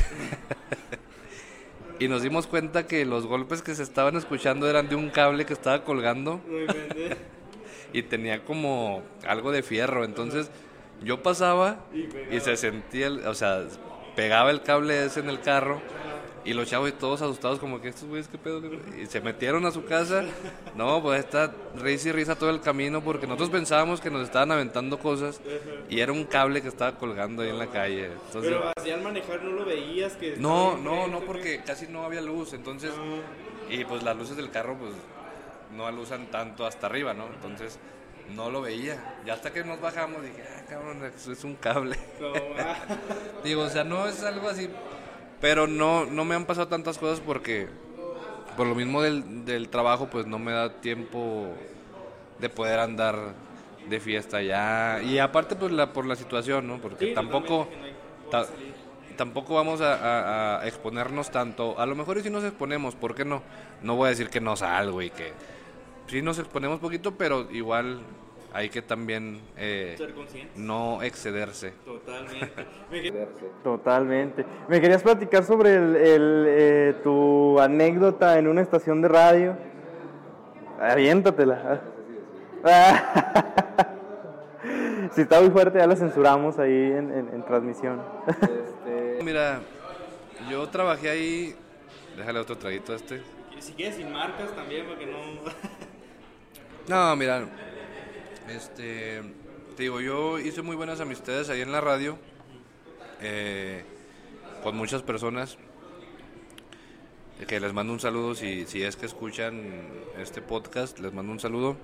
y 1.99 2.09
nos 2.09 2.23
dimos 2.23 2.47
cuenta 2.47 2.87
que 2.87 3.05
los 3.05 3.27
golpes 3.27 3.63
que 3.63 3.75
se 3.75 3.83
estaban 3.83 4.17
escuchando 4.17 4.69
eran 4.69 4.89
de 4.89 4.97
un 4.97 5.11
cable 5.11 5.45
que 5.45 5.53
estaba 5.53 5.85
colgando 5.85 6.41
bien. 6.95 7.17
Y 7.93 8.03
tenía 8.03 8.45
como 8.45 9.03
algo 9.27 9.53
de 9.53 9.63
fierro. 9.63 10.05
Entonces 10.05 10.51
yo 11.03 11.23
pasaba 11.23 11.81
y 12.31 12.41
se 12.41 12.57
sentía, 12.57 13.07
el- 13.09 13.27
o 13.27 13.35
sea, 13.35 13.65
pegaba 14.15 14.51
el 14.51 14.63
cable 14.63 15.05
ese 15.05 15.21
en 15.21 15.29
el 15.29 15.41
carro 15.41 15.81
y 16.45 16.55
los 16.55 16.69
chavos 16.69 16.93
todos 16.97 17.21
asustados 17.23 17.59
como 17.59 17.81
que 17.81 17.89
estos 17.89 18.09
güeyes 18.09 18.29
qué 18.29 18.39
pedo. 18.39 18.63
qué 18.63 18.69
pedo?". 18.69 19.03
Y 19.03 19.07
se 19.07 19.21
metieron 19.21 19.67
a 19.67 19.73
su 19.73 19.85
casa. 19.85 20.25
No, 20.77 21.03
pues 21.03 21.19
está 21.21 21.53
risa 21.77 22.11
y 22.11 22.13
risa 22.13 22.37
todo 22.37 22.51
el 22.51 22.61
camino 22.61 23.03
porque 23.03 23.27
nosotros 23.27 23.51
pensábamos 23.51 24.01
que 24.01 24.11
nos 24.11 24.23
estaban 24.23 24.53
aventando 24.53 24.99
cosas 24.99 25.41
y 25.91 26.01
era 26.01 26.13
un 26.13 26.25
cable 26.25 26.63
que 26.63 26.69
estaba 26.69 26.97
colgando 26.99 27.43
ahí 27.43 27.49
en 27.51 27.59
la 27.59 27.67
calle. 27.67 28.07
Entonces, 28.27 28.53
Pero 28.53 28.73
así 28.77 28.91
al 28.91 29.03
manejar 29.03 29.43
no 29.43 29.51
lo 29.53 29.65
veías 29.65 30.13
que 30.15 30.37
no, 30.37 30.77
no, 30.79 31.09
no, 31.09 31.21
porque 31.21 31.63
casi 31.67 31.89
no 31.89 32.05
había 32.05 32.21
luz, 32.23 32.53
entonces, 32.53 32.93
Ah, 32.97 33.73
y 33.73 33.85
pues 33.85 34.03
las 34.05 34.17
luces 34.17 34.37
del 34.37 34.49
carro 34.51 34.77
pues 34.79 34.93
no 35.75 35.87
alusan 35.87 36.27
tanto 36.31 36.67
hasta 36.67 36.87
arriba, 36.87 37.15
¿no? 37.15 37.27
Entonces 37.27 37.79
no 38.35 38.51
lo 38.51 38.61
veía. 38.63 39.17
Y 39.25 39.31
hasta 39.31 39.53
que 39.53 39.63
nos 39.65 39.81
bajamos 39.81 40.23
dije, 40.23 40.43
ah, 40.57 40.63
cabrón, 40.69 41.05
eso 41.05 41.33
es 41.33 41.45
un 41.45 41.55
cable. 41.57 41.97
no, 42.21 42.29
ah, 42.59 42.75
Digo, 43.45 43.63
o 43.63 43.69
sea, 43.69 43.85
no 43.85 44.07
es 44.07 44.23
algo 44.23 44.49
así, 44.49 44.69
pero 45.41 45.67
no, 45.67 46.07
no 46.07 46.25
me 46.25 46.35
han 46.35 46.45
pasado 46.45 46.69
tantas 46.69 46.99
cosas 46.99 47.21
porque 47.21 47.69
por 48.57 48.67
lo 48.67 48.75
mismo 48.75 49.03
del, 49.03 49.45
del 49.45 49.69
trabajo 49.69 50.09
pues 50.09 50.27
no 50.27 50.39
me 50.39 50.51
da 50.53 50.81
tiempo 50.81 51.49
de 52.39 52.49
poder 52.49 52.81
andar 52.81 53.17
de 53.89 54.01
fiesta 54.01 54.43
ya. 54.43 55.01
Y 55.05 55.19
aparte 55.19 55.55
pues 55.57 55.71
la, 55.73 55.93
por 55.93 56.07
la 56.07 56.17
situación, 56.17 56.67
¿no? 56.67 56.79
Porque 56.79 57.09
Sí, 57.09 57.15
tampoco... 57.15 57.69
ta- 58.31 58.47
tampoco 59.17 59.55
vamos 59.55 59.81
a, 59.81 59.95
a- 59.95 60.61
a 60.61 60.67
exponernos 60.67 61.31
tanto. 61.31 61.79
A 61.79 61.87
lo 61.87 61.95
mejor 61.95 62.19
y 62.19 62.23
si 62.23 62.29
nos 62.31 62.45
exponemos, 62.45 62.95
¿por 62.97 63.15
qué 63.15 63.25
no? 63.25 63.43
No 63.83 63.95
voy 63.97 64.07
a 64.07 64.11
decir 64.11 64.29
que 64.31 64.41
no 64.41 64.57
salgo 64.57 65.01
y 65.03 65.11
que... 65.11 65.33
Sí 66.07 66.23
nos 66.23 66.39
exponemos 66.39 66.79
poquito, 66.81 67.13
pero 67.15 67.51
igual 67.51 68.01
hay 68.53 68.71
que 68.71 68.81
también 68.81 69.41
eh, 69.57 69.95
Ser 69.99 70.15
consciente. 70.15 70.53
no 70.57 71.03
excederse. 71.03 71.73
Totalmente. 71.85 72.67
Me 72.91 73.11
Totalmente. 73.63 74.47
Me 74.69 74.81
querías 74.81 75.03
platicar 75.03 75.45
sobre 75.45 75.75
el, 75.75 75.97
el, 75.97 76.45
eh, 76.49 76.95
tu 77.03 77.61
anécdota 77.61 78.39
en 78.39 78.47
una 78.49 78.63
estación 78.63 79.03
de 79.03 79.09
radio. 79.09 79.57
Aviéntatela. 80.81 81.83
si 85.15 85.21
está 85.23 85.41
muy 85.41 85.51
fuerte, 85.51 85.79
ya 85.79 85.87
la 85.87 85.97
censuramos 85.97 86.59
ahí 86.59 86.93
en, 86.93 87.13
en- 87.13 87.29
en 87.35 87.45
transmisión. 87.45 88.01
Mira, 89.23 89.61
yo 90.51 90.67
trabajé 90.69 91.11
ahí... 91.11 91.55
Déjale 92.17 92.39
otro 92.39 92.57
traguito 92.57 92.93
a 92.93 92.97
este. 92.97 93.21
Si 93.59 93.73
quieres 93.75 93.97
sin 93.97 94.11
marcas 94.13 94.51
también, 94.55 94.87
para 94.87 94.99
que 94.99 95.07
no. 95.07 95.19
No, 96.89 97.17
mira, 97.17 97.49
este, 98.49 99.21
te 99.77 99.83
digo, 99.83 100.01
yo 100.01 100.39
hice 100.39 100.63
muy 100.63 100.77
buenas 100.77 101.01
amistades 101.01 101.51
ahí 101.51 101.61
en 101.61 101.73
la 101.73 101.81
radio, 101.81 102.17
eh, 103.21 103.83
con 104.63 104.77
muchas 104.77 105.03
personas, 105.03 105.59
que 107.49 107.59
les 107.59 107.73
mando 107.73 107.93
un 107.93 107.99
saludo 107.99 108.37
si, 108.37 108.67
si 108.67 108.85
es 108.85 108.95
que 108.95 109.07
escuchan 109.07 109.65
este 110.17 110.41
podcast, 110.41 111.01
les 111.01 111.13
mando 111.13 111.33
un 111.33 111.41
saludo. 111.41 111.77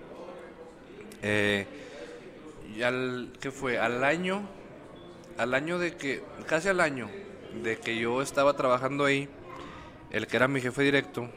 Eh, 1.20 1.66
y 2.76 2.82
al, 2.82 3.32
¿qué 3.40 3.50
fue? 3.50 3.78
Al 3.78 4.04
año, 4.04 4.48
al 5.36 5.54
año 5.54 5.80
de 5.80 5.96
que, 5.96 6.22
casi 6.46 6.68
al 6.68 6.78
año 6.78 7.10
de 7.60 7.76
que 7.76 7.98
yo 7.98 8.22
estaba 8.22 8.54
trabajando 8.54 9.04
ahí, 9.04 9.28
el 10.12 10.28
que 10.28 10.36
era 10.36 10.46
mi 10.46 10.60
jefe 10.60 10.84
directo, 10.84 11.28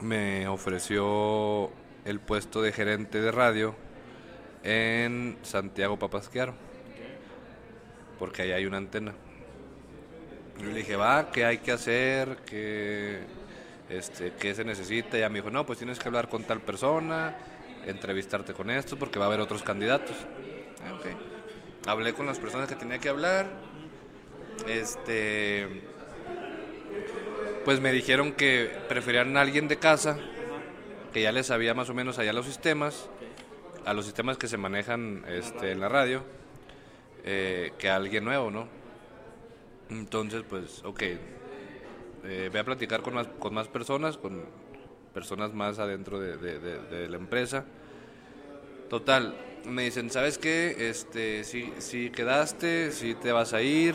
me 0.00 0.46
ofreció 0.46 1.72
el 2.04 2.20
puesto 2.20 2.62
de 2.62 2.72
gerente 2.72 3.20
de 3.20 3.30
radio 3.30 3.74
en 4.62 5.38
Santiago 5.42 5.98
Papasquiaro. 5.98 6.54
Porque 8.18 8.42
ahí 8.42 8.52
hay 8.52 8.66
una 8.66 8.76
antena. 8.76 9.12
Yo 10.58 10.66
le 10.66 10.74
dije, 10.74 10.96
va, 10.96 11.30
¿qué 11.30 11.44
hay 11.44 11.58
que 11.58 11.72
hacer? 11.72 12.38
¿Qué, 12.46 13.20
este, 13.88 14.32
¿Qué 14.34 14.54
se 14.54 14.64
necesita? 14.64 15.16
Y 15.16 15.20
ella 15.20 15.28
me 15.28 15.38
dijo, 15.38 15.50
no, 15.50 15.66
pues 15.66 15.78
tienes 15.78 15.98
que 15.98 16.08
hablar 16.08 16.28
con 16.28 16.44
tal 16.44 16.60
persona, 16.60 17.36
entrevistarte 17.86 18.52
con 18.52 18.70
esto, 18.70 18.96
porque 18.96 19.18
va 19.18 19.24
a 19.24 19.28
haber 19.28 19.40
otros 19.40 19.62
candidatos. 19.62 20.16
Ah. 20.84 21.90
Hablé 21.90 22.12
con 22.12 22.26
las 22.26 22.38
personas 22.38 22.68
que 22.68 22.76
tenía 22.76 22.98
que 22.98 23.08
hablar. 23.08 23.46
Este 24.68 25.82
pues 27.64 27.80
me 27.80 27.92
dijeron 27.92 28.32
que 28.32 28.70
preferían 28.88 29.36
a 29.36 29.40
alguien 29.40 29.68
de 29.68 29.78
casa, 29.78 30.18
que 31.12 31.22
ya 31.22 31.32
les 31.32 31.46
sabía 31.46 31.74
más 31.74 31.90
o 31.90 31.94
menos 31.94 32.18
allá 32.18 32.32
los 32.32 32.46
sistemas, 32.46 33.08
a 33.84 33.94
los 33.94 34.04
sistemas 34.04 34.38
que 34.38 34.48
se 34.48 34.56
manejan 34.56 35.24
este, 35.28 35.72
en 35.72 35.80
la 35.80 35.88
radio, 35.88 36.22
eh, 37.24 37.72
que 37.78 37.88
a 37.90 37.96
alguien 37.96 38.24
nuevo, 38.24 38.50
¿no? 38.50 38.68
Entonces, 39.90 40.42
pues, 40.48 40.82
ok, 40.84 41.02
eh, 42.24 42.48
voy 42.50 42.60
a 42.60 42.64
platicar 42.64 43.02
con 43.02 43.14
más, 43.14 43.26
con 43.38 43.54
más 43.54 43.68
personas, 43.68 44.16
con 44.16 44.44
personas 45.12 45.52
más 45.52 45.78
adentro 45.78 46.18
de, 46.20 46.36
de- 46.36 46.58
de- 46.58 46.78
de 46.78 47.08
la 47.08 47.16
empresa. 47.16 47.64
Total, 48.88 49.34
me 49.66 49.82
dicen, 49.84 50.10
¿sabes 50.10 50.38
qué? 50.38 50.88
Este, 50.90 51.44
si, 51.44 51.72
si 51.78 52.10
quedaste, 52.10 52.90
si 52.92 53.14
te 53.14 53.32
vas 53.32 53.54
a 53.54 53.62
ir, 53.62 53.94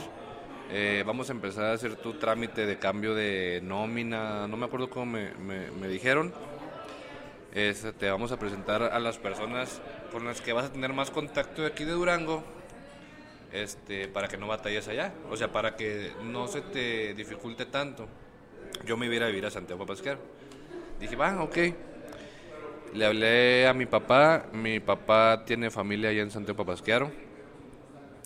eh, 0.72 1.03
vamos 1.05 1.30
a 1.30 1.34
empezar 1.34 1.65
a 1.65 1.74
hacer 1.74 1.95
tu 1.95 2.13
trámite 2.13 2.65
de 2.65 2.78
cambio 2.80 3.13
de 3.13 3.61
nómina, 3.63 4.47
no 4.47 4.57
me 4.57 4.65
acuerdo 4.65 4.89
cómo 4.89 5.05
me, 5.05 5.32
me- 5.36 5.72
me 5.72 5.88
dijeron. 5.88 6.34
Este, 7.53 7.93
te 7.93 8.09
vamos 8.09 8.31
a 8.31 8.37
presentar 8.37 8.83
a 8.83 8.99
las 8.99 9.17
personas 9.17 9.81
con 10.11 10.25
las 10.25 10.41
que 10.41 10.53
vas 10.53 10.65
a 10.65 10.71
tener 10.71 10.93
más 10.93 11.09
contacto 11.09 11.61
de 11.61 11.69
aquí 11.69 11.85
de 11.85 11.93
Durango, 11.93 12.43
este, 13.51 14.07
para 14.07 14.27
que 14.27 14.37
no 14.37 14.47
batalles 14.47 14.87
allá, 14.87 15.13
o 15.29 15.37
sea, 15.37 15.51
para 15.51 15.75
que 15.75 16.11
no 16.23 16.47
se 16.47 16.61
te 16.61 17.13
dificulte 17.13 17.65
tanto. 17.65 18.07
Yo 18.85 18.97
me 18.97 19.05
iba 19.05 19.13
a 19.13 19.17
ir 19.17 19.23
a 19.23 19.27
vivir 19.27 19.45
a 19.45 19.51
Santiago 19.51 19.85
Papasquero. 19.85 20.19
Dije, 20.99 21.15
va, 21.15 21.41
ok. 21.41 21.57
Le 22.93 23.05
hablé 23.05 23.67
a 23.67 23.73
mi 23.73 23.85
papá, 23.85 24.45
mi 24.51 24.79
papá 24.79 25.43
tiene 25.45 25.71
familia 25.71 26.09
allá 26.09 26.21
en 26.21 26.31
Santiago 26.31 26.57
Papasquiaro. 26.57 27.11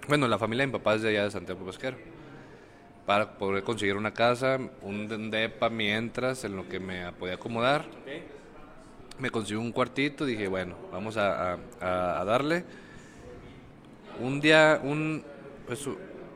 Bueno, 0.08 0.28
la 0.28 0.40
familia 0.40 0.64
de 0.64 0.68
mi 0.68 0.74
papá 0.74 0.96
es 0.96 1.04
de 1.04 1.10
allá 1.10 1.24
de 1.26 1.32
Santiago 1.32 1.60
Papasquiaro. 1.60 1.98
Para 3.06 3.38
poder 3.38 3.64
conseguir 3.64 3.96
una 3.96 4.14
casa, 4.14 4.60
un 4.82 5.32
depa 5.32 5.70
mientras, 5.70 6.44
en 6.44 6.56
lo 6.56 6.68
que 6.68 6.80
me 6.80 7.12
podía 7.14 7.36
acomodar. 7.36 7.82
Ok. 7.82 8.41
Me 9.22 9.30
consiguió 9.30 9.62
un 9.62 9.72
cuartito, 9.72 10.26
dije, 10.26 10.48
bueno, 10.48 10.76
vamos 10.92 11.16
a, 11.16 11.54
a- 11.80 12.26
darle. 12.26 12.66
Un 14.20 14.42
día, 14.42 14.80
un, 14.84 15.24
pues, 15.68 15.88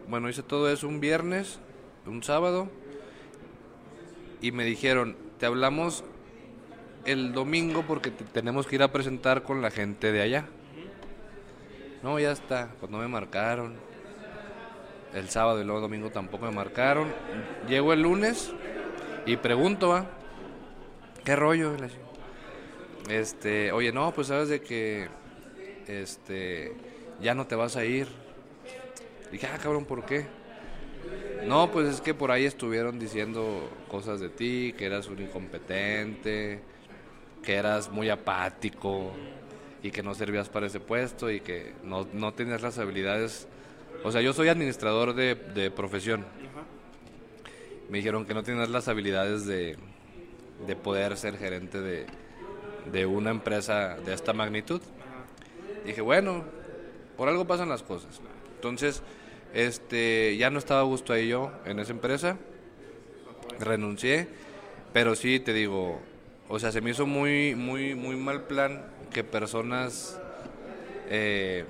bueno, 0.07 0.29
hice 0.29 0.43
todo 0.43 0.69
eso 0.71 0.87
un 0.87 0.99
viernes, 0.99 1.59
un 2.05 2.21
sábado, 2.21 2.69
y 4.39 4.51
me 4.51 4.65
dijeron, 4.65 5.17
te 5.39 5.47
hablamos 5.47 6.03
el 7.05 7.33
domingo 7.33 7.83
porque 7.87 8.11
te- 8.11 8.23
tenemos 8.23 8.67
que 8.67 8.75
ir 8.75 8.83
a 8.83 8.91
presentar 8.91 9.41
con 9.41 9.63
la 9.63 9.71
gente 9.71 10.11
de 10.11 10.21
allá. 10.21 10.45
No, 12.03 12.19
ya 12.19 12.31
está, 12.33 12.69
pues 12.79 12.91
no 12.91 12.99
me 12.99 13.07
marcaron. 13.07 13.73
El 15.11 15.27
sábado 15.29 15.59
y 15.59 15.63
luego 15.63 15.79
el 15.79 15.83
domingo 15.89 16.11
tampoco 16.11 16.45
me 16.45 16.51
marcaron. 16.51 17.07
Llego 17.67 17.93
el 17.93 18.03
lunes 18.03 18.53
y 19.25 19.37
pregunto, 19.37 19.89
¿va? 19.89 20.05
¿Qué 21.23 21.35
rollo? 21.35 21.75
Y 23.07 23.13
Este, 23.13 23.71
oye, 23.71 23.91
no, 23.91 24.13
pues 24.13 24.27
sabes 24.27 24.49
de 24.49 24.61
que 24.61 25.07
este 25.87 26.73
ya 27.21 27.33
no 27.33 27.45
te 27.47 27.55
vas 27.55 27.75
a 27.75 27.85
ir. 27.85 28.07
Dije, 29.31 29.47
ah, 29.47 29.57
cabrón, 29.61 29.85
¿por 29.85 30.05
qué? 30.05 30.25
No, 31.45 31.71
pues 31.71 31.87
es 31.87 32.01
que 32.01 32.13
por 32.13 32.31
ahí 32.31 32.45
estuvieron 32.45 32.97
diciendo 32.97 33.69
cosas 33.87 34.19
de 34.19 34.29
ti, 34.29 34.73
que 34.77 34.85
eras 34.85 35.07
un 35.07 35.21
incompetente, 35.21 36.61
que 37.43 37.55
eras 37.55 37.91
muy 37.91 38.09
apático 38.09 39.11
y 39.83 39.91
que 39.91 40.01
no 40.01 40.15
servías 40.15 40.49
para 40.49 40.65
ese 40.65 40.79
puesto 40.79 41.29
y 41.29 41.41
que 41.41 41.73
no, 41.83 42.07
no 42.13 42.33
tenías 42.33 42.61
las 42.61 42.79
habilidades. 42.79 43.47
O 44.03 44.11
sea, 44.11 44.21
yo 44.21 44.33
soy 44.33 44.47
administrador 44.47 45.13
de, 45.13 45.35
de 45.35 45.69
profesión. 45.69 46.25
Me 47.89 47.99
dijeron 47.99 48.25
que 48.25 48.33
no 48.33 48.41
tenías 48.41 48.69
las 48.69 48.87
habilidades 48.87 49.45
de, 49.45 49.77
de 50.65 50.75
poder 50.75 51.15
ser 51.17 51.37
gerente 51.37 51.79
de, 51.79 52.07
de 52.91 53.05
una 53.05 53.31
empresa 53.31 53.97
de 54.05 54.13
esta 54.13 54.33
magnitud. 54.33 54.81
Dije, 55.85 56.01
bueno, 56.01 56.43
por 57.17 57.29
algo 57.29 57.45
pasan 57.45 57.69
las 57.69 57.83
cosas. 57.83 58.19
Entonces, 58.55 59.01
este, 59.53 60.35
ya 60.37 60.49
no 60.49 60.59
estaba 60.59 60.81
a 60.81 60.83
gusto 60.83 61.13
ahí 61.13 61.29
yo 61.29 61.51
en 61.65 61.79
esa 61.79 61.91
empresa. 61.91 62.37
Renuncié, 63.59 64.27
pero 64.91 65.15
sí 65.15 65.39
te 65.39 65.53
digo, 65.53 65.99
o 66.49 66.59
sea, 66.59 66.71
se 66.71 66.81
me 66.81 66.91
hizo 66.91 67.05
muy, 67.05 67.55
muy, 67.55 67.95
muy 67.95 68.15
mal 68.15 68.43
plan 68.43 68.85
que 69.13 69.23
personas 69.23 70.19
eh, 71.09 71.65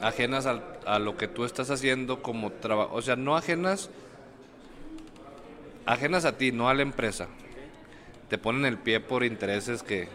ajenas 0.00 0.46
a 0.46 0.98
lo 0.98 1.16
que 1.16 1.28
tú 1.28 1.44
estás 1.44 1.70
haciendo 1.70 2.22
como 2.22 2.50
trabajo, 2.52 2.94
o 2.94 3.02
sea, 3.02 3.16
no 3.16 3.36
ajenas, 3.36 3.90
ajenas 5.86 6.24
a 6.24 6.38
ti, 6.38 6.52
no 6.52 6.68
a 6.68 6.74
la 6.74 6.82
empresa. 6.82 7.28
Te 8.28 8.38
ponen 8.38 8.64
el 8.64 8.78
pie 8.78 9.00
por 9.00 9.24
intereses 9.24 9.82
que, 9.82 10.08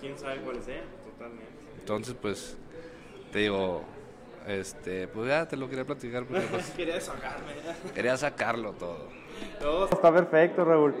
¿Quién 0.00 0.18
sabe 0.18 0.40
cuál 0.40 0.62
sea? 0.62 0.82
Totalmente. 1.12 1.46
entonces, 1.80 2.14
pues, 2.20 2.56
te 3.32 3.40
digo, 3.40 3.82
este, 4.46 5.08
pues 5.08 5.28
ya 5.28 5.46
te 5.46 5.56
lo 5.56 5.68
quería 5.68 5.84
platicar 5.84 6.24
porque 6.24 6.46
pues, 6.46 6.70
Quería 6.76 6.94
desahogarme. 6.94 7.52
quería 7.94 8.16
sacarlo 8.16 8.72
todo. 8.72 9.08
No, 9.62 9.84
Está 9.84 10.12
perfecto, 10.12 10.64
Raúl. 10.64 10.94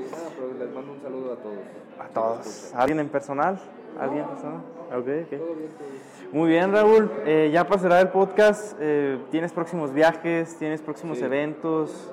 les 0.58 0.70
mando 0.72 0.92
un 0.92 1.00
saludo 1.02 1.32
a 1.32 1.36
todos. 1.36 1.58
A 1.98 2.08
todos. 2.08 2.72
¿Alguien 2.74 3.00
en 3.00 3.08
personal? 3.08 3.58
¿Alguien 3.98 4.22
en 4.22 4.28
personal? 4.28 4.60
Ok, 4.90 5.08
ok. 5.32 6.32
Muy 6.32 6.48
bien, 6.50 6.72
Raúl. 6.72 7.10
Eh, 7.24 7.50
ya 7.52 7.66
pasará 7.66 8.00
el 8.00 8.08
podcast. 8.08 8.76
Eh, 8.80 9.18
¿Tienes 9.30 9.52
próximos 9.52 9.92
viajes? 9.92 10.56
¿Tienes 10.58 10.80
próximos 10.82 11.20
eventos? 11.20 12.10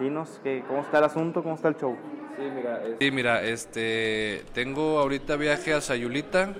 Dinos, 0.00 0.40
que, 0.42 0.64
¿cómo 0.66 0.80
está 0.80 0.98
el 0.98 1.04
asunto? 1.04 1.42
¿Cómo 1.42 1.54
está 1.54 1.68
el 1.68 1.76
show? 1.76 1.96
Sí, 2.36 2.42
mira, 2.54 2.82
es, 2.84 2.96
Sí, 2.98 3.10
mira, 3.10 3.44
este, 3.44 4.42
tengo 4.54 4.98
ahorita 4.98 5.36
viaje 5.36 5.74
a 5.74 5.80
Sayulita. 5.80 6.54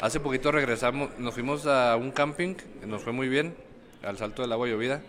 Hace 0.00 0.20
poquito 0.20 0.50
regresamos, 0.50 1.10
nos 1.18 1.34
fuimos 1.34 1.66
a 1.66 1.96
un 1.96 2.10
camping, 2.10 2.56
nos 2.86 3.02
fue 3.02 3.12
muy 3.12 3.28
bien, 3.28 3.54
al 4.02 4.18
Salto 4.18 4.42
del 4.42 4.52
Agua 4.52 4.68
Llovida. 4.68 5.00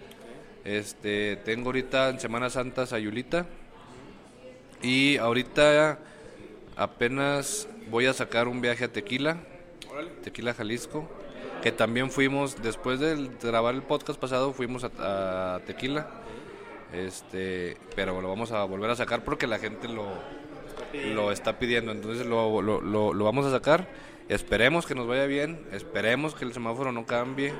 Este, 0.63 1.37
tengo 1.37 1.67
ahorita 1.67 2.09
en 2.09 2.19
Semana 2.19 2.49
Santa 2.49 2.85
Sayulita. 2.85 3.45
Y 4.81 5.17
ahorita 5.17 5.97
apenas 6.75 7.67
voy 7.89 8.05
a 8.05 8.13
sacar 8.13 8.47
un 8.47 8.61
viaje 8.61 8.85
a 8.85 8.91
Tequila. 8.91 9.37
Tequila 10.23 10.53
Jalisco, 10.53 11.09
que 11.63 11.71
también 11.71 12.11
fuimos, 12.11 12.61
después 12.61 12.99
de 12.99 13.29
grabar 13.41 13.73
el 13.73 13.81
podcast 13.81 14.19
pasado, 14.19 14.53
fuimos 14.53 14.83
a, 14.83 15.55
a 15.55 15.59
Tequila. 15.61 16.07
Este, 16.93 17.77
pero 17.95 18.21
lo 18.21 18.29
vamos 18.29 18.51
a 18.51 18.63
volver 18.63 18.89
a 18.89 18.95
sacar 18.95 19.23
porque 19.23 19.47
la 19.47 19.59
gente 19.59 19.87
lo, 19.87 20.07
lo 21.13 21.31
está 21.31 21.59
pidiendo. 21.59 21.91
Entonces 21.91 22.25
lo, 22.25 22.61
lo, 22.61 22.81
lo- 22.81 23.13
lo 23.13 23.25
vamos 23.25 23.45
a 23.45 23.51
sacar. 23.51 23.87
Esperemos 24.29 24.85
que 24.85 24.95
nos 24.95 25.07
vaya 25.07 25.25
bien. 25.25 25.65
Esperemos 25.71 26.35
que 26.35 26.45
el 26.45 26.53
semáforo 26.53 26.91
no 26.91 27.05
cambie. 27.05 27.53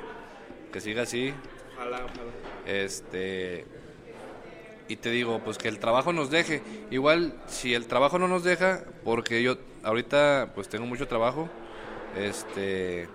Que 0.72 0.80
siga 0.80 1.02
así. 1.02 1.32
Ojalá, 1.76 1.96
ojalá. 2.04 2.30
Este. 2.66 3.64
Y 4.88 4.96
te 4.96 5.10
digo, 5.10 5.40
pues 5.44 5.58
que 5.58 5.68
el 5.68 5.78
trabajo 5.78 6.12
nos 6.12 6.30
deje. 6.30 6.62
Igual, 6.90 7.34
si 7.46 7.74
el 7.74 7.86
trabajo 7.86 8.18
no 8.18 8.28
nos 8.28 8.44
deja, 8.44 8.84
porque 9.04 9.42
yo 9.42 9.56
ahorita 9.82 10.52
pues 10.54 10.68
tengo 10.68 10.86
mucho 10.86 11.08
trabajo. 11.08 11.48
Este. 12.16 13.08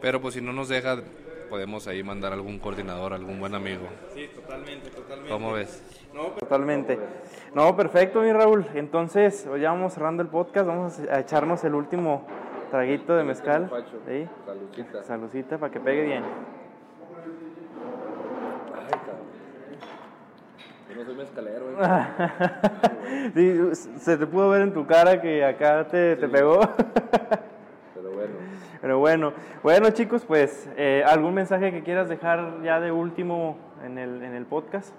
Pero 0.00 0.20
pues 0.20 0.34
si 0.34 0.40
no 0.40 0.52
nos 0.52 0.68
deja, 0.68 1.02
podemos 1.54 1.86
ahí 1.86 2.02
mandar 2.02 2.32
algún 2.32 2.58
coordinador, 2.58 3.12
algún 3.12 3.38
buen 3.38 3.54
amigo. 3.54 3.86
Sí, 4.12 4.28
totalmente, 4.34 4.90
totalmente. 4.90 5.30
¿Cómo 5.30 5.52
ves? 5.52 5.84
No, 6.12 6.22
pero 6.34 6.38
Totalmente. 6.38 6.98
No, 7.54 7.76
perfecto, 7.76 8.22
mi 8.22 8.32
Raúl. 8.32 8.66
Entonces, 8.74 9.46
hoy 9.46 9.60
ya 9.60 9.70
vamos 9.70 9.94
cerrando 9.94 10.20
el 10.24 10.28
podcast. 10.28 10.66
Vamos 10.66 10.98
a 11.08 11.20
echarnos 11.20 11.62
el 11.62 11.76
último 11.76 12.26
traguito 12.72 13.14
de 13.14 13.22
mezcal. 13.22 13.70
¿Sí? 14.04 14.26
Saludcita. 14.44 15.04
Saludcita 15.04 15.58
para 15.58 15.72
que 15.72 15.78
pegue 15.78 16.02
bien. 16.02 16.24
Ay, 18.74 18.98
cabrón. 19.06 19.24
Yo 20.88 20.96
no 20.96 21.04
soy 21.04 21.14
mezcalero, 21.14 21.70
eh. 21.70 23.30
Sí, 23.72 24.00
se 24.00 24.16
te 24.16 24.26
pudo 24.26 24.48
ver 24.50 24.62
en 24.62 24.74
tu 24.74 24.84
cara 24.88 25.22
que 25.22 25.44
acá 25.44 25.86
te, 25.86 26.16
te 26.16 26.26
pegó. 26.26 26.58
Pero 28.84 28.98
bueno. 28.98 29.32
Bueno 29.62 29.88
chicos, 29.92 30.26
pues 30.26 30.68
eh, 30.76 31.02
algún 31.06 31.32
mensaje 31.32 31.70
que 31.70 31.82
quieras 31.82 32.10
dejar 32.10 32.62
ya 32.62 32.80
de 32.80 32.92
último 32.92 33.56
en 33.82 33.96
el, 33.96 34.22
en 34.22 34.34
el 34.34 34.44
podcast. 34.44 34.92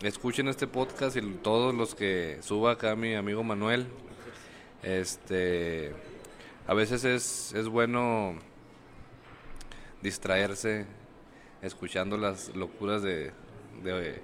Escuchen 0.00 0.48
este 0.48 0.66
podcast 0.66 1.14
y 1.18 1.20
todos 1.42 1.74
los 1.74 1.94
que 1.94 2.38
suba 2.40 2.72
acá 2.72 2.96
mi 2.96 3.16
amigo 3.16 3.44
Manuel. 3.44 3.86
Este, 4.82 5.92
a 6.66 6.72
veces 6.72 7.04
es, 7.04 7.52
es 7.52 7.68
bueno 7.68 8.36
distraerse 10.00 10.86
escuchando 11.60 12.16
las 12.16 12.56
locuras 12.56 13.02
de, 13.02 13.32
de 13.82 14.22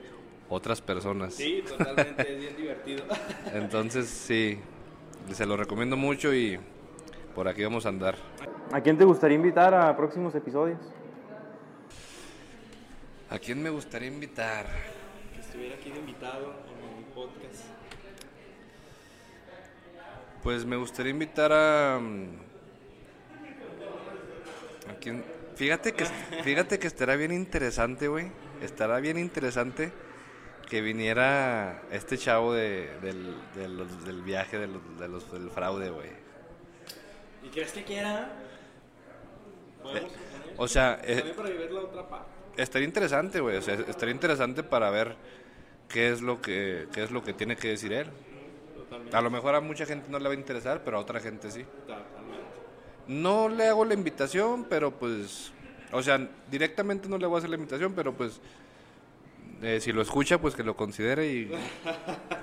otras 0.49 0.81
personas. 0.81 1.35
sí, 1.35 1.63
totalmente, 1.69 2.23
es 2.23 2.41
bien 2.41 2.57
divertido. 2.57 3.05
Entonces 3.53 4.09
sí, 4.09 4.59
se 5.31 5.45
lo 5.45 5.59
recomiendo 5.59 5.99
mucho 5.99 6.35
y 6.35 6.59
por 7.35 7.49
aquí 7.49 7.63
vamos 7.65 7.87
a 7.87 7.89
andar. 7.91 8.17
¿A 8.73 8.81
quién 8.81 8.97
te 8.99 9.05
gustaría 9.05 9.37
invitar 9.37 9.75
a 9.75 9.97
próximos 9.97 10.35
episodios? 10.35 10.79
¿A 13.31 13.39
quién 13.39 13.63
me 13.63 13.71
gustaría 13.71 14.09
invitar? 14.09 14.67
que 15.35 15.41
estuviera 15.41 15.75
aquí 15.77 15.91
de 15.91 15.99
invitado 16.01 16.53
en 16.69 16.97
mi 16.99 17.05
podcast. 17.15 17.65
Pues 20.43 20.65
me 20.65 20.77
gustaría 20.77 21.11
invitar 21.11 21.53
a. 21.53 21.99
mm, 22.01 22.27
¿A 24.91 24.95
quién? 25.01 25.25
Fíjate 25.55 25.93
que, 25.93 26.07
fíjate 26.43 26.79
que 26.79 26.87
estará 26.87 27.15
bien 27.17 27.33
interesante, 27.33 28.09
güey. 28.09 28.33
Estará 28.63 28.99
bien 29.01 29.19
interesante 29.19 29.93
que 30.69 30.81
viniera 30.81 31.83
este 31.91 32.17
chavo 32.17 32.53
de, 32.55 32.89
del, 33.03 33.37
de 33.55 33.69
los- 33.69 34.05
del 34.05 34.23
viaje 34.23 34.59
de 34.59 34.69
los, 34.69 34.99
de 34.99 35.09
los- 35.09 35.31
del 35.33 35.51
fraude, 35.51 35.91
güey. 35.91 36.09
¿Y 37.51 37.53
crees 37.53 37.73
que 37.73 37.83
quiera? 37.85 38.33
Podemos 39.83 40.13
Eh, 40.13 40.55
O 40.57 40.69
sea, 40.69 41.01
eh, 41.03 41.33
para 41.37 41.49
ver 41.51 41.73
la 41.73 41.81
otra 41.81 42.09
parte. 42.09 42.31
estaría 42.57 42.87
interesante, 42.87 43.41
güey. 43.41 43.57
O 43.57 43.63
sea, 43.63 43.75
estaría 43.75 44.15
interesante 44.15 44.63
para 44.63 44.91
ver 44.91 45.17
qué 45.89 46.11
es 46.11 46.21
lo 46.21 46.41
que, 46.41 46.87
qué 46.93 47.03
es 47.03 47.11
lo 47.11 47.23
que 47.25 47.33
tiene 47.33 47.57
que 47.57 47.69
decir 47.69 47.93
él. 47.93 48.07
Totalmente. 48.77 49.17
A 49.17 49.21
lo 49.21 49.31
mejor 49.31 49.55
a 49.55 49.61
mucha 49.61 49.87
gente 49.87 50.07
no 50.11 50.19
le 50.19 50.29
va 50.29 50.35
a 50.35 50.39
interesar, 50.39 50.83
pero 50.85 50.99
a 50.99 51.01
otra 51.01 51.19
gente 51.21 51.51
sí. 51.51 51.65
Totalmente. 51.87 52.11
No 53.09 53.49
le 53.49 53.67
hago 53.67 53.85
la 53.85 53.95
invitación, 53.95 54.65
pero 54.69 54.93
pues, 54.93 55.53
o 55.91 56.03
sea, 56.03 56.29
directamente 56.51 57.09
no 57.09 57.19
le 57.19 57.27
voy 57.27 57.37
a 57.37 57.39
hacer 57.39 57.51
la 57.51 57.57
invitación, 57.57 57.93
pero 57.95 58.13
pues, 58.13 58.41
eh, 59.63 59.81
si 59.81 59.93
lo 59.93 60.03
escucha, 60.03 60.39
pues 60.39 60.55
que 60.57 60.63
lo 60.63 60.75
considere 60.77 61.27
y 61.27 61.51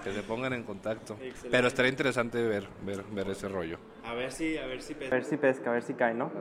que 0.03 0.11
se 0.13 0.22
pongan 0.24 0.53
en 0.53 0.63
contacto. 0.63 1.13
Excelente. 1.15 1.49
Pero 1.51 1.68
estaría 1.68 1.89
interesante 1.91 2.41
ver, 2.45 2.68
ver, 2.86 3.03
ver 3.11 3.30
ese 3.30 3.47
rollo. 3.47 3.78
A 4.05 4.13
ver 4.13 4.32
si, 4.32 4.57
a 4.57 4.65
ver 4.65 4.82
si 4.82 4.93
A 4.93 4.99
pesa. 4.99 5.15
ver 5.15 5.24
si 5.26 5.38
pesca, 5.38 5.70
a 5.70 5.74
ver 5.74 5.84
si 5.84 5.93
cae, 5.93 6.13
¿no? 6.13 6.32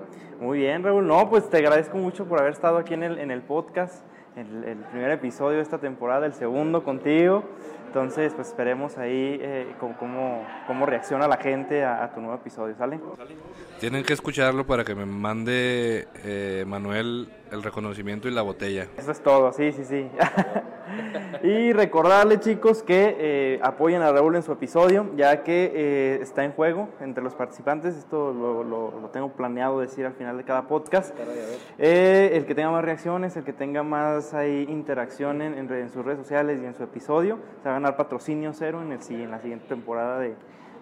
Muy 0.41 0.59
bien, 0.59 0.83
Raúl. 0.83 1.07
No, 1.07 1.29
pues 1.31 1.49
te 1.51 1.57
agradezco 1.59 1.97
mucho 1.99 2.27
por 2.27 2.41
haber 2.41 2.53
estado 2.53 2.79
aquí 2.79 2.95
en 2.95 3.03
el, 3.03 3.19
en 3.19 3.31
el 3.31 3.43
podcast, 3.43 4.05
el, 4.37 4.65
el 4.65 4.79
primer 4.79 5.11
episodio 5.11 5.57
de 5.57 5.63
esta 5.63 5.79
temporada, 5.79 6.27
el 6.27 6.35
segundo 6.35 6.85
contigo. 6.85 7.45
Entonces, 7.87 8.35
pues 8.35 8.49
esperemos 8.49 8.99
ahí 8.99 9.39
eh, 9.41 9.75
cómo, 9.81 9.97
cómo, 9.99 10.45
cómo 10.67 10.87
reacciona 10.87 11.27
la 11.29 11.37
gente 11.39 11.85
a, 11.85 12.05
a 12.05 12.13
tu 12.13 12.21
nuevo 12.21 12.37
episodio, 12.37 12.75
¿sale? 12.77 13.01
Tienen 13.81 14.05
que 14.05 14.13
escucharlo 14.13 14.67
para 14.67 14.85
que 14.85 14.95
me 14.95 15.07
mande 15.07 16.09
eh, 16.25 16.65
Manuel 16.67 17.29
el 17.53 17.63
reconocimiento 17.63 18.27
y 18.29 18.33
la 18.33 18.43
botella. 18.43 18.89
Eso 18.97 19.13
es 19.13 19.21
todo, 19.21 19.53
sí, 19.53 19.71
sí, 19.73 19.85
sí. 19.85 20.11
y 21.43 21.73
recordarle, 21.73 22.41
chicos, 22.41 22.83
que 22.83 23.17
eh, 23.19 23.61
apoyen 23.63 24.03
a 24.03 24.11
Raúl 24.11 24.35
en 24.37 24.43
su 24.43 24.53
episodio, 24.53 25.07
ya 25.17 25.43
que 25.45 25.71
eh, 25.75 26.19
está 26.23 26.45
en 26.45 26.53
juego 26.53 26.89
entre 27.01 27.23
los 27.23 27.35
participantes. 27.35 27.97
Esto 27.97 28.33
lo, 28.33 28.65
lo- 28.65 29.01
lo 29.01 29.09
tengo 29.11 29.31
planeado 29.33 29.81
decir 29.81 30.05
al 30.07 30.15
final 30.15 30.37
de 30.37 30.45
cada 30.45 30.67
podcast. 30.67 31.15
Eh, 31.79 32.31
el 32.35 32.47
que 32.47 32.55
tenga 32.55 32.71
más 32.73 32.85
reacciones, 32.85 33.37
el 33.37 33.45
que 33.45 33.53
tenga 33.53 33.83
más 33.85 34.35
ahí, 34.35 34.67
interacción 34.69 35.41
en, 35.41 35.55
en 35.55 35.69
re- 35.69 35.83
en 35.83 35.91
sus 35.91 36.05
redes 36.05 36.19
sociales 36.19 36.61
y 36.63 36.67
en 36.67 36.75
su 36.75 36.83
episodio, 36.83 37.39
se 37.63 37.69
va 37.69 37.77
a 37.77 37.81
ganar 37.87 37.97
patrocinio 37.97 38.53
cero 38.53 38.83
en, 38.83 38.93
el, 38.93 39.01
si- 39.03 39.23
en 39.23 39.31
la 39.31 39.39
siguiente 39.39 39.67
temporada 39.69 40.19
de, 40.19 40.35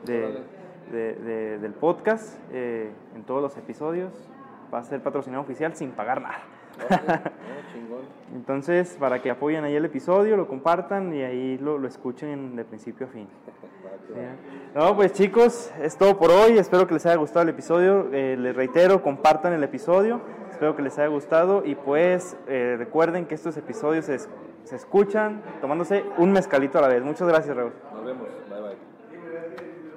de- 0.07 0.25
Órale. 0.25 0.41
de- 0.91 1.15
de- 1.15 1.59
del 1.59 1.73
podcast. 1.73 2.39
eh, 2.53 2.91
en 3.15 3.23
todos 3.25 3.43
los 3.43 3.57
episodios 3.59 4.13
va 4.73 4.79
a 4.79 4.85
ser 4.85 5.03
patrocinado 5.03 5.43
oficial 5.43 5.75
sin 5.77 5.91
pagar 5.91 6.23
nada. 6.23 6.39
Entonces, 8.35 8.97
para 8.99 9.21
que 9.23 9.31
apoyen 9.31 9.63
ahí 9.65 9.77
el 9.77 9.85
episodio, 9.85 10.37
lo 10.37 10.49
compartan 10.49 11.15
y 11.15 11.23
ahí 11.23 11.59
lo, 11.59 11.79
lo 11.79 11.87
escuchen 11.87 12.57
de 12.57 12.65
principio 12.65 13.07
a 13.07 13.11
fin. 13.11 13.29
No, 14.75 14.95
pues 14.97 15.13
chicos, 15.13 15.73
es 15.81 15.97
todo 15.97 16.19
por 16.19 16.31
hoy. 16.31 16.59
Espero 16.59 16.87
que 16.87 16.95
les 16.95 17.07
haya 17.07 17.15
gustado 17.17 17.43
el 17.45 17.49
episodio. 17.51 18.09
Eh, 18.13 18.37
les 18.39 18.55
reitero, 18.55 19.03
compartan 19.03 19.53
el 19.53 19.63
episodio. 19.63 20.21
Espero 20.65 20.77
que 20.77 20.83
les 20.83 20.99
haya 20.99 21.09
gustado. 21.09 21.63
Y 21.63 21.75
pues 21.75 22.39
eh, 22.49 22.77
recuerden 22.79 23.27
que 23.27 23.35
estos 23.35 23.55
episodios 23.59 24.07
se, 24.07 24.19
se 24.19 24.77
escuchan 24.77 25.43
tomándose 25.61 26.07
un 26.17 26.33
mezcalito 26.33 26.79
a 26.79 26.81
la 26.81 26.89
vez. 26.89 27.03
Muchas 27.03 27.29
gracias, 27.29 27.55
Raúl. 27.55 27.73
Nos 27.93 28.05
vemos. 28.07 28.44